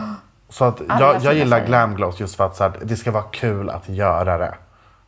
Så 0.48 0.64
att 0.64 0.80
jag, 0.88 1.22
jag 1.22 1.34
gillar 1.34 1.56
färger. 1.56 1.68
glam 1.68 1.94
glows 1.94 2.20
just 2.20 2.36
för 2.36 2.46
att 2.46 2.56
så 2.56 2.64
här, 2.64 2.72
det 2.82 2.96
ska 2.96 3.10
vara 3.10 3.22
kul 3.22 3.70
att 3.70 3.88
göra 3.88 4.38
det. 4.38 4.54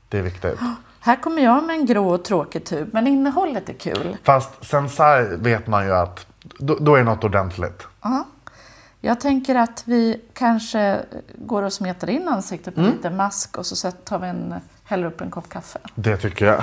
Det 0.08 0.18
är 0.18 0.22
viktigt. 0.22 0.58
Här 1.04 1.16
kommer 1.16 1.42
jag 1.42 1.64
med 1.64 1.76
en 1.76 1.86
grå 1.86 2.08
och 2.14 2.24
tråkig 2.24 2.64
tub, 2.64 2.88
men 2.92 3.06
innehållet 3.06 3.68
är 3.68 3.72
kul. 3.72 4.16
Fast 4.22 4.50
sen 4.64 4.88
så 4.88 5.02
här 5.02 5.22
vet 5.36 5.66
man 5.66 5.86
ju 5.86 5.92
att 5.94 6.26
då, 6.58 6.76
då 6.80 6.94
är 6.94 6.98
det 6.98 7.04
något 7.04 7.24
ordentligt. 7.24 7.86
Ja. 8.02 8.24
Jag 9.00 9.20
tänker 9.20 9.54
att 9.54 9.82
vi 9.86 10.20
kanske 10.34 11.00
går 11.34 11.62
och 11.62 11.72
smetar 11.72 12.10
in 12.10 12.28
ansiktet 12.28 12.74
på 12.74 12.80
Mm. 12.80 12.92
lite 12.92 13.10
mask 13.10 13.58
och 13.58 13.66
så 13.66 13.90
tar 13.90 14.18
vi 14.18 14.26
en, 14.28 14.54
häller 14.84 15.06
upp 15.06 15.20
en 15.20 15.30
kopp 15.30 15.48
kaffe. 15.48 15.78
Det 15.94 16.16
tycker 16.16 16.46
jag. 16.46 16.62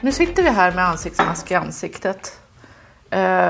Nu 0.00 0.12
sitter 0.12 0.42
vi 0.42 0.48
här 0.50 0.72
med 0.72 0.84
ansiktsmask 0.88 1.50
i 1.50 1.54
ansiktet. 1.54 2.40
Eh, 3.10 3.48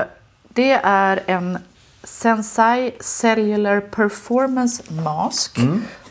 Det 0.53 0.71
är 0.83 1.23
en 1.27 1.57
Sensai 2.03 2.91
Cellular 2.99 3.79
Performance 3.81 4.93
Mask. 4.93 5.59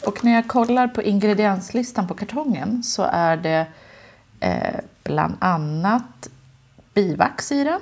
Och 0.07 0.25
när 0.25 0.35
jag 0.35 0.49
kollar 0.49 0.89
på 0.89 1.03
ingredienslistan 1.03 2.09
på 2.09 2.15
kartongen 2.15 2.83
så 2.83 3.03
är 3.13 3.37
det 3.37 3.67
eh, 4.41 4.81
bland 5.03 5.35
annat 5.39 6.29
bivax 6.95 7.53
i 7.53 7.65
den. 7.65 7.81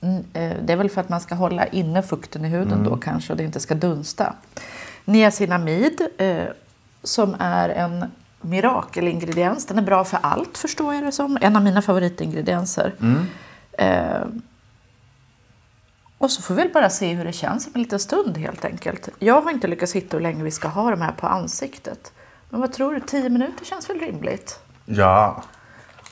Mm, 0.00 0.24
eh, 0.32 0.56
Det 0.64 0.72
är 0.72 0.76
väl 0.76 0.90
för 0.90 1.00
att 1.00 1.08
man 1.08 1.20
ska 1.20 1.34
hålla 1.34 1.66
inne 1.66 2.02
fukten 2.02 2.44
i 2.44 2.48
huden 2.48 2.84
då 2.84 2.96
kanske 2.96 3.32
och 3.32 3.36
det 3.36 3.44
inte 3.44 3.60
ska 3.60 3.74
dunsta. 3.74 4.34
Niacinamid 5.04 6.00
som 7.02 7.36
är 7.38 7.68
en 7.68 8.04
mirakelingrediens. 8.44 9.66
Den 9.66 9.78
är 9.78 9.82
bra 9.82 10.04
för 10.04 10.18
allt 10.22 10.58
förstår 10.58 10.94
jag 10.94 11.04
det 11.04 11.12
som. 11.12 11.38
En 11.40 11.56
av 11.56 11.62
mina 11.62 11.82
favoritingredienser. 11.82 12.94
Eh, 13.78 14.22
och 16.18 16.30
så 16.30 16.42
får 16.42 16.54
vi 16.54 16.62
väl 16.62 16.72
bara 16.72 16.90
se 16.90 17.12
hur 17.14 17.24
det 17.24 17.32
känns 17.32 17.66
om 17.66 17.72
en 17.74 17.82
liten 17.82 17.98
stund 17.98 18.38
helt 18.38 18.64
enkelt. 18.64 19.08
Jag 19.18 19.40
har 19.40 19.50
inte 19.50 19.66
lyckats 19.66 19.92
hitta 19.92 20.16
hur 20.16 20.22
länge 20.22 20.44
vi 20.44 20.50
ska 20.50 20.68
ha 20.68 20.90
de 20.90 21.00
här 21.00 21.12
på 21.12 21.26
ansiktet. 21.26 22.12
Men 22.50 22.60
vad 22.60 22.72
tror 22.72 22.94
du, 22.94 23.00
10 23.00 23.28
minuter 23.28 23.64
känns 23.64 23.90
väl 23.90 24.00
rimligt? 24.00 24.58
Ja. 24.84 25.42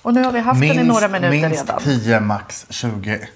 Och 0.03 0.15
nu 0.15 0.25
har 0.25 0.33
vi 0.33 0.41
haft 0.41 0.61
den 0.61 0.71
i 0.71 0.85
några 0.85 1.09
minuter 1.09 1.49
minst 1.49 1.63
redan. 1.63 1.83
10, 1.83 2.21
max 2.21 2.67
20. 2.71 3.29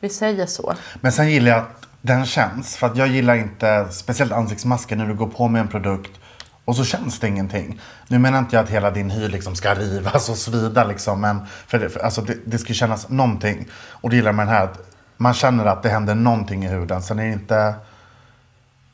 Vi 0.00 0.08
säger 0.08 0.46
så. 0.46 0.74
Men 1.00 1.12
sen 1.12 1.30
gillar 1.30 1.50
jag 1.50 1.60
att 1.60 1.86
den 2.00 2.26
känns. 2.26 2.76
För 2.76 2.86
att 2.86 2.96
jag 2.96 3.08
gillar 3.08 3.34
inte, 3.34 3.88
speciellt 3.90 4.32
ansiktsmasken, 4.32 4.98
när 4.98 5.06
du 5.06 5.14
går 5.14 5.26
på 5.26 5.48
med 5.48 5.60
en 5.60 5.68
produkt 5.68 6.20
och 6.64 6.76
så 6.76 6.84
känns 6.84 7.20
det 7.20 7.28
ingenting. 7.28 7.80
Nu 8.08 8.18
menar 8.18 8.38
inte 8.38 8.56
jag 8.56 8.62
att 8.64 8.70
hela 8.70 8.90
din 8.90 9.10
hy 9.10 9.28
liksom 9.28 9.56
ska 9.56 9.74
rivas 9.74 10.28
och 10.28 10.36
svida 10.36 10.84
liksom. 10.84 11.20
Men 11.20 11.46
för 11.66 11.78
det, 11.78 11.88
för, 11.90 12.00
alltså 12.00 12.20
det, 12.20 12.36
det 12.44 12.58
ska 12.58 12.72
kännas 12.72 13.08
någonting. 13.08 13.68
Och 13.88 14.10
det 14.10 14.16
gillar 14.16 14.28
jag 14.28 14.34
med 14.34 14.46
den 14.46 14.54
här. 14.54 14.64
Att 14.64 14.90
man 15.16 15.34
känner 15.34 15.64
att 15.64 15.82
det 15.82 15.88
händer 15.88 16.14
någonting 16.14 16.64
i 16.64 16.68
huden. 16.68 17.02
Sen 17.02 17.18
är 17.18 17.26
det 17.26 17.32
inte... 17.32 17.74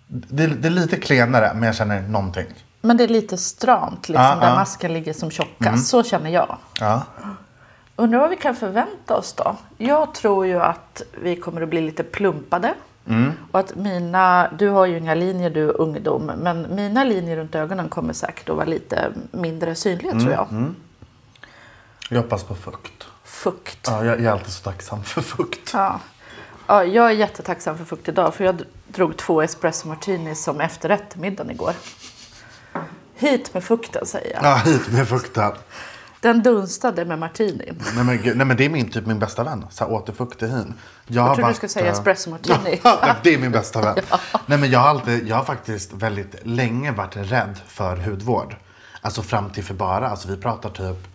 Det, 0.07 0.47
det 0.47 0.69
är 0.69 0.73
lite 0.73 0.97
klenare, 0.97 1.51
men 1.55 1.63
jag 1.63 1.75
känner 1.75 2.01
någonting. 2.03 2.47
Men 2.81 2.97
det 2.97 3.05
är 3.05 3.09
lite 3.09 3.37
stramt, 3.37 4.09
liksom, 4.09 4.25
Ja, 4.25 4.37
där 4.41 4.49
ja. 4.49 4.55
masken 4.55 4.93
ligger 4.93 5.13
som 5.13 5.31
tjockast. 5.31 5.87
Så 5.87 6.03
känner 6.03 6.31
jag. 6.31 6.57
Ja. 6.81 7.03
Undrar 7.97 8.19
vad 8.19 8.31
vi 8.31 8.37
kan 8.37 8.55
förvänta 8.57 9.17
oss 9.17 9.33
då? 9.33 9.57
Jag 9.79 10.15
tror 10.15 10.47
ju 10.47 10.61
att 10.61 11.03
vi 11.23 11.37
kommer 11.37 11.63
att 11.63 11.69
bli 11.69 11.81
lite 11.81 12.03
plumpade. 12.03 12.75
Och 13.51 13.61
att 13.61 13.75
mina, 13.75 14.51
du 14.59 14.69
har 14.69 14.87
ju 14.87 14.99
inga 14.99 15.15
linjer 15.15 15.51
du 15.51 15.69
är 15.69 15.81
ungdom, 15.81 16.27
men 16.27 16.75
mina 16.75 17.05
linjer 17.05 17.37
runt 17.37 17.55
ögonen 17.55 17.89
kommer 17.89 18.13
säkert 18.13 18.49
att 18.49 18.57
vara 18.57 18.67
lite 18.67 19.13
mindre 19.31 19.75
synliga 19.75 20.13
tror 20.13 20.33
jag. 20.33 20.75
Jag 22.09 22.23
hoppas 22.23 22.45
på 22.45 22.55
fukt. 22.55 23.07
Fukt. 23.25 23.79
Ja, 23.87 24.05
jag, 24.05 24.17
jag 24.17 24.25
är 24.25 24.31
alltid 24.31 24.53
så 24.53 24.63
tacksam 24.63 25.03
för 25.05 25.23
fukt. 25.23 25.71
Ja. 25.73 26.01
ja, 26.67 26.85
jag 26.85 27.07
är 27.07 27.11
jättetacksam 27.15 27.79
för 27.79 27.85
fukt 27.85 28.09
idag 28.09 28.35
för 28.35 28.45
jag 28.45 28.63
drog 28.89 29.17
två 29.17 29.43
espresso 29.43 29.89
martini 29.89 30.35
som 30.35 30.61
efterrätt 30.61 31.11
till 31.11 31.21
middagen 31.21 31.51
igår. 31.51 31.73
Hit 33.15 33.55
med 33.55 33.65
fukten 33.65 34.07
säger 34.07 34.35
jag. 34.35 34.45
Ja, 34.45 34.57
hit 34.57 34.93
med 34.93 35.09
fukten. 35.09 35.53
Den 36.21 36.43
dunstade 36.43 37.05
med 37.05 37.19
martinin. 37.19 37.83
Nej 37.95 38.05
men, 38.05 38.23
gud, 38.23 38.37
nej 38.37 38.47
men 38.47 38.57
det 38.57 38.65
är 38.65 38.69
min 38.69 38.91
typ 38.91 39.07
min 39.07 39.19
bästa 39.19 39.45
vän. 39.45 39.67
Så 39.71 39.85
här, 39.85 39.93
återfukt 39.93 40.43
i 40.43 40.47
hyn. 40.47 40.75
Jag, 41.07 41.23
har 41.23 41.35
trodde 41.35 41.51
du 41.51 41.55
skulle 41.55 41.71
säga 41.71 41.87
eh, 41.87 41.93
espresso 41.93 42.31
martini. 42.31 42.81
Ja, 42.85 43.17
det 43.23 43.35
är 43.35 43.39
min 43.39 43.53
bästa 43.53 43.81
vän. 43.81 44.05
Nej 44.47 44.59
men 44.59 44.71
jag 44.71 44.81
har 44.81 44.89
alltid, 44.89 45.29
jag 45.29 45.37
har 45.37 45.45
faktiskt 45.45 45.93
väldigt 45.93 46.47
länge 46.47 46.93
varit 46.93 47.17
rädd 47.17 47.61
för 47.67 47.97
hudvård. 47.97 48.57
Alltså 49.01 49.23
fram 49.23 49.51
till 49.51 49.65
för 49.65 49.75
bara, 49.75 50.09
alltså 50.09 50.29
vi 50.29 50.37
pratar 50.37 50.71
typ, 50.71 51.09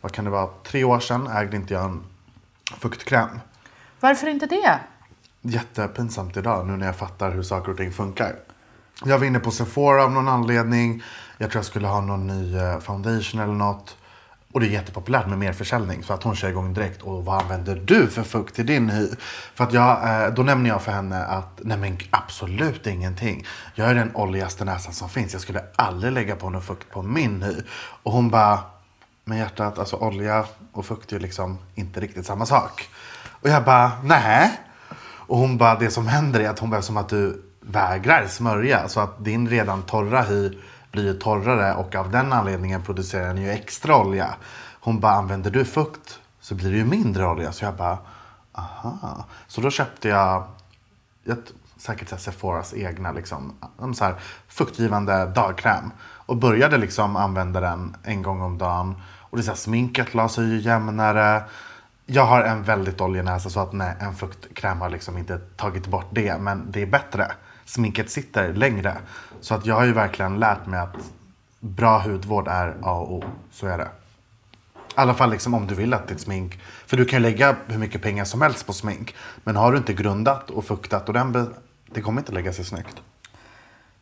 vad 0.00 0.12
kan 0.12 0.24
det 0.24 0.30
vara, 0.30 0.48
tre 0.64 0.84
år 0.84 1.00
sedan 1.00 1.26
ägde 1.26 1.56
inte 1.56 1.74
jag 1.74 1.84
en 1.84 2.04
fuktkräm. 2.78 3.40
Varför 4.00 4.26
inte 4.26 4.46
det? 4.46 4.78
Jättepinsamt 5.42 6.36
idag 6.36 6.66
nu 6.66 6.76
när 6.76 6.86
jag 6.86 6.96
fattar 6.96 7.30
hur 7.30 7.42
saker 7.42 7.70
och 7.72 7.76
ting 7.76 7.92
funkar. 7.92 8.36
Jag 9.04 9.18
var 9.18 9.26
inne 9.26 9.38
på 9.38 9.50
Sephora 9.50 10.04
av 10.04 10.12
någon 10.12 10.28
anledning. 10.28 11.02
Jag 11.38 11.50
tror 11.50 11.58
jag 11.58 11.66
skulle 11.66 11.86
ha 11.86 12.00
någon 12.00 12.26
ny 12.26 12.56
eh, 12.56 12.78
foundation 12.78 13.40
eller 13.40 13.54
något. 13.54 13.96
Och 14.54 14.60
det 14.60 14.66
är 14.66 14.70
jättepopulärt 14.70 15.26
med 15.26 15.38
mer 15.38 15.52
försäljning. 15.52 16.02
Så 16.02 16.12
att 16.12 16.22
hon 16.22 16.36
kör 16.36 16.48
igång 16.48 16.74
direkt. 16.74 17.02
Och 17.02 17.24
vad 17.24 17.42
använder 17.42 17.76
du 17.76 18.06
för 18.06 18.22
fukt 18.22 18.54
till 18.54 18.66
din 18.66 18.90
hy? 18.90 19.08
För 19.54 19.64
att 19.64 19.72
jag, 19.72 20.22
eh, 20.24 20.34
då 20.34 20.42
nämner 20.42 20.70
jag 20.70 20.82
för 20.82 20.92
henne 20.92 21.24
att 21.24 21.60
nej 21.62 21.78
men 21.78 21.98
absolut 22.10 22.86
ingenting. 22.86 23.46
Jag 23.74 23.90
är 23.90 23.94
den 23.94 24.16
oljigaste 24.16 24.64
näsan 24.64 24.92
som 24.92 25.08
finns. 25.08 25.32
Jag 25.32 25.42
skulle 25.42 25.62
aldrig 25.76 26.12
lägga 26.12 26.36
på 26.36 26.50
någon 26.50 26.62
fukt 26.62 26.90
på 26.90 27.02
min 27.02 27.42
hy. 27.42 27.54
Och 28.02 28.12
hon 28.12 28.30
bara, 28.30 28.58
men 29.24 29.38
hjärtat, 29.38 29.78
alltså 29.78 29.96
olja 29.96 30.44
och 30.72 30.86
fukt 30.86 31.12
är 31.12 31.16
ju 31.16 31.22
liksom 31.22 31.58
inte 31.74 32.00
riktigt 32.00 32.26
samma 32.26 32.46
sak. 32.46 32.88
Och 33.28 33.48
jag 33.48 33.64
bara, 33.64 33.92
nej. 34.02 34.60
Och 35.26 35.38
hon 35.38 35.58
bara, 35.58 35.78
det 35.78 35.90
som 35.90 36.08
händer 36.08 36.40
är 36.40 36.48
att 36.48 36.58
hon 36.58 36.70
bara 36.70 36.82
som 36.82 36.96
att 36.96 37.08
du 37.08 37.42
vägrar 37.60 38.26
smörja. 38.26 38.88
Så 38.88 39.00
att 39.00 39.24
din 39.24 39.48
redan 39.48 39.82
torra 39.82 40.22
hy 40.22 40.50
blir 40.94 41.04
ju 41.04 41.14
torrare 41.14 41.74
och 41.74 41.94
av 41.94 42.10
den 42.10 42.32
anledningen 42.32 42.82
producerar 42.82 43.26
den 43.26 43.42
ju 43.42 43.50
extra 43.50 43.96
olja. 43.96 44.34
Hon 44.80 45.00
bara, 45.00 45.12
använder 45.12 45.50
du 45.50 45.64
fukt 45.64 46.18
så 46.40 46.54
blir 46.54 46.70
det 46.70 46.76
ju 46.76 46.84
mindre 46.84 47.26
olja. 47.26 47.52
Så 47.52 47.64
jag 47.64 47.74
bara, 47.74 47.98
aha. 48.52 49.24
Så 49.46 49.60
då 49.60 49.70
köpte 49.70 50.08
jag, 50.08 50.44
jag 51.24 51.38
säkert 51.76 52.08
så 52.08 52.14
här 52.14 52.22
Sephoras 52.22 52.74
egna 52.74 53.12
liksom, 53.12 53.52
så 53.94 54.04
här 54.04 54.14
fuktgivande 54.48 55.26
dagkräm. 55.26 55.90
Och 56.26 56.36
började 56.36 56.76
liksom 56.76 57.16
använda 57.16 57.60
den 57.60 57.96
en 58.02 58.22
gång 58.22 58.42
om 58.42 58.58
dagen. 58.58 58.94
Och 59.30 59.36
det 59.36 59.40
är 59.40 59.44
så 59.44 59.50
här, 59.50 59.56
sminket 59.56 60.14
la 60.14 60.28
sig 60.28 60.44
ju 60.44 60.58
jämnare. 60.60 61.42
Jag 62.06 62.26
har 62.26 62.42
en 62.42 62.62
väldigt 62.62 63.00
oljig 63.00 63.24
näsa 63.24 63.50
så 63.50 63.60
att 63.60 63.72
nej, 63.72 63.96
en 64.00 64.14
fuktkräm 64.14 64.80
har 64.80 64.90
liksom 64.90 65.18
inte 65.18 65.38
tagit 65.38 65.86
bort 65.86 66.08
det. 66.10 66.38
Men 66.38 66.70
det 66.70 66.82
är 66.82 66.86
bättre. 66.86 67.32
Sminket 67.64 68.10
sitter 68.10 68.52
längre. 68.52 68.96
Så 69.44 69.54
att 69.54 69.66
jag 69.66 69.74
har 69.74 69.84
ju 69.84 69.92
verkligen 69.92 70.38
lärt 70.38 70.66
mig 70.66 70.80
att 70.80 70.96
bra 71.60 71.98
hudvård 71.98 72.48
är 72.48 72.76
A 72.82 72.92
och 72.92 73.12
O. 73.12 73.24
Så 73.52 73.66
är 73.66 73.78
det. 73.78 73.88
I 74.74 74.78
alla 74.94 75.14
fall 75.14 75.30
liksom 75.30 75.54
om 75.54 75.66
du 75.66 75.74
vill 75.74 75.94
att 75.94 76.08
ditt 76.08 76.20
smink... 76.20 76.60
För 76.86 76.96
du 76.96 77.04
kan 77.04 77.18
ju 77.18 77.22
lägga 77.22 77.56
hur 77.66 77.78
mycket 77.78 78.02
pengar 78.02 78.24
som 78.24 78.42
helst 78.42 78.66
på 78.66 78.72
smink. 78.72 79.14
Men 79.36 79.56
har 79.56 79.72
du 79.72 79.78
inte 79.78 79.92
grundat 79.92 80.50
och 80.50 80.64
fuktat 80.64 81.08
och 81.08 81.14
den... 81.14 81.32
be- 81.32 81.46
Det 81.86 82.00
kommer 82.00 82.20
inte 82.20 82.32
lägga 82.32 82.52
sig 82.52 82.64
snyggt. 82.64 83.02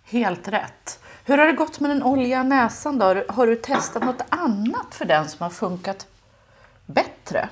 Helt 0.05 0.49
rätt. 0.49 1.01
Hur 1.25 1.39
har 1.39 1.47
det 1.47 1.53
gått 1.53 1.81
med 1.81 1.91
den 1.91 2.03
oljiga 2.03 2.43
näsan 2.43 2.99
då? 2.99 3.25
Har 3.29 3.47
du 3.47 3.57
testat 3.57 4.05
något 4.05 4.23
annat 4.29 4.95
för 4.95 5.05
den 5.05 5.29
som 5.29 5.43
har 5.43 5.51
funkat 5.51 6.07
bättre? 6.87 7.49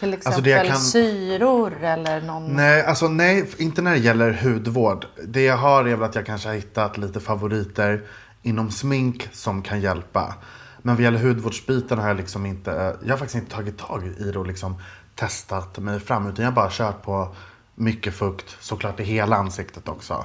Till 0.00 0.14
exempel 0.14 0.26
Alltså 0.26 0.42
det 0.42 0.50
jag 0.50 0.66
kan- 0.66 0.76
syror 0.76 1.82
eller 1.84 2.20
någon... 2.20 2.56
Nej, 2.56 2.84
alltså 2.84 3.08
nej, 3.08 3.50
inte 3.58 3.82
när 3.82 3.90
det 3.90 3.98
gäller 3.98 4.32
hudvård. 4.32 5.06
Det 5.26 5.42
jag 5.42 5.56
har 5.56 5.84
är 5.84 5.96
väl 5.96 6.02
att 6.02 6.14
jag 6.14 6.26
kanske 6.26 6.48
har 6.48 6.54
hittat 6.54 6.98
lite 6.98 7.20
favoriter 7.20 8.02
inom 8.42 8.70
smink 8.70 9.28
som 9.32 9.62
kan 9.62 9.80
hjälpa. 9.80 10.34
Men 10.82 10.94
vad 10.94 11.04
gäller 11.04 11.18
hudvårdsbiten 11.18 11.98
har 11.98 12.08
jag 12.08 12.16
liksom 12.16 12.46
inte, 12.46 12.96
jag 13.02 13.10
har 13.10 13.16
faktiskt 13.16 13.34
inte 13.34 13.54
tagit 13.54 13.78
tag 13.78 14.06
i 14.18 14.30
det 14.32 14.38
och 14.38 14.46
liksom 14.46 14.74
testat 15.14 15.78
mig 15.78 16.00
fram. 16.00 16.26
Utan 16.26 16.44
jag 16.44 16.50
har 16.52 16.56
bara 16.56 16.70
kört 16.70 17.02
på 17.02 17.34
mycket 17.74 18.14
fukt, 18.14 18.56
såklart 18.60 19.00
i 19.00 19.02
hela 19.04 19.36
ansiktet 19.36 19.88
också. 19.88 20.24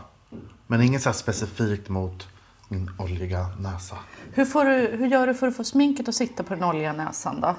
Men 0.67 0.81
inget 0.81 1.01
så 1.01 1.13
specifikt 1.13 1.89
mot 1.89 2.27
min 2.67 2.91
oljiga 2.97 3.45
näsa. 3.59 3.95
Hur, 4.33 4.45
får 4.45 4.65
du, 4.65 4.71
hur 4.97 5.07
gör 5.07 5.27
du 5.27 5.33
för 5.33 5.47
att 5.47 5.57
få 5.57 5.63
sminket 5.63 6.07
att 6.09 6.15
sitta 6.15 6.43
på 6.43 6.53
den 6.55 6.63
oljiga 6.63 6.93
näsan 6.93 7.41
då? 7.41 7.55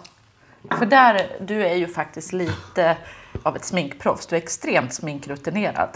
För 0.79 0.87
där, 0.87 1.37
du 1.41 1.67
är 1.67 1.75
ju 1.75 1.89
faktiskt 1.89 2.33
lite 2.33 2.97
av 3.43 3.57
ett 3.57 3.65
sminkproffs. 3.65 4.27
Du 4.27 4.37
är 4.37 4.41
extremt 4.41 4.95
sminkrutinerad. 4.95 5.91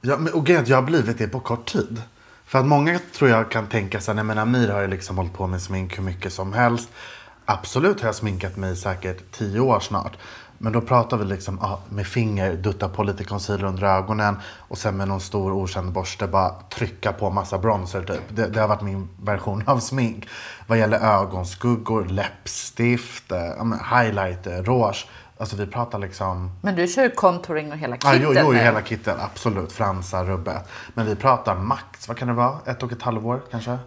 Ja, 0.00 0.16
men, 0.18 0.32
och 0.32 0.46
grejen 0.46 0.64
jag 0.66 0.76
har 0.76 0.82
blivit 0.82 1.18
det 1.18 1.28
på 1.28 1.40
kort 1.40 1.66
tid. 1.66 2.02
För 2.44 2.58
att 2.58 2.66
många 2.66 2.98
tror 3.12 3.30
jag 3.30 3.50
kan 3.50 3.66
tänka 3.66 4.00
sig, 4.00 4.14
nej 4.14 4.24
men 4.24 4.38
Amir 4.38 4.68
har 4.68 4.80
ju 4.80 4.86
liksom 4.86 5.16
hållit 5.16 5.32
på 5.32 5.46
med 5.46 5.62
smink 5.62 5.98
hur 5.98 6.02
mycket 6.02 6.32
som 6.32 6.52
helst. 6.52 6.88
Absolut 7.44 8.00
har 8.00 8.08
jag 8.08 8.14
sminkat 8.14 8.56
mig 8.56 8.72
i 8.72 8.76
säkert 8.76 9.32
tio 9.32 9.60
år 9.60 9.80
snart. 9.80 10.12
Men 10.58 10.72
då 10.72 10.80
pratar 10.80 11.16
vi 11.16 11.24
liksom 11.24 11.58
ah, 11.60 11.78
med 11.88 12.06
finger, 12.06 12.54
dutta 12.54 12.88
på 12.88 13.02
lite 13.02 13.24
concealer 13.24 13.64
under 13.64 13.82
ögonen 13.84 14.36
och 14.44 14.78
sen 14.78 14.96
med 14.96 15.08
någon 15.08 15.20
stor 15.20 15.52
okänd 15.52 15.92
borste 15.92 16.26
bara 16.26 16.54
trycka 16.70 17.12
på 17.12 17.30
massa 17.30 17.58
bronzer 17.58 18.02
typ. 18.02 18.22
Det, 18.28 18.46
det 18.46 18.60
har 18.60 18.68
varit 18.68 18.82
min 18.82 19.08
version 19.22 19.62
av 19.66 19.78
smink. 19.80 20.28
Vad 20.66 20.78
gäller 20.78 20.98
ögonskuggor, 20.98 22.04
läppstift, 22.04 23.32
eh, 23.32 23.38
highlighter, 23.98 24.62
rouge. 24.62 25.08
Alltså 25.40 25.56
vi 25.56 25.66
pratar 25.66 25.98
liksom 25.98 26.50
Men 26.62 26.74
du 26.76 26.86
kör 26.86 27.02
ju 27.02 27.10
contouring 27.10 27.72
och 27.72 27.78
hela 27.78 27.96
Ja, 28.02 28.12
kittet 28.12 28.22
jo, 28.22 28.34
jo, 28.44 28.52
nu. 28.52 28.58
hela 28.58 28.82
kittet. 28.82 29.16
Absolut. 29.20 29.72
Fransar, 29.72 30.24
rubbet. 30.24 30.68
Men 30.94 31.06
vi 31.06 31.16
pratar 31.16 31.54
max, 31.56 32.08
vad 32.08 32.16
kan 32.16 32.28
det 32.28 32.34
vara? 32.34 32.58
Ett 32.66 32.82
och 32.82 32.92
ett 32.92 33.02
halvår 33.02 33.42
kanske? 33.50 33.78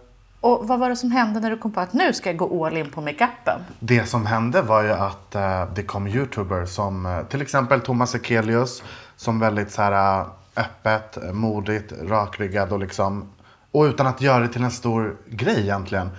Och 0.41 0.67
vad 0.67 0.79
var 0.79 0.89
det 0.89 0.95
som 0.95 1.11
hände 1.11 1.39
när 1.39 1.49
du 1.49 1.57
kom 1.57 1.71
på 1.71 1.79
att 1.79 1.93
nu 1.93 2.13
ska 2.13 2.29
jag 2.29 2.37
gå 2.37 2.65
all 2.65 2.77
in 2.77 2.89
på 2.89 3.01
makeupen? 3.01 3.61
Det 3.79 4.05
som 4.05 4.25
hände 4.25 4.61
var 4.61 4.83
ju 4.83 4.91
att 4.91 5.35
eh, 5.35 5.65
det 5.73 5.83
kom 5.83 6.07
youtubers 6.07 6.69
som 6.69 7.05
eh, 7.05 7.23
till 7.23 7.41
exempel 7.41 7.81
Thomas 7.81 8.15
Ekelius 8.15 8.83
som 9.15 9.39
väldigt 9.39 9.71
så 9.71 9.81
här 9.81 10.19
eh, 10.19 10.27
öppet, 10.55 11.17
eh, 11.17 11.31
modigt, 11.31 11.93
rakryggad 12.03 12.71
och 12.71 12.79
liksom 12.79 13.29
och 13.71 13.83
utan 13.83 14.07
att 14.07 14.21
göra 14.21 14.39
det 14.39 14.47
till 14.47 14.63
en 14.63 14.71
stor 14.71 15.17
grej 15.29 15.61
egentligen 15.61 16.09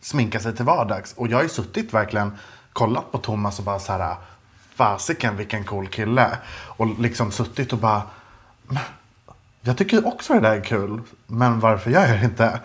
sminka 0.00 0.40
sig 0.40 0.56
till 0.56 0.64
vardags. 0.64 1.12
Och 1.16 1.28
jag 1.28 1.36
har 1.36 1.42
ju 1.42 1.48
suttit 1.48 1.94
verkligen 1.94 2.38
kollat 2.72 3.12
på 3.12 3.18
Thomas 3.18 3.58
och 3.58 3.64
bara 3.64 3.78
så 3.78 3.92
här 3.92 4.16
fasiken 4.74 5.36
vilken 5.36 5.64
cool 5.64 5.88
kille. 5.88 6.26
Och 6.52 7.00
liksom 7.00 7.30
suttit 7.30 7.72
och 7.72 7.78
bara 7.78 8.02
jag 9.60 9.76
tycker 9.76 10.06
också 10.06 10.34
det 10.34 10.40
där 10.40 10.56
är 10.56 10.64
kul. 10.64 11.00
Men 11.26 11.60
varför 11.60 11.90
gör 11.90 12.06
jag 12.06 12.20
det 12.20 12.24
inte? 12.24 12.60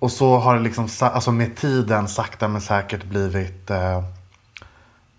Och 0.00 0.12
så 0.12 0.38
har 0.38 0.54
det 0.54 0.60
liksom 0.60 0.88
alltså 1.00 1.32
med 1.32 1.56
tiden 1.56 2.08
sakta 2.08 2.48
men 2.48 2.60
säkert 2.60 3.04
blivit, 3.04 3.70
eh, 3.70 4.02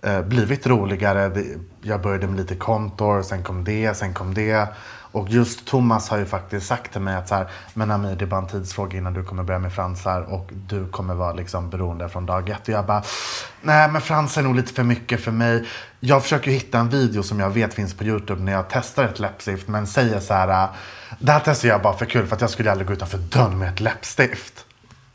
eh, 0.03 0.21
blivit 0.21 0.67
roligare. 0.67 1.45
Jag 1.81 2.01
började 2.01 2.27
med 2.27 2.37
lite 2.37 2.55
kontor, 2.55 3.21
sen 3.21 3.43
kom 3.43 3.63
det, 3.63 3.97
sen 3.97 4.13
kom 4.13 4.33
det. 4.33 4.67
Och 5.11 5.29
just 5.29 5.67
Thomas 5.67 6.09
har 6.09 6.17
ju 6.17 6.25
faktiskt 6.25 6.67
sagt 6.67 6.91
till 6.91 7.01
mig 7.01 7.15
att 7.15 7.27
så 7.27 7.35
här, 7.35 7.47
men 7.73 7.91
Amir, 7.91 8.15
det 8.15 8.25
är 8.25 8.27
bara 8.27 8.41
en 8.41 8.47
tidsfråga 8.47 8.97
innan 8.97 9.13
du 9.13 9.23
kommer 9.23 9.43
börja 9.43 9.59
med 9.59 9.73
fransar 9.73 10.21
och 10.21 10.49
du 10.67 10.87
kommer 10.87 11.13
vara 11.13 11.33
liksom 11.33 11.69
beroende 11.69 12.09
från 12.09 12.25
dag 12.25 12.49
ett. 12.49 12.61
Och 12.61 12.69
jag 12.69 12.85
bara, 12.85 13.03
nej 13.61 13.89
men 13.91 14.01
fransar 14.01 14.41
är 14.41 14.45
nog 14.45 14.55
lite 14.55 14.73
för 14.73 14.83
mycket 14.83 15.21
för 15.21 15.31
mig. 15.31 15.67
Jag 15.99 16.23
försöker 16.23 16.51
hitta 16.51 16.79
en 16.79 16.89
video 16.89 17.23
som 17.23 17.39
jag 17.39 17.49
vet 17.49 17.73
finns 17.73 17.93
på 17.93 18.03
Youtube 18.03 18.41
när 18.41 18.51
jag 18.51 18.65
testar 18.69 19.03
ett 19.03 19.19
läppstift 19.19 19.67
men 19.67 19.87
säger 19.87 20.19
så 20.19 20.33
här, 20.33 20.67
det 21.19 21.31
här 21.31 21.41
testar 21.45 21.69
jag 21.69 21.81
bara 21.81 21.97
för 21.97 22.05
kul 22.05 22.27
för 22.27 22.35
att 22.35 22.41
jag 22.41 22.49
skulle 22.49 22.71
aldrig 22.71 22.87
gå 22.87 22.93
utanför 22.93 23.17
dörren 23.17 23.59
med 23.59 23.69
ett 23.69 23.79
läppstift. 23.79 24.65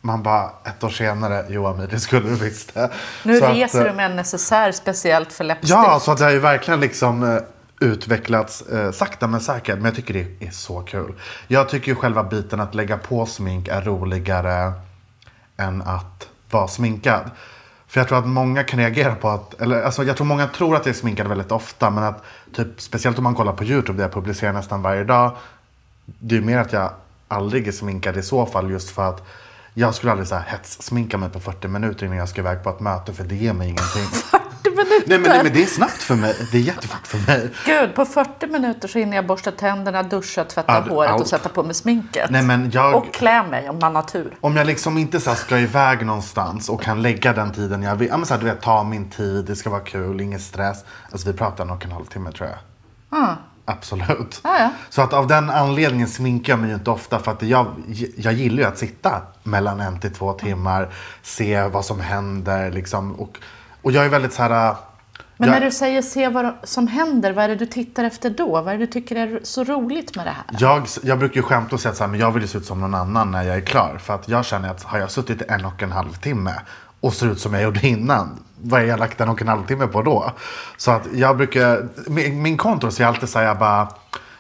Man 0.07 0.23
bara, 0.23 0.51
ett 0.65 0.85
år 0.85 0.89
senare, 0.89 1.45
jo 1.49 1.67
Amir, 1.67 1.87
det 1.87 2.01
skulle 2.01 2.29
du 2.29 2.35
visst. 2.35 2.77
Nu 3.23 3.39
Så 3.39 3.45
att, 3.45 3.55
reser 3.55 3.81
eh, 3.81 3.91
du 3.91 3.97
med 3.97 4.07
en 4.11 4.17
necessär 4.17 4.73
speciellt 4.73 5.33
för 5.33 5.45
läppstift. 5.45 5.71
Ja, 5.71 6.01
så 6.01 6.13
att 6.13 6.19
det 6.19 6.25
har 6.25 6.31
ju 6.31 6.39
verkligen 6.39 6.81
liksom 6.81 7.23
eh, 7.23 7.39
utvecklats 7.81 8.63
eh, 8.63 8.93
sakta 8.93 9.27
men 9.27 9.41
säkert. 9.41 9.75
Men 9.75 9.85
jag 9.85 9.95
tycker 9.95 10.15
det 10.15 10.47
är 10.47 10.51
så 10.51 10.81
kul. 10.81 11.13
Jag 11.49 11.69
tycker 11.69 11.89
ju 11.89 11.95
själva 11.95 12.23
biten 12.23 12.61
att 12.61 12.75
lägga 12.75 12.99
på 12.99 13.27
smink 13.27 13.69
är 13.69 13.83
roligare 13.83 14.73
än 15.57 15.83
att 15.83 16.29
vara 16.51 16.69
sminkad. 16.69 17.31
För 17.87 18.01
jag 18.01 18.09
tror 18.09 18.19
att 18.19 18.27
många 18.27 18.65
kan 18.65 18.79
reagera 18.79 19.15
på 19.15 19.29
att, 19.29 19.61
eller 19.61 19.83
alltså 19.83 20.05
jag 20.05 20.17
tror 20.17 20.27
många 20.27 20.47
tror 20.47 20.77
att 20.77 20.87
jag 20.87 20.95
är 20.95 20.99
sminkad 20.99 21.27
väldigt 21.27 21.53
ofta. 21.53 21.91
Men 21.91 22.05
att 22.05 22.23
typ, 22.57 22.81
speciellt 22.81 23.19
om 23.19 23.25
man 23.25 23.35
kollar 23.35 23.53
på 23.53 23.65
YouTube 23.65 23.99
där 23.99 24.05
jag 24.05 24.13
publicerar 24.13 24.53
nästan 24.53 24.83
varje 24.83 25.05
dag. 25.05 25.37
Det 26.05 26.35
är 26.35 26.41
ju 26.41 26.47
mer 26.47 26.59
att 26.59 26.73
jag 26.73 26.91
aldrig 27.29 27.69
är 27.69 27.73
sminkad 27.73 28.17
i 28.17 28.23
så 28.23 28.47
fall 28.47 28.71
just 28.71 28.91
för 28.91 29.09
att 29.09 29.27
jag 29.79 29.95
skulle 29.95 30.13
aldrig 30.13 30.29
så 30.29 30.35
här 30.35 30.43
hetssminka 30.43 31.19
mig 31.19 31.29
på 31.31 31.41
40 31.41 31.69
minuter 31.69 32.07
innan 32.07 32.19
jag 32.19 32.29
ska 32.29 32.41
iväg 32.41 32.63
på 32.63 32.71
ett 32.71 32.81
möte 32.81 33.13
för 33.13 33.25
det 33.25 33.35
ger 33.35 33.53
mig 33.53 33.67
ingenting. 33.69 34.03
40 34.31 34.71
minuter! 34.71 35.05
Nej 35.09 35.19
men, 35.19 35.31
nej 35.31 35.41
men 35.45 35.53
det 35.53 35.63
är 35.63 35.67
snabbt 35.67 36.03
för 36.03 36.15
mig. 36.15 36.35
Det 36.53 36.59
är 36.59 36.63
jättefort 36.63 37.07
för 37.07 37.19
mig. 37.27 37.51
Gud, 37.67 37.95
på 37.95 38.05
40 38.05 38.47
minuter 38.47 38.89
så 38.89 38.99
hinner 38.99 39.17
jag 39.17 39.27
borsta 39.27 39.51
tänderna, 39.51 40.03
duscha, 40.03 40.45
tvätta 40.45 40.73
Ja, 40.87 40.95
håret 40.95 41.11
au. 41.11 41.21
och 41.21 41.27
sätta 41.27 41.49
på 41.49 41.63
mig 41.63 41.75
sminket. 41.75 42.31
Nej, 42.31 42.43
men 42.43 42.71
jag- 42.71 42.95
Och 42.95 43.15
klä 43.15 43.43
mig 43.43 43.69
om 43.71 43.79
man 43.79 43.95
har 43.97 44.03
tur. 44.03 44.37
Om 44.41 44.57
jag 44.57 44.67
liksom 44.67 44.99
inte 44.99 45.21
så 45.21 45.35
ska 45.35 45.59
iväg 45.59 46.07
någonstans 46.07 46.69
och 46.69 46.83
kan 46.83 47.03
lägga 47.03 47.33
den 47.33 47.53
tiden 47.53 47.83
jag 47.83 47.97
vill. 47.97 48.09
Ja, 48.09 48.17
men 48.17 48.27
så 48.27 48.35
här, 48.35 48.41
du 48.41 48.47
vet, 48.47 48.61
ta 48.61 48.85
min 48.85 49.11
tid, 49.11 49.45
det 49.45 49.57
ska 49.57 49.71
vara 49.71 49.81
kul, 49.81 50.21
ingen 50.21 50.41
stress. 50.41 50.85
Alltså 51.13 51.31
vi 51.33 51.39
pratar 51.39 51.65
nog 51.65 51.85
en 51.85 51.93
halvtimme 51.93 52.33
tror 52.33 52.49
jag. 52.49 52.59
Absolut. 53.69 54.41
Ja, 54.45 54.59
ja. 54.59 54.71
Så 54.91 55.03
att 55.03 55.13
av 55.13 55.27
den 55.27 55.51
anledningen 55.51 56.09
sminkar 56.09 56.53
jag 56.53 56.61
mig 56.61 56.69
ju 56.69 56.75
inte 56.75 56.91
ofta. 56.91 57.19
För 57.19 57.33
att 57.33 57.43
jag, 57.43 57.67
jag 58.17 58.33
gillar 58.33 58.63
ju 58.63 58.65
att 58.65 58.79
sitta 58.79 59.23
mellan 59.43 59.81
en 59.81 60.01
till 60.01 60.13
två 60.13 60.33
timmar. 60.33 60.89
Se 61.23 61.63
vad 61.63 61.85
som 61.85 62.01
händer 62.01 62.71
liksom. 62.71 63.13
Och, 63.13 63.39
och 63.83 63.93
jag 63.93 64.05
är 64.05 64.09
väldigt 64.09 64.33
så 64.33 64.43
här... 64.43 64.75
Men 65.37 65.49
jag, 65.49 65.55
när 65.55 65.67
du 65.67 65.71
säger 65.71 66.03
se 66.03 66.29
vad 66.29 66.55
som 66.63 66.87
händer, 66.87 67.33
vad 67.33 67.45
är 67.45 67.49
det 67.49 67.57
du 67.57 67.67
tittar 67.67 68.05
efter 68.05 68.31
då? 68.31 68.47
Vad 68.47 68.69
är 68.69 68.73
det 68.73 68.87
du 68.87 68.87
tycker 68.87 69.17
är 69.17 69.41
så 69.43 69.65
roligt 69.65 70.17
med 70.17 70.27
det 70.27 70.31
här? 70.31 70.45
Jag, 70.59 70.87
jag 71.03 71.19
brukar 71.19 71.37
ju 71.37 71.43
skämta 71.43 71.75
och 71.75 71.81
säga 71.81 71.91
att 71.91 71.97
så 71.97 72.05
här, 72.05 72.11
men 72.11 72.21
jag 72.21 72.33
vill 72.33 72.43
ju 72.43 72.49
se 72.49 72.59
ut 72.59 72.67
som 72.67 72.81
någon 72.81 72.95
annan 72.95 73.31
när 73.31 73.43
jag 73.43 73.57
är 73.57 73.61
klar. 73.61 73.99
För 74.03 74.15
att 74.15 74.29
jag 74.29 74.45
känner 74.45 74.71
att 74.71 74.83
har 74.83 74.99
jag 74.99 75.11
suttit 75.11 75.43
en 75.43 75.65
och 75.65 75.83
en 75.83 75.93
halv 75.93 76.13
timme 76.13 76.55
och 77.07 77.15
ser 77.15 77.27
ut 77.27 77.41
som 77.41 77.55
jag 77.55 77.63
gjorde 77.63 77.87
innan. 77.87 78.41
Vad 78.63 78.81
har 78.81 78.87
jag 78.87 78.99
lagt 78.99 79.21
en 79.21 79.29
och 79.29 79.43
en 79.43 79.49
halv 79.49 79.67
timme 79.67 79.87
på 79.87 80.03
då? 80.03 80.33
Så 80.77 80.91
att 80.91 81.03
jag 81.15 81.37
brukar, 81.37 81.89
min, 82.07 82.43
min 82.43 82.57
kontor 82.57 82.91
säger 82.91 83.09
alltid 83.09 83.29
så 83.29 83.39
här, 83.39 83.47
jag 83.47 83.59
bara, 83.59 83.89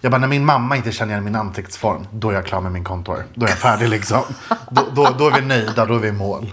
Jag 0.01 0.13
bara, 0.13 0.21
när 0.21 0.29
min 0.29 0.45
mamma 0.45 0.77
inte 0.77 0.93
känner 0.93 1.13
igen 1.13 1.25
min 1.25 1.37
ansiktsform, 1.37 2.07
då 2.13 2.31
är 2.31 2.35
jag 2.35 2.47
klar 2.47 2.61
med 2.61 2.73
min 2.73 2.85
kontor. 2.85 3.25
Då 3.35 3.47
är 3.47 3.51
jag 3.51 3.59
färdig 3.59 3.89
liksom. 3.89 4.23
då, 4.71 4.83
då, 4.95 5.15
då 5.19 5.29
är 5.29 5.41
vi 5.41 5.47
nöjda, 5.47 5.87
då 5.87 5.95
är 5.95 5.99
vi 5.99 6.09
i 6.09 6.13
mål. 6.13 6.53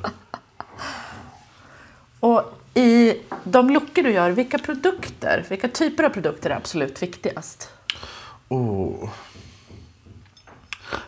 Och 2.20 2.59
i 2.74 3.14
de 3.43 3.70
luckor 3.70 4.03
du 4.03 4.11
gör, 4.11 4.30
vilka 4.30 4.57
produkter, 4.57 5.45
vilka 5.49 5.68
typer 5.68 6.03
av 6.03 6.09
produkter 6.09 6.49
är 6.49 6.55
absolut 6.55 7.01
viktigast? 7.01 7.70
Oh. 8.49 9.09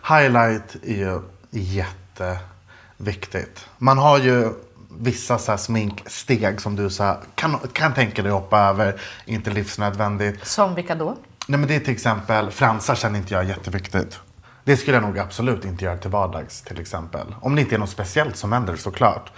Highlight 0.07 0.75
är 0.83 0.95
ju 0.95 1.21
jätteviktigt. 1.49 3.67
Man 3.77 3.97
har 3.97 4.19
ju 4.19 4.53
vissa 4.99 5.37
så 5.37 5.57
sminksteg 5.57 6.61
som 6.61 6.75
du 6.75 6.89
så 6.89 7.17
kan, 7.35 7.59
kan 7.73 7.93
tänka 7.93 8.21
dig 8.21 8.31
hoppa 8.31 8.59
över. 8.59 9.01
Inte 9.25 9.51
livsnödvändigt. 9.51 10.47
Som 10.47 10.75
vilka 10.75 10.95
då? 10.95 11.17
Nej, 11.47 11.59
men 11.59 11.67
det 11.67 11.75
är 11.75 11.79
till 11.79 11.93
exempel, 11.93 12.51
fransar 12.51 12.95
känner 12.95 13.19
inte 13.19 13.33
jag 13.33 13.43
är 13.43 13.47
jätteviktigt. 13.47 14.19
Det 14.63 14.77
skulle 14.77 14.97
jag 14.97 15.03
nog 15.03 15.19
absolut 15.19 15.65
inte 15.65 15.85
göra 15.85 15.97
till 15.97 16.09
vardags 16.09 16.61
till 16.61 16.79
exempel. 16.79 17.35
Om 17.41 17.55
det 17.55 17.61
inte 17.61 17.75
är 17.75 17.79
något 17.79 17.89
speciellt 17.89 18.35
som 18.35 18.51
händer 18.51 18.75
såklart. 18.75 19.31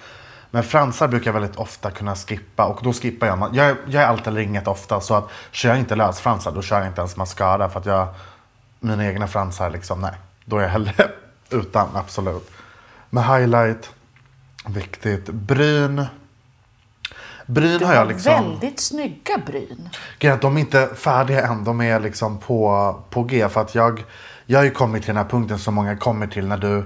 Men 0.52 0.64
fransar 0.64 1.08
brukar 1.08 1.28
jag 1.28 1.34
väldigt 1.34 1.56
ofta 1.56 1.92
kunna 1.92 2.16
skippa 2.16 2.66
och 2.66 2.80
då 2.84 2.94
skippar 2.94 3.28
jag. 3.28 3.50
Jag, 3.56 3.78
jag 3.88 4.04
är 4.04 4.08
allt 4.08 4.28
eller 4.28 4.42
inget 4.42 4.68
ofta 4.68 5.02
så 5.02 5.16
att 5.16 5.30
kör 5.52 5.70
jag 5.70 5.80
inte 5.80 5.96
lösfransar 5.96 6.52
då 6.52 6.62
kör 6.62 6.78
jag 6.78 6.88
inte 6.88 7.02
ens 7.02 7.18
mascara 7.18 7.70
för 7.70 7.80
att 7.80 7.86
jag 7.86 8.08
mina 8.80 9.06
egna 9.06 9.28
fransar 9.28 9.70
liksom 9.70 10.02
nej. 10.02 10.14
Då 10.46 10.58
är 10.58 10.62
jag 10.62 10.70
hellre 10.70 11.12
utan 11.50 11.88
absolut. 11.96 12.52
Med 13.10 13.24
highlight, 13.24 13.90
viktigt. 14.70 15.30
Bryn. 15.30 16.06
Bryn 17.46 17.80
Du 17.80 17.86
har 17.86 17.94
jag 17.94 18.08
liksom. 18.08 18.32
väldigt 18.34 18.80
snygga 18.80 19.38
bryn. 19.46 19.90
De 20.42 20.58
är 20.58 20.62
inte 20.62 20.90
färdiga 20.96 21.48
än. 21.48 21.64
De 21.64 21.82
är 21.82 22.00
liksom 22.00 22.38
på, 22.38 22.96
på 23.10 23.24
G. 23.24 23.50
För 23.50 23.62
att 23.62 23.76
jag, 23.76 24.04
jag 24.46 24.60
har 24.60 24.64
ju 24.64 24.72
kommit 24.72 25.04
till 25.04 25.14
den 25.16 25.24
här 25.24 25.30
punkten 25.30 25.60
som 25.60 25.74
många 25.74 25.98
kommer 25.98 26.28
till 26.28 26.48
när 26.48 26.58
du, 26.58 26.84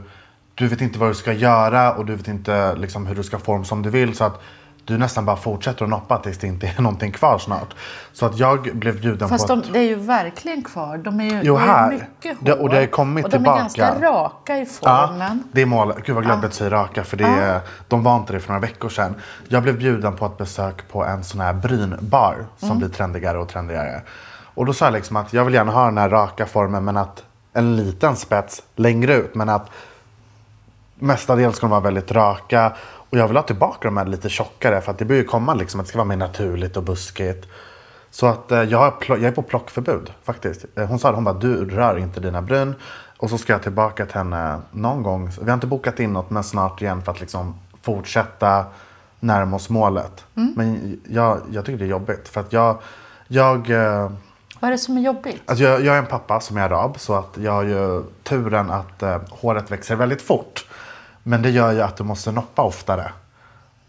du 0.56 0.68
vet 0.68 0.82
inte 0.82 1.00
vad 1.00 1.10
du 1.10 1.16
ska 1.16 1.34
göra 1.34 1.94
och 1.94 2.06
du 2.06 2.16
vet 2.16 2.28
inte 2.28 2.76
liksom 2.76 3.08
hur 3.08 3.16
du 3.16 3.24
ska 3.24 3.40
forma 3.40 3.64
som 3.64 3.82
du 3.82 3.90
vill. 3.90 4.16
Så 4.16 4.24
att 4.24 4.42
du 4.86 4.98
nästan 4.98 5.26
bara 5.26 5.36
fortsätter 5.36 5.84
att 5.84 5.90
noppa 5.90 6.18
tills 6.18 6.38
det 6.38 6.48
inte 6.48 6.68
är 6.78 6.82
någonting 6.82 7.12
kvar 7.12 7.38
snart. 7.38 7.76
Så 8.14 8.26
att 8.26 8.38
jag 8.40 8.70
blev 8.76 9.02
bjuden 9.02 9.30
Fast 9.30 9.48
på 9.48 9.56
de, 9.56 9.62
ett... 9.62 9.74
det 9.74 9.80
är 9.80 9.84
ju 9.84 9.96
verkligen 9.96 10.64
kvar. 10.64 10.98
De 10.98 11.20
är 11.20 11.24
ju 11.26 11.40
Jo, 11.44 11.58
det 11.58 11.64
är 11.64 11.68
här. 11.68 11.92
mycket 11.92 12.38
hår. 12.38 12.46
Det- 12.46 12.54
och 12.54 12.70
det 12.70 12.76
har 12.80 12.86
kommit 12.86 13.26
och 13.26 13.32
de 13.32 13.38
tillbaka. 13.38 13.58
är 13.58 13.62
ganska 13.62 14.02
raka 14.02 14.58
i 14.58 14.68
Ja, 14.82 15.08
formen. 15.08 15.44
det 15.52 15.62
är 15.62 15.66
mål. 15.66 15.94
Gud 16.06 16.16
vad 16.16 16.26
glömde 16.26 16.48
att 16.48 16.54
säga 16.54 16.70
raka 16.70 17.04
för 17.04 17.18
det 17.18 17.24
är, 17.26 17.60
de 17.88 18.04
var 18.04 18.16
inte 18.18 18.34
det 18.34 18.40
för 18.40 18.48
några 18.50 18.60
veckor 18.62 18.90
sedan. 18.90 19.16
Jag 19.48 19.64
blev 19.64 19.78
bjuden 19.78 20.16
på 20.16 20.26
ett 20.26 20.38
besök 20.38 20.88
på 20.92 21.06
en 21.06 21.24
sån 21.24 21.42
här 21.42 21.54
brynbar 21.54 22.36
som 22.58 22.68
Mm. 22.68 22.80
blir 22.80 22.90
trendigare 22.90 23.38
och 23.40 23.50
trendigare. 23.50 24.02
Och 24.54 24.66
då 24.66 24.74
sa 24.74 24.86
jag 24.86 24.94
liksom 24.94 25.16
att 25.16 25.34
jag 25.34 25.46
vill 25.46 25.54
gärna 25.54 25.72
ha 25.72 25.86
den 25.86 25.98
här 25.98 26.10
raka 26.10 26.46
formen 26.46 26.84
men 26.86 26.98
att 26.98 27.24
en 27.54 27.76
liten 27.76 28.16
spets 28.16 28.62
längre 28.76 29.16
ut 29.16 29.36
men 29.36 29.50
att 29.50 29.70
mestadels 30.96 31.56
ska 31.58 31.66
de 31.68 31.70
vara 31.72 31.80
väldigt 31.82 32.12
raka. 32.12 32.72
Och 33.12 33.18
jag 33.18 33.28
vill 33.28 33.38
ha 33.38 33.44
tillbaka 33.44 33.88
de 33.88 33.98
här 33.98 34.06
lite 34.06 34.30
tjockare 34.30 34.82
för 34.82 34.92
att 34.92 34.98
det 34.98 35.06
börjar 35.06 35.24
komma 35.24 35.54
liksom 35.54 35.80
att 35.80 35.86
det 35.86 35.90
ska 35.90 35.98
vara 35.98 36.08
mer 36.08 36.16
naturligt 36.18 36.78
och 36.78 36.84
buskigt. 36.84 37.48
Så 38.10 38.28
att 38.28 38.52
eh, 38.52 38.64
jag, 38.64 38.94
jag 39.08 39.24
är 39.24 39.32
på 39.32 39.42
plockförbud 39.42 40.12
faktiskt. 40.24 40.66
Eh, 40.76 40.86
Hon 40.86 41.00
sa 41.00 41.10
det, 41.10 41.16
hon 41.16 41.24
bara 41.24 41.36
du 41.36 41.66
rör 41.66 41.98
inte 41.98 42.20
dina 42.20 42.42
bryn. 42.42 42.76
Och 43.18 43.30
så 43.30 43.38
ska 43.38 43.54
jag 43.54 43.64
tillbaka 43.64 44.06
till 44.06 44.16
henne 44.16 44.60
någon 44.72 45.04
gång. 45.04 45.32
Vi 45.42 45.46
har 45.50 45.54
inte 45.54 45.68
bokat 45.68 46.00
in 46.00 46.14
något 46.14 46.30
men 46.30 46.44
snart 46.44 46.82
igen 46.82 47.02
för 47.02 47.12
att 47.12 47.20
liksom 47.20 47.56
fortsätta 47.82 48.66
närma 49.20 49.56
oss 49.56 49.70
målet. 49.70 50.26
Men 50.34 51.00
jag, 51.10 51.42
jag 51.52 51.66
tycker 51.66 51.80
det 51.80 51.86
är 51.86 51.90
jobbigt 51.90 52.28
för 52.28 52.42
att 52.42 52.54
jag, 52.54 52.78
jag 53.28 53.70
eh, 53.70 54.12
Vad 54.60 54.68
är 54.68 54.72
det 54.72 54.78
som 54.78 54.98
är 54.98 55.02
jobbigt? 55.02 55.42
Alltså 55.46 55.64
jag, 55.64 55.82
jag 55.82 55.96
är 55.96 56.00
en 56.00 56.06
pappa 56.06 56.40
som 56.40 56.58
är 56.58 56.62
arab 56.62 57.00
så 57.00 57.14
att 57.14 57.38
jag 57.38 57.52
har 57.52 57.64
ju 57.64 58.04
turen 58.24 58.72
att 58.72 59.04
eh, 59.04 59.18
håret 59.30 59.72
växer 59.72 59.96
väldigt 59.96 60.22
fort. 60.22 60.66
Men 61.24 61.42
det 61.42 61.50
gör 61.50 61.72
ju 61.72 61.82
att 61.82 61.98
du 61.98 62.04
måste 62.04 62.32
noppa 62.32 62.62
oftare. 62.62 63.12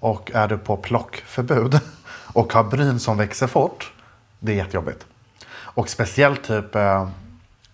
Och 0.00 0.30
är 0.34 0.48
du 0.48 0.58
på 0.58 0.76
plockförbud 0.76 1.80
och 2.32 2.52
har 2.52 2.64
bryn 2.64 3.00
som 3.00 3.16
växer 3.16 3.46
fort, 3.46 3.92
det 4.38 4.52
är 4.52 4.56
jättejobbigt. 4.56 5.06
Och 5.52 5.88
speciellt 5.88 6.44
typ, 6.44 6.74
eh, 6.74 7.08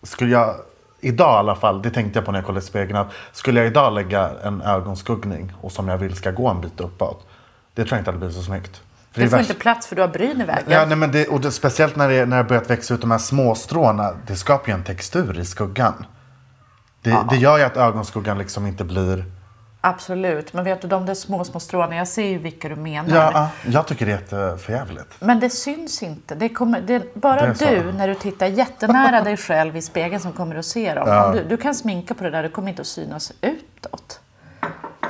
skulle 0.02 0.30
jag, 0.30 0.54
idag 1.00 1.34
i 1.34 1.38
alla 1.38 1.56
fall, 1.56 1.82
det 1.82 1.90
tänkte 1.90 2.18
jag 2.18 2.26
på 2.26 2.32
när 2.32 2.38
jag 2.38 2.46
kollade 2.46 2.64
i 2.64 2.68
spegeln, 2.68 2.98
att 2.98 3.12
skulle 3.32 3.60
jag 3.60 3.66
idag 3.66 3.92
lägga 3.92 4.30
en 4.42 4.62
ögonskuggning 4.62 5.52
och 5.60 5.72
som 5.72 5.88
jag 5.88 5.98
vill 5.98 6.16
ska 6.16 6.30
gå 6.30 6.48
en 6.48 6.60
bit 6.60 6.80
uppåt, 6.80 7.26
det 7.74 7.84
tror 7.84 7.92
jag 7.92 8.00
inte 8.00 8.10
hade 8.10 8.18
blivit 8.18 8.36
så 8.36 8.42
snyggt. 8.42 8.82
För 9.12 9.20
Du 9.20 9.30
får 9.30 9.38
inte 9.38 9.54
plats 9.54 9.86
för 9.86 9.96
du 9.96 10.02
har 10.02 10.08
bryn 10.08 10.40
i 10.40 10.44
vägen. 10.44 10.64
Ja, 10.66 10.84
nej, 10.86 10.96
men 10.96 11.12
det, 11.12 11.28
och 11.28 11.40
det, 11.40 11.52
speciellt 11.52 11.96
när 11.96 12.08
det, 12.08 12.26
när 12.26 12.36
det 12.36 12.44
börjat 12.44 12.70
växa 12.70 12.94
ut 12.94 13.00
de 13.00 13.10
här 13.10 13.18
små 13.18 13.54
stråna. 13.54 14.14
Det 14.26 14.36
skapar 14.36 14.68
ju 14.68 14.74
en 14.74 14.84
textur 14.84 15.38
i 15.38 15.44
skuggan. 15.44 16.06
Det, 17.02 17.24
det 17.30 17.36
gör 17.36 17.58
ju 17.58 17.64
att 17.64 17.76
ögonskuggan 17.76 18.38
liksom 18.38 18.66
inte 18.66 18.84
blir... 18.84 19.24
Absolut. 19.88 20.52
Men 20.52 20.64
vet 20.64 20.82
du, 20.82 20.88
de 20.88 21.06
där 21.06 21.14
små, 21.14 21.44
små 21.44 21.60
stråna, 21.60 21.96
jag 21.96 22.08
ser 22.08 22.26
ju 22.26 22.38
vilka 22.38 22.68
du 22.68 22.76
menar. 22.76 23.16
Ja, 23.16 23.30
ja, 23.34 23.70
jag 23.70 23.86
tycker 23.86 24.06
det 24.06 24.12
är 24.12 24.16
jätteförjävligt. 24.16 25.14
Men 25.20 25.40
det 25.40 25.50
syns 25.50 26.02
inte. 26.02 26.34
Det, 26.34 26.48
kommer, 26.48 26.80
det 26.80 27.14
bara 27.14 27.46
Det 27.46 27.82
du, 27.82 27.92
när 27.92 28.08
du 28.08 28.14
tittar 28.14 28.46
jättenära 28.46 29.20
dig 29.20 29.36
själv 29.36 29.76
i 29.76 29.82
spegeln, 29.82 30.20
som 30.20 30.32
kommer 30.32 30.56
att 30.56 30.66
se 30.66 30.94
dem. 30.94 31.08
Om 31.08 31.32
Du, 31.32 31.44
du 31.44 31.56
kan 31.56 31.74
sminka 31.74 32.14
på 32.14 32.24
det 32.24 32.30
där, 32.30 32.42
det 32.42 32.48
kommer 32.48 32.68
inte 32.68 32.82
att 32.82 32.86
synas 32.86 33.32
utåt. 33.40 34.20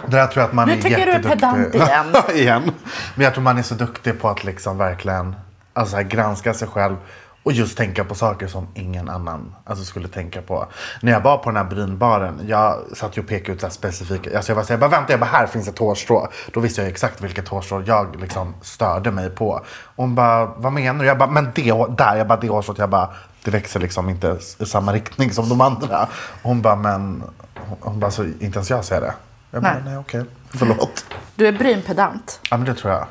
Det 0.06 0.16
där 0.16 0.26
tror 0.26 0.40
jag 0.40 0.48
att 0.48 0.54
man 0.54 0.68
Nu 0.68 0.74
är 0.74 0.82
tycker 0.82 1.06
du 1.06 1.12
är 1.12 1.22
pedant 1.22 1.74
igen. 1.74 2.06
igen. 2.34 2.72
Men 3.14 3.24
jag 3.24 3.34
tror 3.34 3.44
man 3.44 3.58
är 3.58 3.62
så 3.62 3.74
duktig 3.74 4.20
på 4.20 4.28
att 4.28 4.44
liksom 4.44 4.78
verkligen 4.78 5.36
alltså 5.72 5.90
så 5.90 5.96
här, 5.96 6.04
granska 6.04 6.54
sig 6.54 6.68
själv. 6.68 6.96
Och 7.42 7.52
just 7.52 7.78
tänka 7.78 8.04
på 8.04 8.14
saker 8.14 8.46
som 8.46 8.68
ingen 8.74 9.08
annan 9.08 9.54
alltså, 9.64 9.84
skulle 9.84 10.08
tänka 10.08 10.42
på. 10.42 10.66
När 11.02 11.12
jag 11.12 11.20
var 11.20 11.38
på 11.38 11.50
den 11.50 11.56
här 11.56 11.64
brynbaren, 11.64 12.40
jag 12.46 12.78
satt 12.96 13.16
ju 13.16 13.22
och 13.22 13.28
pekade 13.28 13.52
ut 13.52 13.60
så 13.60 13.66
här 13.66 13.72
specifika. 13.72 14.36
Alltså 14.36 14.52
jag, 14.52 14.56
var 14.56 14.62
så 14.62 14.68
här, 14.68 14.74
jag 14.74 14.80
bara 14.80 14.98
vänta, 14.98 15.12
jag 15.12 15.20
bara 15.20 15.30
här 15.30 15.46
finns 15.46 15.68
ett 15.68 15.78
hårstrå. 15.78 16.28
Då 16.52 16.60
visste 16.60 16.80
jag 16.80 16.90
exakt 16.90 17.20
vilket 17.20 17.48
hårstrå 17.48 17.82
jag 17.86 18.20
liksom 18.20 18.54
störde 18.62 19.10
mig 19.10 19.30
på. 19.30 19.48
Och 19.84 20.04
hon 20.04 20.14
bara, 20.14 20.46
vad 20.46 20.72
menar 20.72 21.00
du? 21.00 21.06
Jag 21.06 21.18
bara, 21.18 21.30
men 21.30 21.50
det 21.54 21.72
där, 21.98 22.16
jag 22.16 22.26
bara 22.26 22.40
det 22.40 22.48
hårstrået, 22.48 22.78
jag 22.78 22.90
bara, 22.90 23.10
det 23.44 23.50
växer 23.50 23.80
liksom 23.80 24.08
inte 24.08 24.38
i 24.58 24.66
samma 24.66 24.92
riktning 24.92 25.32
som 25.32 25.48
de 25.48 25.60
andra. 25.60 26.08
Och 26.42 26.48
hon 26.48 26.62
bara, 26.62 26.76
men, 26.76 27.22
hon, 27.80 28.00
bara, 28.00 28.10
så 28.10 28.24
inte 28.24 28.44
ens 28.44 28.70
jag 28.70 28.84
ser 28.84 29.00
det. 29.00 29.14
Jag 29.50 29.62
bara, 29.62 29.72
Nej. 29.72 29.82
nej 29.84 29.98
okej, 29.98 30.24
förlåt. 30.50 31.04
Du 31.34 31.46
är 31.46 31.52
brynpedant. 31.52 32.40
Ja 32.50 32.56
men 32.56 32.66
det 32.66 32.74
tror 32.74 32.92
jag. 32.92 33.06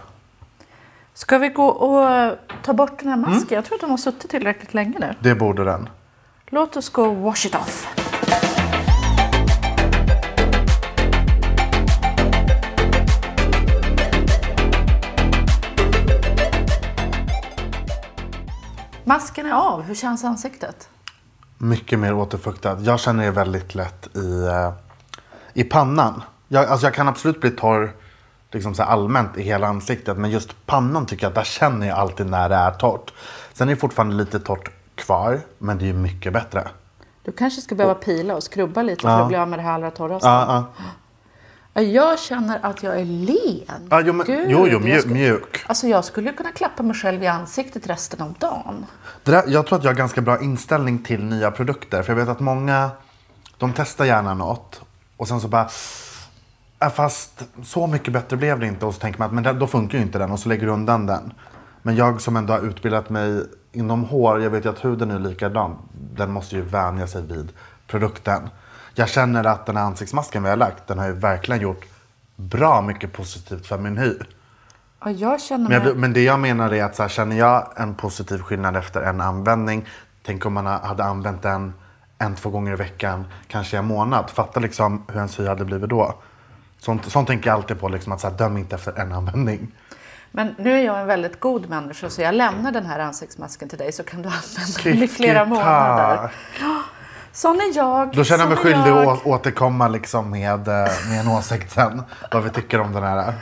Ska 1.18 1.38
vi 1.38 1.50
gå 1.50 1.66
och 1.66 2.38
ta 2.64 2.74
bort 2.74 3.00
den 3.00 3.10
här 3.10 3.18
masken? 3.18 3.56
Jag 3.56 3.66
tror 3.66 3.76
att 3.76 3.82
de 3.82 3.90
har 3.90 3.98
suttit 3.98 4.32
tillräckligt 4.32 4.74
länge 4.74 5.00
nu. 5.00 5.16
Det 5.20 5.36
borde 5.36 5.64
den. 5.64 5.90
Låt 6.46 6.78
oss 6.78 6.90
gå 6.90 7.06
och 7.06 7.16
wash 7.16 7.46
it 7.46 7.56
off. 7.56 7.88
Masken 19.04 19.46
är 19.46 19.52
av. 19.52 19.82
Hur 19.82 19.96
känns 19.96 20.24
ansiktet? 20.24 20.90
Mycket 21.58 22.00
mer 22.00 22.14
återfuktad. 22.14 22.80
Jag 22.80 23.00
känner 23.00 23.26
det 23.26 23.32
väldigt 23.32 23.76
lätt 23.76 24.18
i, 24.18 24.46
eh, 24.46 24.74
i 25.54 25.64
pannan. 25.64 26.24
Jag, 26.48 26.66
alltså 26.66 26.86
jag 26.86 26.94
kan 26.94 27.08
absolut 27.08 27.42
bli 27.42 27.52
torr 27.52 27.96
liksom 28.58 28.76
så 28.76 28.84
allmänt 28.84 29.38
i 29.38 29.42
hela 29.42 29.68
ansiktet. 29.68 30.18
Men 30.18 30.32
just 30.32 30.66
pannan 30.66 31.06
tycker 31.06 31.26
jag, 31.26 31.34
där 31.34 31.44
känner 31.44 31.88
jag 31.88 31.98
alltid 31.98 32.26
när 32.30 32.50
det 32.50 32.56
är 32.56 32.72
torrt. 32.72 33.14
Sen 33.54 33.70
är 33.70 33.74
det 33.74 33.80
fortfarande 33.80 34.16
lite 34.16 34.40
torrt 34.40 34.72
kvar. 34.96 35.42
Men 35.58 35.78
det 35.78 35.84
är 35.86 35.88
ju 35.88 35.94
mycket 35.94 36.34
bättre. 36.34 36.68
Du 37.24 37.32
kanske 37.32 37.62
ska 37.62 37.76
behöva 37.76 37.96
pila 37.96 38.36
och 38.36 38.44
skrubba 38.44 38.82
lite 38.82 39.02
för 39.02 39.10
Ja. 39.10 39.22
att 39.22 39.28
bli 39.28 39.38
av 39.38 39.48
med 39.48 39.60
det 39.60 39.64
här 39.64 39.72
allra 39.74 39.92
torraste. 39.92 40.28
Ja, 40.28 40.46
ja. 40.78 40.84
Ja, 41.74 41.82
Jag 41.82 42.20
känner 42.20 42.60
att 42.66 42.84
jag 42.84 43.00
är 43.00 43.06
len. 43.06 43.88
Ja, 43.90 44.02
jo, 44.06 44.14
men, 44.14 44.26
Gud, 44.26 44.46
jo, 44.50 44.68
jo 44.68 44.80
mjuk, 44.80 45.06
mjuk. 45.06 45.64
Alltså 45.68 45.88
jag 45.88 46.06
skulle 46.06 46.34
kunna 46.34 46.52
klappa 46.52 46.84
mig 46.84 46.96
själv 46.96 47.24
i 47.24 47.28
ansiktet 47.28 47.88
resten 47.90 48.22
av 48.22 48.34
dagen. 48.40 48.86
Där, 49.24 49.44
jag 49.48 49.68
tror 49.68 49.78
att 49.78 49.84
jag 49.84 49.92
har 49.92 49.96
ganska 49.98 50.22
bra 50.22 50.42
inställning 50.42 51.04
till 51.04 51.24
nya 51.24 51.52
produkter. 51.52 52.04
För 52.04 52.14
jag 52.14 52.18
vet 52.20 52.30
att 52.30 52.40
många, 52.40 52.90
de 53.58 53.74
testar 53.76 54.06
gärna 54.06 54.34
något. 54.34 54.82
Och 55.18 55.28
sen 55.28 55.42
så 55.42 55.48
bara, 55.48 55.62
"Äh, 55.62 55.68
fast 56.96 57.44
så 57.64 57.88
mycket 57.88 58.14
bättre 58.14 58.38
blev 58.38 58.60
det 58.60 58.68
inte. 58.68 58.86
Och 58.86 58.94
så 58.94 59.00
tänker 59.00 59.20
man 59.20 59.28
att 59.28 59.44
men 59.44 59.60
då 59.60 59.68
funkar 59.68 59.98
ju 59.98 60.04
inte 60.04 60.20
den 60.20 60.32
och 60.32 60.40
så 60.40 60.50
lägger 60.50 60.66
du 60.66 60.72
undan 60.72 61.06
den. 61.06 61.34
Men 61.82 61.96
jag 61.96 62.22
som 62.22 62.36
ändå 62.38 62.54
har 62.54 62.60
utbildat 62.60 63.10
mig 63.10 63.44
inom 63.72 64.04
hår, 64.04 64.42
jag 64.42 64.50
vet 64.50 64.66
ju 64.66 64.70
att 64.70 64.86
huden 64.86 65.12
är 65.12 65.20
likadan. 65.20 65.76
Den 66.16 66.32
måste 66.32 66.56
ju 66.56 66.62
vänja 66.62 67.08
sig 67.08 67.22
vid 67.22 67.52
produkten. 67.88 68.50
Jag 68.96 69.10
känner 69.10 69.44
att 69.44 69.66
den 69.66 69.78
här 69.78 69.84
ansiktsmasken 69.84 70.44
vi 70.44 70.50
har 70.50 70.58
lagt, 70.58 70.88
den 70.88 71.00
har 71.00 71.06
ju 71.08 71.14
verkligen 71.14 71.62
gjort 71.62 71.86
bra 72.36 72.82
mycket 72.82 73.14
positivt 73.14 73.68
för 73.68 73.78
min 73.78 73.98
hy. 73.98 74.14
Ja, 75.04 75.12
jag 75.12 75.42
känner 75.42 75.64
Men, 75.64 75.70
mig... 75.70 75.74
jag, 75.76 75.84
blir- 75.84 76.02
men 76.02 76.14
det 76.14 76.24
jag 76.24 76.40
menar 76.40 76.74
är 76.74 76.84
att 76.84 76.96
så 76.96 77.02
här, 77.02 77.10
känner 77.10 77.36
jag 77.36 77.68
en 77.76 77.96
positiv 77.96 78.40
skillnad 78.42 78.76
efter 78.78 79.02
en 79.02 79.22
användning. 79.22 79.86
Tänk 80.26 80.46
om 80.46 80.54
man 80.54 80.66
ha- 80.66 80.86
hade 80.88 81.04
använt 81.04 81.42
den 81.42 81.74
en, 82.18 82.36
två 82.36 82.50
gånger 82.50 82.74
i 82.74 82.76
veckan, 82.76 83.26
kanske 83.48 83.78
en 83.78 83.86
månad. 83.86 84.30
Fatta 84.30 84.60
liksom 84.60 85.04
hur 85.08 85.16
ens 85.16 85.40
hy 85.40 85.48
hade 85.48 85.66
blivit 85.66 85.90
då. 85.90 86.16
Sånt, 86.88 87.12
sånt 87.12 87.28
tänker 87.28 87.50
jag 87.50 87.56
alltid 87.56 87.80
på, 87.80 87.90
liksom, 87.90 88.14
att 88.14 88.22
så 88.22 88.30
här, 88.30 88.38
döm 88.38 88.58
inte 88.58 88.76
efter 88.76 89.00
en 89.00 89.12
användning. 89.12 89.72
Men 90.32 90.56
nu 90.58 90.80
är 90.80 90.86
jag 90.86 91.02
en 91.02 91.08
väldigt 91.08 91.40
god 91.40 91.70
människa 91.70 92.10
så 92.10 92.22
jag 92.22 92.36
lämnar 92.36 92.72
den 92.72 92.86
här 92.86 93.00
ansiktsmasken 93.00 93.70
till 93.70 93.78
dig 93.78 93.92
så 93.92 94.04
kan 94.04 94.22
du 94.22 94.30
använda 94.30 94.84
den 94.84 95.04
i 95.04 95.08
flera 95.08 95.46
månader. 95.46 96.32
Sån 97.32 97.56
är 97.56 97.76
jag. 97.78 98.16
Då 98.16 98.24
känner 98.24 98.44
jag 98.44 98.50
mig 98.50 98.58
skyldig 98.58 98.92
jag. 98.92 99.08
att 99.08 99.26
återkomma 99.26 99.88
liksom 99.88 100.30
med, 100.30 100.68
eh, 100.68 101.10
med 101.10 101.20
en 101.20 101.28
åsikt 101.28 101.72
sen. 101.72 102.02
Vad 102.32 102.44
vi 102.44 102.50
tycker 102.50 102.82
om 102.82 102.94
den 102.94 103.04
här. 103.04 103.34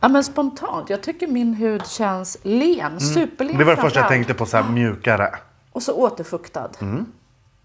Ja, 0.00 0.08
men 0.08 0.24
spontant. 0.24 0.90
Jag 0.90 1.02
tycker 1.02 1.26
min 1.26 1.54
hud 1.54 1.86
känns 1.86 2.38
len. 2.42 3.00
Superlen 3.00 3.54
Mm. 3.54 3.58
Det 3.58 3.64
var 3.64 3.76
det 3.76 3.82
första 3.82 4.00
jag 4.00 4.08
tänkte 4.08 4.34
på, 4.34 4.46
så 4.46 4.56
här 4.56 4.70
mjukare. 4.70 5.30
Och 5.72 5.82
så 5.82 5.94
återfuktad. 5.94 6.70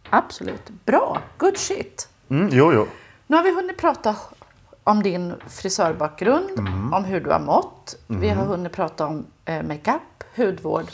Absolut. 0.09 0.69
Bra. 0.85 1.21
Good 1.37 1.57
shit. 1.57 2.09
Mm, 2.29 2.49
jo, 2.51 2.73
jo. 2.73 2.87
Nu 3.27 3.35
har 3.37 3.43
vi 3.43 3.55
hunnit 3.55 3.77
prata 3.77 4.15
om 4.83 5.03
din 5.03 5.33
frisörbakgrund, 5.47 6.49
Mm. 6.57 6.93
om 6.93 7.03
hur 7.03 7.19
du 7.21 7.29
har 7.29 7.39
mått. 7.39 7.95
Vi 8.07 8.29
har 8.29 8.45
hunnit 8.45 8.71
prata 8.71 9.05
om 9.05 9.25
eh, 9.45 9.63
makeup, 9.63 10.23
hudvård. 10.35 10.85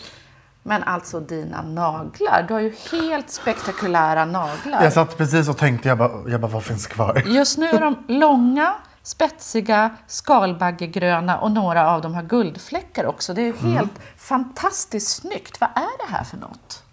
Men 0.64 0.84
alltså 0.84 1.20
dina 1.20 1.62
naglar. 1.62 2.46
Du 2.48 2.54
har 2.54 2.62
ju 2.62 2.74
helt 2.92 3.30
spektakulära 3.30 4.26
naglar. 4.26 4.84
Jag 4.84 4.94
satt 4.94 5.18
precis 5.18 5.50
och 5.50 5.58
tänkte, 5.58 5.88
jag 5.90 5.98
bara, 5.98 6.12
jag 6.28 6.42
bara 6.42 6.52
vad 6.52 6.64
finns 6.64 6.88
kvar? 6.88 7.24
Just 7.26 7.58
nu 7.58 7.70
är 7.70 7.80
de 7.82 7.96
långa, 8.08 8.74
spetsiga, 9.04 9.90
skalbaggegröna 10.08 11.38
och 11.38 11.52
några 11.52 11.90
av 11.92 12.02
dem 12.02 12.14
har 12.14 12.24
guldfläckar 12.24 13.06
också. 13.06 13.34
Det 13.34 13.42
är 13.42 13.46
ju 13.46 13.58
helt 13.74 13.92
fantastiskt 14.18 15.16
snyggt. 15.22 15.62
Vad 15.62 15.70
är 15.76 16.08
det 16.08 16.14
här 16.18 16.24
för 16.24 16.38
något? 16.38 16.84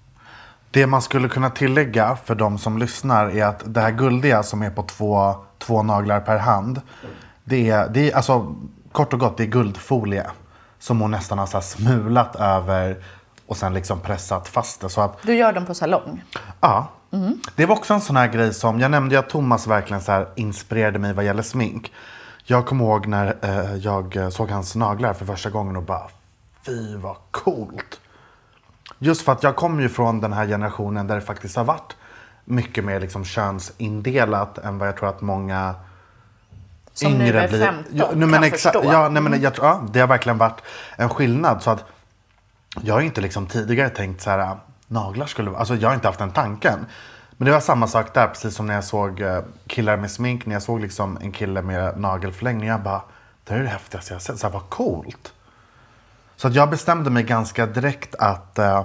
Det 0.71 0.87
man 0.87 1.03
skulle 1.03 1.29
kunna 1.29 1.51
tillägga 1.51 2.17
för 2.25 2.35
de 2.35 2.59
som 2.59 2.79
lyssnar 2.79 3.27
är 3.37 3.45
att 3.45 3.63
det 3.75 3.81
här 3.81 3.91
guldiga 3.91 4.43
som 4.43 4.63
är 4.63 4.71
på 4.71 4.83
två, 4.83 5.35
två 5.67 5.83
naglar 5.83 6.21
per 6.21 6.39
hand. 6.39 6.81
Det 7.45 7.71
är, 7.71 7.89
det 7.89 8.11
är 8.11 8.17
alltså 8.17 8.55
kort 8.93 9.13
och 9.13 9.21
gott, 9.21 9.37
det 9.37 9.43
är 9.43 9.47
guldfolie. 9.47 10.27
Som 10.79 11.01
hon 11.01 11.11
nästan 11.11 11.39
har 11.39 11.47
så 11.47 11.61
smulat 11.61 12.37
över 12.37 12.97
och 13.47 13.57
sen 13.57 13.75
liksom 13.75 14.01
pressat 14.01 14.49
fast 14.49 14.81
det. 14.81 14.89
Så 14.89 15.01
att 15.01 15.23
Du 15.23 15.35
gör 15.35 15.53
dem 15.53 15.67
på 15.67 15.75
salong. 15.75 16.25
Ja. 16.61 16.89
Det 17.57 17.67
var 17.67 17.77
också 17.77 17.95
en 17.95 18.01
sån 18.01 18.17
här 18.17 18.29
grej 18.29 18.55
som, 18.55 18.81
jag 18.81 18.91
nämnde 18.91 19.15
ju 19.15 19.19
att 19.19 19.29
Thomas 19.29 19.67
verkligen 19.67 20.03
så 20.03 20.27
inspirerade 20.35 20.99
mig 20.99 21.13
vad 21.13 21.25
gäller 21.25 21.43
smink. 21.43 21.93
Jag 22.45 22.67
kommer 22.67 22.85
ihåg 22.85 23.07
när 23.07 23.37
eh, 23.43 23.77
jag 23.77 24.33
såg 24.33 24.51
hans 24.51 24.75
naglar 24.75 25.13
för 25.13 25.25
första 25.25 25.51
gången 25.51 25.77
och 25.77 25.83
bara, 25.83 26.09
fy 26.67 26.97
vad 26.97 27.17
coolt. 27.31 28.01
Just 28.99 29.23
för 29.23 29.33
att 29.33 29.43
jag 29.43 29.57
kommer 29.57 29.83
ju 29.83 29.89
från 29.89 30.21
den 30.21 30.33
här 30.33 30.47
generationen 30.47 31.07
där 31.07 31.15
det 31.15 31.21
faktiskt 31.21 31.57
har 31.57 31.65
varit 31.65 31.97
mycket 32.45 32.85
mer 32.85 33.01
liksom 33.01 33.25
könsindelat 33.25 34.59
än 34.59 34.79
vad 34.79 34.89
jag 34.89 34.97
tror 34.97 35.09
att 35.09 35.21
många 35.21 35.75
Som 36.93 37.13
nu 37.13 37.39
är 37.39 37.49
15 37.49 37.85
ja, 37.93 38.05
nej, 38.15 38.21
kan 38.21 38.31
men 38.31 38.51
förstå. 38.51 38.83
Ja, 38.85 39.09
nej, 39.09 39.23
men 39.23 39.43
jag, 39.43 39.55
tror- 39.55 39.67
ja, 39.67 39.83
det 39.93 40.01
har 40.01 40.07
verkligen 40.07 40.39
varit 40.39 40.61
en 40.97 41.09
skillnad. 41.09 41.63
Så 41.63 41.71
att 41.71 41.85
jag 42.83 42.95
har 42.95 43.01
inte 43.01 43.21
liksom 43.21 43.47
tidigare 43.47 43.89
tänkt 43.89 44.23
så 44.23 44.31
här, 44.31 44.57
naglar 44.87 45.27
skulle 45.27 45.51
vara, 45.51 45.61
alltså 45.61 45.75
jag 45.77 45.89
har 45.89 45.95
inte 45.95 46.09
haft 46.09 46.19
den 46.19 46.31
tanken. 46.31 46.87
Men 47.37 47.47
det 47.47 47.53
var 47.53 47.61
samma 47.61 47.87
sak 47.87 48.15
där, 48.15 48.27
precis 48.27 48.55
som 48.55 48.67
när 48.67 48.75
jag 48.75 48.85
såg 48.85 49.21
eh, 49.21 49.43
killar 49.67 49.97
med 49.97 50.11
smink, 50.11 50.47
när 50.47 50.55
jag 50.55 50.63
såg 50.63 50.81
liksom 50.81 51.19
en 51.23 51.33
kille 51.33 51.63
med 51.63 52.01
nagelförlängning, 52.01 52.69
jag 52.69 52.83
bara, 52.83 53.03
det 53.45 53.53
här 53.53 53.61
är 53.61 53.65
det 53.65 53.71
häftigaste 53.71 54.13
jag 54.13 54.17
har 54.17 54.21
sett, 54.21 54.39
så 54.39 54.47
här, 54.47 54.53
vad 54.55 54.71
coolt. 54.71 55.33
Så 56.37 56.49
att 56.49 56.55
jag 56.55 56.71
bestämde 56.71 57.11
mig 57.11 57.23
ganska 57.23 57.67
direkt 57.67 58.15
att 58.15 58.59
eh, 58.59 58.85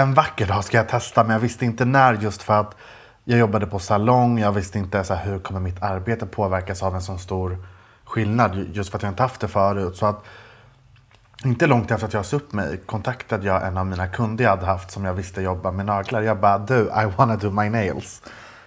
en 0.00 0.14
vacker 0.14 0.46
dag 0.46 0.64
ska 0.64 0.76
jag 0.76 0.88
testa, 0.88 1.24
men 1.24 1.32
jag 1.32 1.40
visste 1.40 1.64
inte 1.64 1.84
när 1.84 2.14
just 2.14 2.42
för 2.42 2.60
att 2.60 2.76
jag 3.24 3.38
jobbade 3.38 3.66
på 3.66 3.78
salong, 3.78 4.38
jag 4.38 4.52
visste 4.52 4.78
inte 4.78 5.04
så 5.04 5.14
här, 5.14 5.24
hur 5.24 5.38
kommer 5.38 5.60
mitt 5.60 5.82
arbete 5.82 6.26
påverkas 6.26 6.82
av 6.82 6.94
en 6.94 7.02
sån 7.02 7.18
stor 7.18 7.58
skillnad, 8.04 8.66
just 8.72 8.90
för 8.90 8.98
att 8.98 9.02
jag 9.02 9.12
inte 9.12 9.22
haft 9.22 9.40
det 9.40 9.48
förut. 9.48 9.96
Så 9.96 10.06
att 10.06 10.24
inte 11.44 11.66
långt 11.66 11.90
efter 11.90 12.06
att 12.06 12.14
jag 12.14 12.26
sa 12.26 12.36
upp 12.36 12.52
mig 12.52 12.80
kontaktade 12.86 13.46
jag 13.46 13.66
en 13.66 13.78
av 13.78 13.86
mina 13.86 14.08
kunder 14.08 14.44
jag 14.44 14.50
hade 14.50 14.66
haft 14.66 14.90
som 14.90 15.04
jag 15.04 15.14
visste 15.14 15.42
jobba 15.42 15.70
med 15.70 15.86
naglar. 15.86 16.22
Jag 16.22 16.40
bara, 16.40 16.58
du, 16.58 16.80
I 16.80 17.12
wanna 17.16 17.36
do 17.36 17.50
my 17.50 17.68
nails. 17.68 18.22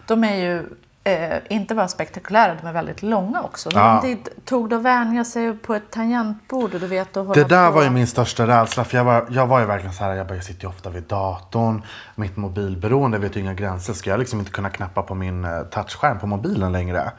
De 0.07 0.23
är 0.23 0.35
ju 0.35 0.65
eh, 1.03 1.37
inte 1.49 1.75
bara 1.75 1.87
spektakulära, 1.87 2.55
de 2.61 2.67
är 2.67 2.73
väldigt 2.73 3.01
långa 3.01 3.41
också. 3.41 3.69
Ja. 3.73 4.01
tid 4.01 4.29
tog 4.45 4.69
det 4.69 4.75
att 4.75 4.81
vänja 4.81 5.25
sig 5.25 5.53
på 5.57 5.75
ett 5.75 5.91
tangentbord? 5.91 6.73
Och 6.73 6.79
du 6.79 6.87
vet, 6.87 7.17
att 7.17 7.27
hålla 7.27 7.33
Det 7.33 7.49
där 7.49 7.67
på? 7.69 7.75
var 7.75 7.83
ju 7.83 7.89
min 7.89 8.07
största 8.07 8.47
rädsla. 8.47 8.83
För 8.83 8.97
jag 8.97 9.03
var, 9.05 9.25
jag 9.29 9.47
var 9.47 9.59
ju 9.59 9.65
verkligen 9.65 9.93
så 9.93 10.03
här, 10.03 10.13
jag, 10.13 10.27
bara, 10.27 10.35
jag 10.35 10.43
sitter 10.43 10.61
ju 10.63 10.69
ofta 10.69 10.89
vid 10.89 11.03
datorn. 11.03 11.81
Mitt 12.15 12.37
mobilberoende 12.37 13.17
vet 13.17 13.35
ju 13.35 13.39
inga 13.39 13.53
gränser. 13.53 13.93
Ska 13.93 14.09
jag 14.09 14.19
liksom 14.19 14.39
inte 14.39 14.51
kunna 14.51 14.69
knappa 14.69 15.01
på 15.01 15.15
min 15.15 15.45
eh, 15.45 15.61
touchskärm 15.61 16.19
på 16.19 16.27
mobilen 16.27 16.71
längre? 16.71 17.11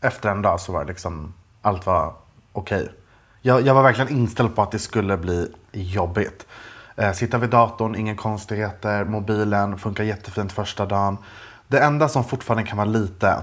Efter 0.00 0.28
en 0.28 0.42
dag 0.42 0.60
så 0.60 0.72
var 0.72 0.80
det 0.80 0.88
liksom, 0.88 1.34
allt 1.62 1.86
var 1.86 2.14
okej. 2.52 2.92
Jag, 3.40 3.60
jag 3.60 3.74
var 3.74 3.82
verkligen 3.82 4.10
inställd 4.12 4.54
på 4.56 4.62
att 4.62 4.70
det 4.70 4.78
skulle 4.78 5.16
bli 5.16 5.48
jobbigt. 5.72 6.46
Eh, 6.96 7.12
sitta 7.12 7.38
vid 7.38 7.50
datorn, 7.50 7.94
inga 7.94 8.16
konstigheter. 8.16 9.04
Mobilen 9.04 9.78
funkar 9.78 10.04
jättefint 10.04 10.52
första 10.52 10.86
dagen. 10.86 11.18
Det 11.72 11.80
enda 11.80 12.08
som 12.08 12.24
fortfarande 12.24 12.68
kan 12.68 12.76
vara 12.76 12.88
lite, 12.88 13.42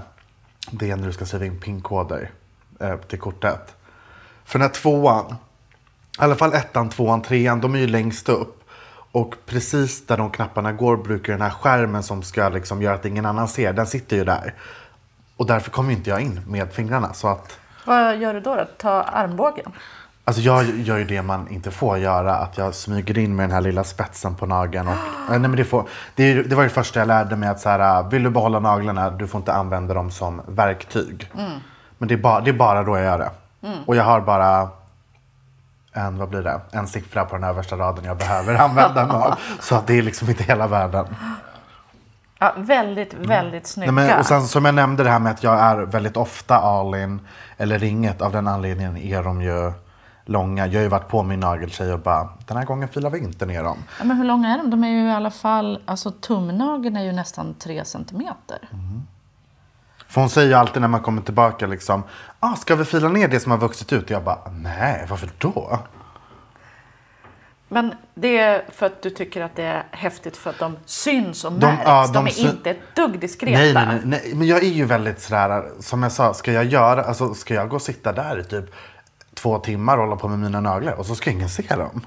det 0.70 0.90
är 0.90 0.96
när 0.96 1.06
du 1.06 1.12
ska 1.12 1.24
skriva 1.26 1.44
in 1.44 1.60
pinkoder 1.60 2.30
eh, 2.80 2.96
till 2.96 3.18
kortet. 3.18 3.76
För 4.44 4.58
den 4.58 4.68
här 4.68 4.74
tvåan, 4.74 5.34
i 6.20 6.22
alla 6.22 6.34
fall 6.34 6.54
ettan, 6.54 6.88
tvåan, 6.88 7.22
trean, 7.22 7.60
de 7.60 7.74
är 7.74 7.78
ju 7.78 7.86
längst 7.86 8.28
upp. 8.28 8.64
Och 9.12 9.34
precis 9.46 10.06
där 10.06 10.16
de 10.16 10.30
knapparna 10.30 10.72
går 10.72 10.96
brukar 10.96 11.32
den 11.32 11.42
här 11.42 11.50
skärmen 11.50 12.02
som 12.02 12.22
ska 12.22 12.48
liksom 12.48 12.82
göra 12.82 12.94
att 12.94 13.04
ingen 13.04 13.26
annan 13.26 13.48
ser, 13.48 13.72
den 13.72 13.86
sitter 13.86 14.16
ju 14.16 14.24
där. 14.24 14.54
Och 15.36 15.46
därför 15.46 15.70
kommer 15.70 15.92
inte 15.92 16.10
jag 16.10 16.20
in 16.20 16.40
med 16.46 16.72
fingrarna. 16.72 17.12
Så 17.12 17.28
att, 17.28 17.58
Vad 17.84 18.16
gör 18.16 18.34
du 18.34 18.40
då? 18.40 18.54
då? 18.54 18.64
Ta 18.78 19.02
armbågen? 19.02 19.72
Alltså 20.30 20.42
jag 20.42 20.64
gör 20.64 20.98
ju 20.98 21.04
det 21.04 21.22
man 21.22 21.48
inte 21.48 21.70
får 21.70 21.98
göra, 21.98 22.34
att 22.34 22.58
jag 22.58 22.74
smyger 22.74 23.18
in 23.18 23.36
med 23.36 23.44
den 23.44 23.54
här 23.54 23.60
lilla 23.60 23.84
spetsen 23.84 24.34
på 24.34 24.46
nageln. 24.46 24.88
Och, 24.88 24.94
nej, 25.28 25.38
men 25.38 25.56
det, 25.56 25.64
får, 25.64 25.88
det, 26.14 26.42
det 26.42 26.56
var 26.56 26.62
det 26.62 26.68
första 26.68 26.98
jag 26.98 27.08
lärde 27.08 27.36
mig, 27.36 27.48
att 27.48 27.60
så 27.60 27.68
här, 27.68 28.02
vill 28.02 28.22
du 28.22 28.30
behålla 28.30 28.60
naglarna, 28.60 29.10
du 29.10 29.26
får 29.26 29.38
inte 29.38 29.52
använda 29.52 29.94
dem 29.94 30.10
som 30.10 30.42
verktyg. 30.48 31.30
Men 31.98 32.08
det 32.08 32.14
är, 32.14 32.18
bara, 32.18 32.40
det 32.40 32.50
är 32.50 32.54
bara 32.54 32.82
då 32.82 32.96
jag 32.96 33.04
gör 33.04 33.18
det. 33.18 33.30
Och 33.86 33.96
jag 33.96 34.04
har 34.04 34.20
bara 34.20 34.68
en, 35.92 36.18
vad 36.18 36.28
blir 36.28 36.42
det? 36.42 36.60
en 36.70 36.86
siffra 36.86 37.24
på 37.24 37.34
den 37.36 37.44
översta 37.44 37.76
raden 37.76 38.04
jag 38.04 38.16
behöver 38.16 38.54
använda 38.54 39.06
mig 39.06 39.16
av. 39.16 39.38
Så 39.60 39.74
att 39.74 39.86
det 39.86 39.98
är 39.98 40.02
liksom 40.02 40.28
inte 40.28 40.42
hela 40.44 40.66
världen. 40.66 41.06
Ja, 42.38 42.54
väldigt, 42.56 43.14
väldigt 43.14 43.66
snygga. 43.66 43.92
Nej, 43.92 44.06
men, 44.06 44.18
och 44.18 44.26
sen 44.26 44.42
som 44.42 44.64
jag 44.64 44.74
nämnde 44.74 45.04
det 45.04 45.10
här 45.10 45.18
med 45.18 45.32
att 45.32 45.42
jag 45.42 45.60
är 45.60 45.76
väldigt 45.76 46.16
ofta 46.16 46.56
all 46.56 46.94
in 46.94 47.20
eller 47.56 47.84
inget. 47.84 48.22
Av 48.22 48.32
den 48.32 48.48
anledningen 48.48 48.96
är 48.96 49.22
de 49.22 49.42
ju 49.42 49.72
långa. 50.24 50.66
Jag 50.66 50.74
har 50.74 50.82
ju 50.82 50.88
varit 50.88 51.08
på 51.08 51.22
min 51.22 51.40
nageltjej 51.40 51.92
och 51.92 52.00
bara, 52.00 52.28
den 52.46 52.56
här 52.56 52.64
gången 52.64 52.88
filar 52.88 53.10
vi 53.10 53.18
inte 53.18 53.46
ner 53.46 53.62
dem. 53.64 53.78
Ja, 53.98 54.04
men 54.04 54.16
hur 54.16 54.24
långa 54.24 54.48
är 54.54 54.58
de? 54.58 54.70
De 54.70 54.84
är 54.84 54.88
ju 54.88 55.06
i 55.08 55.12
alla 55.12 55.30
fall, 55.30 55.82
alltså 55.84 56.10
tumnageln 56.10 56.96
är 56.96 57.04
ju 57.04 57.12
nästan 57.12 57.54
tre 57.54 57.84
centimeter. 57.84 58.58
För 60.08 60.20
hon 60.20 60.30
säger 60.30 60.48
ju 60.48 60.54
alltid 60.54 60.80
när 60.80 60.88
man 60.88 61.00
kommer 61.00 61.22
tillbaka 61.22 61.66
liksom, 61.66 62.02
ah, 62.40 62.54
ska 62.56 62.74
vi 62.76 62.84
fila 62.84 63.08
ner 63.08 63.28
det 63.28 63.40
som 63.40 63.50
har 63.52 63.58
vuxit 63.58 63.92
ut? 63.92 64.04
Och 64.04 64.10
jag 64.10 64.24
bara, 64.24 64.38
nej, 64.50 65.06
varför 65.10 65.30
då? 65.38 65.78
Men 67.72 67.94
det 68.14 68.38
är 68.38 68.64
för 68.72 68.86
att 68.86 69.02
du 69.02 69.10
tycker 69.10 69.42
att 69.42 69.56
det 69.56 69.62
är 69.62 69.84
häftigt 69.90 70.36
för 70.36 70.50
att 70.50 70.58
de 70.58 70.76
syns 70.86 71.44
och 71.44 71.52
De- 71.52 71.66
märks. 71.66 71.82
ja, 71.84 72.06
de, 72.06 72.12
de 72.12 72.26
är 72.26 72.40
inte 72.50 72.70
ett 72.70 72.96
dugg 72.96 73.20
diskreta. 73.20 73.58
Nej, 73.58 73.74
nej, 73.74 73.86
nej, 73.86 74.00
nej, 74.04 74.32
men 74.34 74.46
jag 74.46 74.62
är 74.64 74.68
ju 74.68 74.84
väldigt 74.84 75.20
sådär, 75.20 75.64
som 75.80 76.02
jag 76.02 76.12
sa, 76.12 76.34
ska 76.34 76.52
jag 76.52 76.64
göra, 76.64 77.02
alltså 77.04 77.34
ska 77.34 77.54
jag 77.54 77.68
gå 77.68 77.76
och 77.76 77.82
sitta 77.82 78.12
där 78.12 78.38
i 78.40 78.44
typ 78.44 78.64
två 79.42 79.58
timmar 79.58 79.98
och 79.98 80.04
hålla 80.04 80.16
på 80.16 80.28
med 80.28 80.38
mina 80.38 80.60
naglar 80.60 80.92
och 80.92 81.06
så 81.06 81.14
ska 81.14 81.30
ingen 81.30 81.48
se 81.48 81.62
dem? 81.76 82.06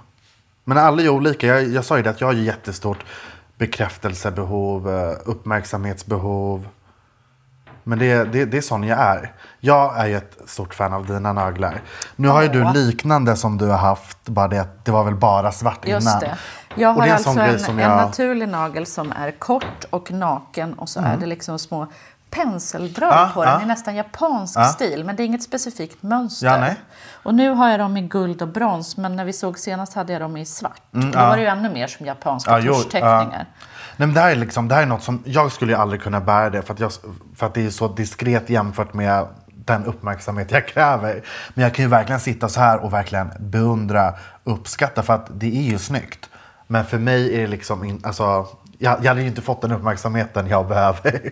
Men 0.64 0.78
alla 0.78 1.02
är 1.04 1.10
olika. 1.10 1.48
Jag, 1.48 1.68
jag 1.68 1.86
sa 1.86 1.98
ju 1.98 2.04
det 2.04 2.10
att 2.10 2.22
jag 2.22 2.28
har 2.28 2.34
jättestort 2.34 3.06
bekräftelsebehov, 3.58 4.90
eh, 4.90 5.16
uppmärksamhetsbehov. 5.26 6.68
Men 7.84 8.00
det, 8.00 8.24
det, 8.24 8.46
det 8.46 8.58
är 8.58 8.62
sån 8.62 8.84
jag 8.84 9.00
är. 9.00 9.32
Jag 9.60 9.98
är 10.00 10.06
ju 10.08 10.16
ett 10.18 10.38
stort 10.46 10.74
fan 10.74 10.94
av 10.94 11.06
dina 11.06 11.34
naglar. 11.34 11.82
Nu 12.16 12.28
har 12.28 12.42
ju 12.42 12.48
du 12.48 12.74
liknande 12.74 13.36
som 13.36 13.58
du 13.58 13.68
har 13.68 13.78
haft, 13.78 14.18
bara 14.30 14.48
det 14.48 14.60
att 14.62 14.86
det 14.86 14.92
var 14.92 15.04
väl 15.04 15.16
bara 15.16 15.52
svart 15.52 15.88
Just 15.88 16.08
innan. 16.08 16.20
det. 16.20 16.38
Jag 16.76 16.94
har 16.94 17.08
en 17.08 17.12
alltså 17.14 17.30
en, 17.30 17.40
en 17.40 17.78
jag- 17.80 17.98
naturlig 17.98 18.50
nagel 18.50 18.86
som 18.86 19.12
är 19.12 19.32
kort 19.32 19.86
och 19.90 20.12
naken 20.12 20.74
och 20.74 20.90
så 20.90 21.00
är 21.00 21.18
det 21.18 21.26
liksom 21.26 21.60
små 21.60 21.88
penseldrag 22.34 23.12
Mm. 23.14 23.20
Ja, 23.24 23.32
på 23.34 23.44
den 23.44 23.54
ja. 23.54 23.62
i 23.62 23.66
nästan 23.66 23.96
japansk 23.96 24.58
Ja. 24.60 24.66
stil. 24.66 25.04
Men 25.04 25.16
det 25.16 25.24
är 25.24 25.26
inget 25.26 25.44
specifikt 25.44 26.04
mönster. 26.04 26.48
Ja. 26.68 26.74
Och 27.24 27.34
nu 27.34 27.50
har 27.50 27.70
jag 27.70 27.80
dem 27.80 27.98
i 27.98 28.02
guld 28.02 28.42
och 28.42 28.48
brons 28.48 28.98
men 28.98 29.16
när 29.16 29.26
vi 29.26 29.34
såg 29.34 29.60
senast 29.60 29.94
hade 29.94 30.14
jag 30.14 30.22
dem 30.22 30.38
i 30.38 30.46
svart. 30.46 30.82
och 30.92 31.00
då 31.00 31.18
var 31.20 31.36
det 31.36 31.42
ju 31.42 31.48
ännu 31.48 31.70
mer 31.70 31.88
som 31.88 32.06
japanska 32.06 32.52
Mm, 32.58 32.74
tuschteckningar. 32.74 33.46
Nej, 33.98 34.08
men 34.08 34.14
det, 34.14 34.20
här 34.22 34.32
är 34.32 34.36
liksom, 34.36 34.68
det 34.68 34.76
här 34.76 34.82
är 34.82 34.86
något 34.86 35.04
som 35.04 35.24
jag 35.26 35.52
skulle 35.52 35.78
aldrig 35.78 36.02
kunna 36.02 36.20
bära 36.20 36.50
det 36.50 36.62
för 36.62 36.74
att, 36.74 36.80
jag, 36.80 36.92
för 37.36 37.46
att 37.46 37.54
det 37.54 37.66
är 37.66 37.70
så 37.70 37.88
diskret 37.88 38.50
jämfört 38.50 38.94
med 38.94 39.28
den 39.48 39.86
uppmärksamhet 39.86 40.52
jag 40.52 40.68
kräver. 40.68 41.22
Men 41.54 41.64
jag 41.64 41.74
kan 41.74 41.86
ju 41.86 41.90
verkligen 41.90 42.20
sitta 42.20 42.50
så 42.50 42.60
här 42.60 42.80
och 42.84 42.94
verkligen 42.94 43.32
beundra, 43.40 44.14
uppskatta 44.44 45.04
för 45.04 45.14
att 45.14 45.28
det 45.32 45.58
är 45.58 45.62
ju 45.72 45.78
snyggt. 45.80 46.30
Men 46.68 46.86
för 46.86 46.98
mig 46.98 47.36
är 47.36 47.42
det 47.42 47.48
liksom, 47.48 47.84
in, 47.84 48.02
alltså, 48.04 48.48
jag, 48.78 48.98
jag 49.04 49.08
hade 49.10 49.22
ju 49.22 49.28
inte 49.28 49.42
fått 49.42 49.62
den 49.62 49.72
uppmärksamheten 49.72 50.48
jag 50.48 50.68
behöver. 50.68 51.22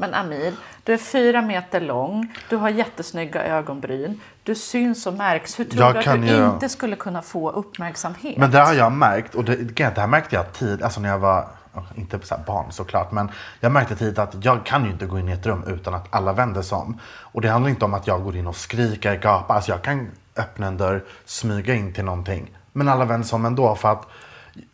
Men 0.00 0.14
Amir, 0.14 0.54
du 0.84 0.92
är 0.92 0.96
fyra 0.98 1.42
meter 1.42 1.80
lång, 1.80 2.34
du 2.50 2.56
har 2.56 2.68
jättesnygga 2.68 3.44
ögonbryn, 3.44 4.20
du 4.42 4.54
syns 4.54 5.06
och 5.06 5.14
märks. 5.14 5.58
Hur 5.60 5.64
tror 5.64 5.82
Jag 5.82 5.94
du 5.94 5.98
att 6.10 6.20
du 6.20 6.26
ju- 6.26 6.46
inte 6.46 6.68
skulle 6.68 6.96
kunna 6.96 7.22
få 7.22 7.50
uppmärksamhet? 7.50 8.36
Men 8.38 8.50
det 8.50 8.58
har 8.60 8.74
jag 8.74 8.92
märkt, 8.92 9.34
och 9.34 9.44
det, 9.44 9.54
det 9.56 9.98
här 10.00 10.06
märkte 10.06 10.34
jag 10.36 10.52
tid, 10.52 10.82
alltså 10.82 11.00
när 11.00 11.08
jag 11.08 11.18
var, 11.18 11.46
inte 11.94 12.18
så 12.22 12.36
barn 12.46 12.72
såklart, 12.72 13.12
men 13.12 13.30
jag 13.60 13.72
märkte 13.72 13.96
tidigt 13.96 14.18
att 14.18 14.44
jag 14.44 14.66
kan 14.66 14.84
ju 14.84 14.90
inte 14.90 15.06
gå 15.06 15.18
in 15.18 15.28
i 15.28 15.32
ett 15.32 15.46
rum 15.46 15.64
utan 15.66 15.94
att 15.94 16.06
alla 16.10 16.32
vänder 16.32 16.62
sig 16.62 16.76
om. 16.78 17.00
Och 17.20 17.40
det 17.40 17.48
handlar 17.48 17.70
inte 17.70 17.84
om 17.84 17.94
att 17.94 18.06
jag 18.06 18.22
går 18.24 18.36
in 18.36 18.46
och 18.46 18.56
skriker, 18.56 19.14
gapar, 19.16 19.54
alltså 19.54 19.70
jag 19.70 19.82
kan 19.82 20.10
öppna 20.36 20.66
en 20.66 20.76
dörr, 20.76 21.04
smyga 21.24 21.74
in 21.74 21.92
till 21.92 22.04
någonting. 22.04 22.50
Men 22.72 22.88
alla 22.88 23.04
vänder 23.04 23.28
sig 23.28 23.36
om 23.36 23.44
ändå 23.44 23.74
för 23.74 23.88
att 23.92 24.06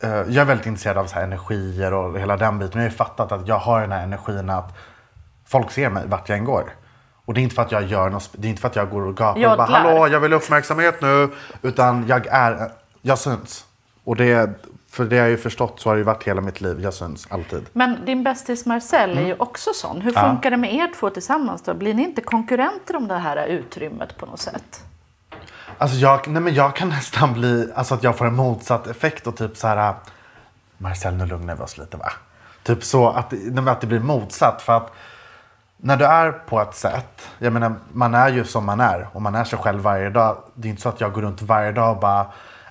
eh, 0.03 0.11
jag 0.11 0.37
är 0.37 0.45
väldigt 0.45 0.66
intresserad 0.66 0.99
av 0.99 1.07
så 1.07 1.14
här 1.14 1.22
energier 1.25 1.93
och 1.95 2.18
hela 2.20 2.37
den 2.37 2.59
biten. 2.59 2.81
Jag 2.81 2.87
har 2.87 2.91
ju 2.91 2.97
fattat 2.97 3.33
att 3.33 3.49
jag 3.49 3.59
har 3.59 3.81
den 3.81 3.93
här 3.93 4.03
energin 4.03 4.51
att 4.51 4.77
folk 5.55 5.71
ser 5.71 5.91
mig 5.91 6.03
vart 6.07 6.29
jag 6.29 6.39
än 6.39 6.45
går. 6.45 6.65
Och 7.25 7.35
det 7.35 7.41
är 7.41 7.43
inte 7.43 7.55
för 7.55 7.63
att 7.63 7.73
jag 7.73 7.83
gör 7.83 8.11
något, 8.11 8.31
det 8.33 8.49
är 8.49 8.51
inte 8.51 8.61
för 8.61 8.69
att 8.69 8.77
jag 8.77 8.91
går 8.91 9.03
och 9.03 9.17
gapar 9.17 9.51
och 9.51 9.57
bara 9.57 9.67
hallå 9.67 10.09
jag 10.09 10.21
vill 10.21 10.33
uppmärksamhet 10.33 11.01
nu. 11.03 11.29
Utan 11.63 12.07
jag 12.07 12.27
är, 12.27 12.71
jag 13.03 13.19
syns. 13.19 13.65
Och 14.05 14.17
det, 14.17 14.51
för 14.91 15.05
det 15.05 15.17
har 15.17 15.23
jag 15.23 15.31
ju 15.31 15.37
förstått 15.37 15.81
så 15.81 15.89
har 15.89 15.95
det 15.95 15.99
ju 15.99 16.05
varit 16.05 16.23
hela 16.25 16.41
mitt 16.41 16.61
liv. 16.61 16.81
Jag 16.81 16.95
syns 16.95 17.27
alltid. 17.31 17.67
Men 17.73 18.05
din 18.05 18.23
bästis 18.25 18.67
Marcel 18.67 19.11
Mm. 19.11 19.25
är 19.25 19.29
ju 19.29 19.35
också 19.39 19.71
sån. 19.75 20.01
Hur 20.01 20.13
funkar 20.13 20.51
det 20.51 20.57
med 20.57 20.75
er 20.75 20.91
två 21.01 21.11
tillsammans 21.11 21.63
då? 21.63 21.75
Blir 21.75 21.95
ni 21.95 22.03
inte 22.03 22.21
konkurrenter 22.21 22.97
om 22.97 23.09
det 23.09 23.15
här 23.19 23.47
utrymmet 23.47 24.19
på 24.19 24.27
något 24.27 24.41
sätt? 24.41 24.85
Alltså 25.79 25.97
jag, 25.97 26.29
nej 26.29 26.43
men 26.43 26.55
jag 26.55 26.77
kan 26.77 26.89
nästan 26.99 27.33
bli, 27.33 27.73
alltså 27.75 27.95
att 27.95 28.03
jag 28.03 28.19
får 28.19 28.27
en 28.27 28.37
motsatt 28.37 28.87
effekt 28.87 29.27
och 29.27 29.37
typ 29.37 29.57
så 29.57 29.67
här. 29.69 29.95
Marcel 30.79 31.15
nu 31.15 31.27
lugnar 31.27 31.55
vi 31.57 31.63
oss 31.63 31.79
lite 31.79 31.97
va? 31.97 32.13
Typ 32.63 32.85
så 32.85 33.09
att, 33.09 33.33
nej 33.33 33.51
men 33.51 33.69
att 33.69 33.81
det 33.81 33.87
blir 33.87 34.01
motsatt 34.01 34.63
för 34.63 34.77
att 34.77 34.93
när 35.85 35.97
du 35.97 36.05
är 36.05 36.32
på 36.32 36.61
ett 36.61 36.74
sätt, 36.74 37.28
jag 37.39 37.53
menar 37.53 37.74
man 37.93 38.14
är 38.14 38.28
ju 38.28 38.45
som 38.45 38.64
man 38.64 38.80
är 38.80 39.09
och 39.12 39.22
man 39.22 39.35
är 39.35 39.45
sig 39.45 39.59
själv 39.59 39.80
varje 39.80 40.11
dag. 40.11 40.37
Det 40.55 40.68
är 40.68 40.70
inte 40.70 40.82
så 40.82 40.89
att 40.89 41.01
jag 41.01 41.12
går 41.12 41.22
runt 41.22 41.43
varje 41.43 41.72
dag 41.72 41.91
och 41.91 42.01
bara 42.01 42.26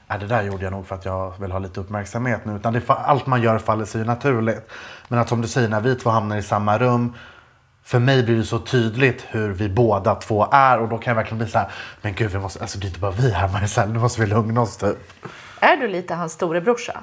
är 0.08 0.18
det 0.18 0.28
där 0.28 0.44
gjorde 0.44 0.64
jag 0.64 0.72
nog 0.72 0.88
för 0.88 0.96
att 0.96 1.06
jag 1.06 1.34
vill 1.40 1.52
ha 1.52 1.60
lite 1.60 1.80
uppmärksamhet 1.80 2.46
nu. 2.46 2.56
Utan 2.56 2.74
det, 2.74 2.90
allt 2.90 3.26
man 3.26 3.42
gör 3.42 3.58
faller 3.58 3.86
sig 3.86 4.06
naturligt. 4.06 4.72
Men 5.08 5.20
att 5.20 5.30
som 5.30 5.42
du 5.42 5.48
säger, 5.48 5.70
när 5.70 5.82
vi 5.82 5.96
två 5.96 6.10
hamnar 6.10 6.38
i 6.38 6.44
samma 6.44 6.78
rum 6.78 7.14
för 7.84 8.00
mig 8.00 8.24
blir 8.24 8.38
det 8.38 8.44
så 8.44 8.60
tydligt 8.60 9.26
hur 9.30 9.50
vi 9.50 9.70
båda 9.70 10.16
två 10.16 10.48
är 10.52 10.80
och 10.80 10.90
då 10.90 10.98
kan 10.98 11.12
jag 11.12 11.16
verkligen 11.16 11.38
bli 11.38 11.48
så 11.48 11.58
här, 11.58 11.72
men 12.02 12.14
gud, 12.14 12.32
vi 12.32 12.40
måste, 12.40 12.62
alltså, 12.62 12.80
det 12.80 12.86
är 12.86 12.88
inte 12.88 13.00
bara 13.00 13.12
vi 13.12 13.32
här 13.32 13.48
Marcel, 13.48 13.94
nu 13.94 14.00
måste 14.00 14.22
vi 14.22 14.28
lugna 14.28 14.62
oss 14.62 14.78
typ. 14.78 14.98
Är 15.60 15.78
du 15.78 15.88
lite 15.88 16.16
hans 16.16 16.34
storebrorsa? 16.34 17.00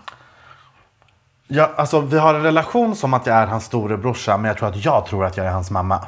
Ja, 1.53 1.71
alltså, 1.77 2.01
vi 2.01 2.19
har 2.19 2.35
en 2.35 2.43
relation 2.43 2.97
som 2.97 3.15
att 3.15 3.27
jag 3.27 3.37
är 3.37 3.47
hans 3.47 3.65
storebrorsa 3.65 4.37
men 4.37 4.45
jag 4.49 4.57
tror 4.59 4.69
att 4.69 4.85
jag 4.85 5.07
tror 5.07 5.25
att 5.25 5.37
jag 5.37 5.47
är 5.47 5.51
hans 5.51 5.71
mamma. 5.71 6.05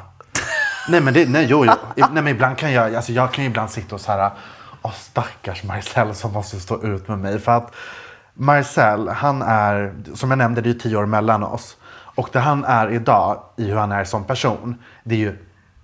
nej 0.89 1.01
men 1.01 1.13
det, 1.13 1.29
nej 1.29 1.45
jo, 1.49 1.65
jo. 1.65 1.71
I- 1.95 2.01
Nej 2.11 2.23
men 2.23 2.27
ibland 2.27 2.57
kan 2.57 2.71
jag, 2.73 2.95
alltså 2.95 3.11
jag 3.11 3.31
kan 3.33 3.43
ju 3.43 3.49
ibland 3.49 3.69
sitta 3.69 3.95
och 3.95 4.01
så 4.01 4.11
här, 4.11 4.31
åh 4.81 4.91
stackars 4.91 5.63
Marcel 5.63 6.15
som 6.15 6.33
måste 6.33 6.59
stå 6.59 6.83
ut 6.83 7.07
med 7.07 7.19
mig. 7.19 7.39
För 7.39 7.51
att 7.51 7.73
Marcel, 8.33 9.07
han 9.09 9.41
är, 9.41 9.93
som 10.13 10.31
jag 10.31 10.37
nämnde, 10.37 10.61
det 10.61 10.69
är 10.69 10.73
ju 10.73 10.79
tio 10.79 10.97
år 10.97 11.05
mellan 11.05 11.43
oss. 11.43 11.77
Och 12.15 12.29
det 12.31 12.39
han 12.39 12.65
är 12.65 12.89
idag 12.91 13.43
i 13.57 13.67
hur 13.69 13.75
han 13.77 13.91
är 13.91 14.03
som 14.03 14.23
person, 14.23 14.75
det 15.03 15.15
är 15.15 15.19
ju 15.19 15.37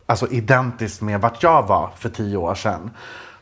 alltså 0.05 0.27
identiskt 0.27 1.01
med 1.01 1.21
vart 1.21 1.43
jag 1.43 1.63
var 1.67 1.89
för 1.95 2.09
tio 2.09 2.37
år 2.37 2.55
sedan. 2.55 2.91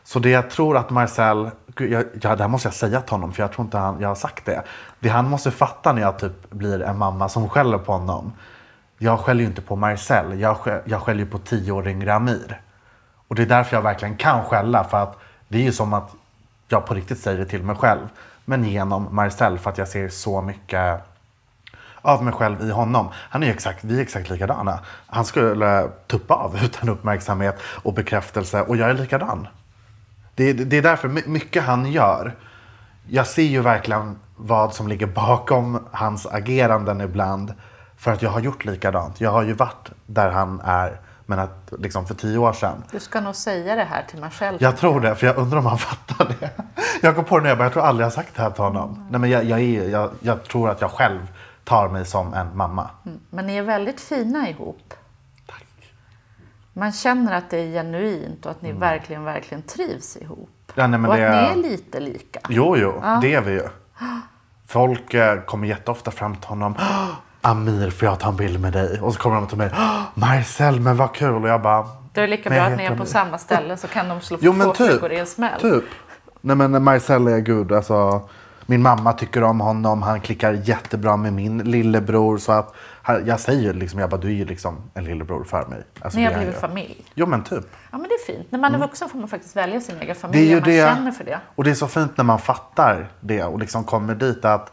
Så 0.08 0.18
det 0.18 0.30
jag 0.30 0.50
tror 0.50 0.76
att 0.76 0.90
Marcel, 0.90 1.50
gud, 1.66 1.92
jag, 1.92 2.04
ja, 2.20 2.36
det 2.36 2.42
här 2.42 2.48
måste 2.48 2.68
jag 2.68 2.74
säga 2.74 3.00
till 3.00 3.10
honom 3.10 3.32
för 3.32 3.42
jag 3.42 3.52
tror 3.52 3.64
inte 3.64 3.78
han, 3.78 4.00
jag 4.00 4.08
har 4.08 4.14
sagt 4.14 4.44
det. 4.44 4.62
Det 5.00 5.08
han 5.08 5.30
måste 5.30 5.50
fatta 5.50 5.92
när 5.92 6.02
jag 6.02 6.18
typ 6.18 6.50
blir 6.50 6.82
en 6.82 6.98
mamma 6.98 7.28
som 7.28 7.48
skäller 7.48 7.78
på 7.78 7.92
honom. 7.92 8.32
Jag 8.98 9.20
skäller 9.20 9.40
ju 9.40 9.46
inte 9.46 9.62
på 9.62 9.76
Marcel, 9.76 10.40
jag, 10.40 10.56
jag 10.84 11.02
skäller 11.02 11.20
ju 11.20 11.30
på 11.30 11.38
tio 11.38 11.72
år 11.72 11.88
yngre 11.88 12.14
Amir. 12.14 12.60
Och 13.28 13.34
det 13.34 13.42
är 13.42 13.46
därför 13.46 13.76
jag 13.76 13.82
verkligen 13.82 14.16
kan 14.16 14.44
skälla 14.44 14.84
för 14.84 15.02
att 15.02 15.18
det 15.48 15.58
är 15.58 15.62
ju 15.62 15.72
som 15.72 15.92
att 15.92 16.10
jag 16.68 16.86
på 16.86 16.94
riktigt 16.94 17.18
säger 17.18 17.38
det 17.38 17.46
till 17.46 17.62
mig 17.62 17.76
själv. 17.76 18.08
Men 18.44 18.64
genom 18.64 19.08
Marcel 19.10 19.58
för 19.58 19.70
att 19.70 19.78
jag 19.78 19.88
ser 19.88 20.08
så 20.08 20.40
mycket 20.40 21.00
av 22.02 22.24
mig 22.24 22.32
själv 22.32 22.62
i 22.62 22.70
honom. 22.70 23.08
Han 23.14 23.42
är 23.42 23.50
exakt, 23.50 23.84
vi 23.84 23.98
är 23.98 24.02
exakt 24.02 24.30
likadana. 24.30 24.80
Han 25.06 25.24
skulle 25.24 25.88
tuppa 26.06 26.34
av 26.34 26.58
utan 26.64 26.88
uppmärksamhet 26.88 27.58
och 27.62 27.94
bekräftelse 27.94 28.62
och 28.62 28.76
jag 28.76 28.90
är 28.90 28.94
likadan. 28.94 29.48
Det, 30.38 30.52
det 30.52 30.76
är 30.76 30.82
därför 30.82 31.08
my- 31.08 31.22
mycket 31.26 31.62
han 31.64 31.86
gör. 31.92 32.36
Jag 33.08 33.26
ser 33.26 33.42
ju 33.42 33.60
verkligen 33.60 34.18
vad 34.36 34.74
som 34.74 34.88
ligger 34.88 35.06
bakom 35.06 35.88
hans 35.92 36.26
ageranden 36.26 37.00
ibland. 37.00 37.54
För 37.96 38.12
att 38.12 38.22
jag 38.22 38.30
har 38.30 38.40
gjort 38.40 38.64
likadant. 38.64 39.20
Jag 39.20 39.30
har 39.30 39.42
ju 39.42 39.52
varit 39.52 39.90
där 40.06 40.30
han 40.30 40.60
är. 40.64 41.00
Men 41.26 41.38
att, 41.38 41.72
liksom 41.78 42.06
för 42.06 42.14
tio 42.14 42.38
år 42.38 42.52
sedan. 42.52 42.84
Du 42.90 43.00
ska 43.00 43.20
nog 43.20 43.34
säga 43.34 43.74
det 43.74 43.84
här 43.84 44.04
till 44.08 44.20
Marcel. 44.20 44.56
Jag 44.60 44.76
tror 44.76 45.00
det, 45.00 45.14
för 45.14 45.26
jag 45.26 45.36
undrar 45.36 45.58
om 45.58 45.66
han 45.66 45.78
fattar 45.88 46.34
det. 46.40 46.50
Jag 47.02 47.14
kom 47.16 47.24
på 47.24 47.38
det 47.38 47.42
nu, 47.42 47.48
jag 47.48 47.58
bara, 47.58 47.64
jag 47.64 47.72
tror 47.72 47.82
aldrig 47.82 48.02
jag 48.04 48.06
har 48.10 48.14
sagt 48.14 48.36
det 48.36 48.42
här 48.42 48.50
till 48.50 48.62
honom. 48.64 49.06
Nej, 49.10 49.20
men 49.20 49.30
jag, 49.30 49.44
jag, 49.44 49.60
är, 49.60 49.88
jag, 49.88 50.10
jag 50.20 50.44
tror 50.44 50.70
att 50.70 50.80
jag 50.80 50.90
själv 50.90 51.20
tar 51.64 51.88
mig 51.88 52.04
som 52.04 52.34
en 52.34 52.56
mamma. 52.56 52.90
Men 53.30 53.46
ni 53.46 53.56
är 53.56 53.62
väldigt 53.62 54.00
fina 54.00 54.48
ihop. 54.48 54.94
Man 56.78 56.92
känner 56.92 57.32
att 57.38 57.50
det 57.50 57.58
är 57.58 57.72
genuint 57.72 58.44
och 58.46 58.50
att 58.50 58.62
ni 58.62 58.72
verkligen, 58.72 59.24
verkligen 59.24 59.62
trivs 59.62 60.16
ihop. 60.16 60.72
Ja, 60.74 60.86
nej, 60.86 61.00
men 61.00 61.10
och 61.10 61.16
det- 61.16 61.28
att 61.48 61.56
ni 61.56 61.66
är 61.66 61.70
lite 61.70 62.00
lika. 62.00 62.40
Jo, 62.48 62.76
jo, 62.76 63.02
det 63.22 63.34
är 63.34 63.40
vi 63.40 63.52
ju. 63.52 63.62
Folk 64.68 65.14
eh, 65.14 65.40
kommer 65.40 65.68
jätteofta 65.68 66.10
fram 66.10 66.36
till 66.36 66.48
honom. 66.48 66.74
"Åh, 66.78 67.08
Amir, 67.50 67.90
får 67.90 68.08
jag 68.08 68.18
ta 68.20 68.28
en 68.28 68.36
bild 68.36 68.60
med 68.60 68.72
dig? 68.72 69.00
Och 69.00 69.12
så 69.14 69.18
kommer 69.20 69.36
de 69.36 69.46
till 69.46 69.58
mig. 69.58 69.70
"Åh, 69.72 70.02
Marcel, 70.14 70.80
men 70.80 70.96
vad 70.96 71.14
kul. 71.14 71.42
Och 71.42 71.48
jag 71.48 71.62
bara. 71.62 71.82
Då 72.12 72.20
är 72.20 72.22
det 72.22 72.26
lika 72.26 72.50
"Men 72.50 72.58
bra 72.58 72.66
att 72.66 72.76
ni 72.78 72.84
är 72.84 72.88
på 72.88 72.94
Amir." 72.94 73.04
samma 73.04 73.38
ställe 73.38 73.76
så 73.76 73.88
kan 73.88 74.08
de 74.08 74.20
slå 74.20 74.38
Jo, 74.42 74.52
två 74.52 74.72
typ. 74.72 74.88
flugor 74.88 75.12
i 75.12 75.18
en 75.18 75.26
smäll. 75.26 75.60
Typ. 75.60 75.84
Nej, 76.40 76.56
men 76.56 76.82
Marcel 76.84 77.26
är 77.26 77.38
gud. 77.38 77.72
Alltså, 77.72 78.28
min 78.70 78.82
mamma 78.82 79.12
tycker 79.12 79.42
om 79.42 79.60
honom. 79.60 80.02
Han 80.02 80.20
klickar 80.20 80.52
jättebra 80.52 81.16
med 81.16 81.32
min 81.32 81.58
lillebror. 81.58 82.38
Så 82.38 82.52
att, 82.52 82.74
jag 83.26 83.40
säger 83.40 83.74
liksom, 83.74 84.00
jag 84.00 84.10
bara, 84.10 84.20
du 84.20 84.28
är 84.28 84.32
ju 84.32 84.44
liksom 84.44 84.76
en 84.94 85.04
lillebror 85.04 85.44
för 85.44 85.66
mig. 85.66 85.82
Alltså, 86.00 86.18
Ni 86.18 86.24
har 86.24 86.34
blivit 86.34 86.56
familj. 86.60 87.04
Jo, 87.14 87.26
men 87.26 87.44
typ. 87.44 87.64
Ja, 87.90 87.98
men 87.98 88.02
det 88.08 88.14
är 88.14 88.26
fint. 88.36 88.52
När 88.52 88.58
man 88.58 88.74
är 88.74 88.78
vuxen 88.78 89.08
får 89.08 89.18
man 89.18 89.28
faktiskt 89.28 89.56
välja 89.56 89.80
sin 89.80 89.94
egen 89.96 90.06
Det 90.06 90.10
är 90.10 90.14
familj 90.14 90.48
ju 90.48 90.54
man 90.54 90.64
det. 90.64 90.94
känner 90.94 91.12
för 91.12 91.24
det. 91.24 91.40
Och 91.54 91.64
det 91.64 91.70
är 91.70 91.74
så 91.74 91.88
fint 91.88 92.16
när 92.16 92.24
man 92.24 92.38
fattar 92.38 93.08
det 93.20 93.44
och 93.44 93.58
liksom 93.58 93.84
kommer 93.84 94.14
dit 94.14 94.44
att 94.44 94.72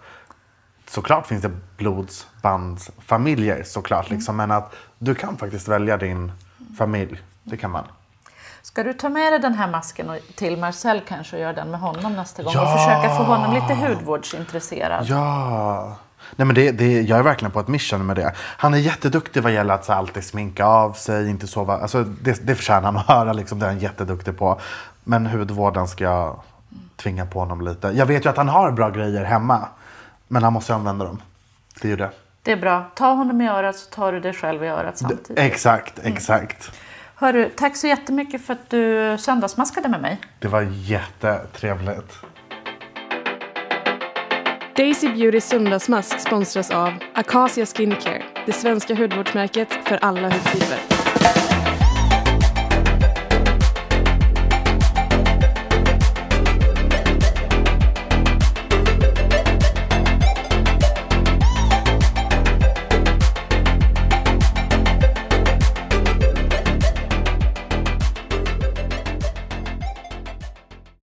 såklart 0.89 1.27
finns 1.27 1.41
det 1.41 1.51
blodsbandsfamiljer 1.77 3.63
såklart. 3.63 4.09
Liksom, 4.09 4.35
men 4.37 4.51
att 4.51 4.75
du 4.99 5.15
kan 5.15 5.37
faktiskt 5.37 5.67
välja 5.67 5.97
din 5.97 6.31
familj. 6.77 7.21
Det 7.43 7.57
kan 7.57 7.71
man. 7.71 7.83
Ska 8.65 8.83
du 8.83 8.93
ta 8.93 9.09
med 9.09 9.33
dig 9.33 9.39
den 9.39 9.53
här 9.53 9.67
masken 9.67 10.09
och- 10.09 10.19
till 10.35 10.57
Marcel 10.57 11.01
kanske 11.07 11.35
och 11.35 11.41
göra 11.41 11.53
den 11.53 11.71
med 11.71 11.79
honom 11.79 12.13
nästa 12.15 12.43
gång? 12.43 12.55
Och 12.57 12.61
Ja! 12.63 12.77
försöka 12.77 13.17
få 13.17 13.23
honom 13.23 13.53
lite 13.53 13.73
hudvårdsintresserad. 13.73 15.05
Ja. 15.05 15.95
Nej, 16.35 16.45
men 16.45 16.55
det, 16.55 16.71
det, 16.71 17.01
jag 17.01 17.19
är 17.19 17.23
verkligen 17.23 17.51
på 17.51 17.59
ett 17.59 17.67
mission 17.67 18.05
med 18.05 18.15
det. 18.15 18.33
Han 18.37 18.73
är 18.73 18.77
jätteduktig 18.77 19.43
vad 19.43 19.51
gäller 19.51 19.73
att 19.73 19.85
så 19.85 19.93
alltid 19.93 20.23
sminka 20.23 20.65
av 20.65 20.93
sig, 20.93 21.29
inte 21.29 21.47
sova. 21.47 21.77
Alltså, 21.77 22.03
det, 22.03 22.47
det 22.47 22.55
förtjänar 22.55 22.81
han 22.81 22.97
att 22.97 23.05
höra. 23.07 23.33
Liksom, 23.33 23.59
det 23.59 23.65
är 23.65 23.69
han 23.69 23.79
jätteduktig 23.79 24.37
på. 24.37 24.59
Men 25.03 25.25
hudvården 25.25 25.87
ska 25.87 26.03
jag 26.03 26.39
tvinga 26.95 27.25
på 27.25 27.39
honom 27.39 27.61
lite. 27.61 27.87
Jag 27.87 28.05
vet 28.05 28.25
ju 28.25 28.29
att 28.29 28.37
han 28.37 28.49
har 28.49 28.71
bra 28.71 28.89
grejer 28.89 29.23
hemma. 29.23 29.67
Men 30.27 30.43
han 30.43 30.53
måste 30.53 30.75
använda 30.75 31.05
dem. 31.05 31.21
Det 31.81 31.87
är 31.87 31.89
ju 31.89 31.95
det. 31.97 32.11
Det 32.43 32.51
är 32.51 32.57
bra. 32.57 32.85
Ta 32.95 33.07
honom 33.13 33.41
i 33.41 33.49
örat 33.49 33.75
så 33.75 33.89
tar 33.95 34.11
du 34.11 34.19
dig 34.19 34.33
själv 34.33 34.63
i 34.63 34.67
örat 34.67 34.97
samtidigt. 34.97 35.39
Exakt, 35.39 35.99
exakt. 36.03 36.71
Hörru, 37.17 37.49
tack 37.55 37.75
så 37.77 37.87
jättemycket 37.87 38.45
för 38.45 38.53
att 38.53 38.69
du 38.69 39.15
söndagsmaskade 39.19 39.89
med 39.89 40.01
mig. 40.01 40.17
Det 40.39 40.47
var 40.47 40.61
jättetrevligt. 40.71 42.19
Daisy 44.75 45.09
Beautys 45.09 45.45
söndagsmask 45.45 46.19
sponsras 46.19 46.71
av 46.71 46.93
Acacia 47.13 47.65
Skincare, 47.65 48.23
det 48.45 48.53
svenska 48.53 48.95
hudvårdsmärket 48.95 49.73
för 49.85 49.99
alla 50.01 50.29
hudtyper. 50.29 50.79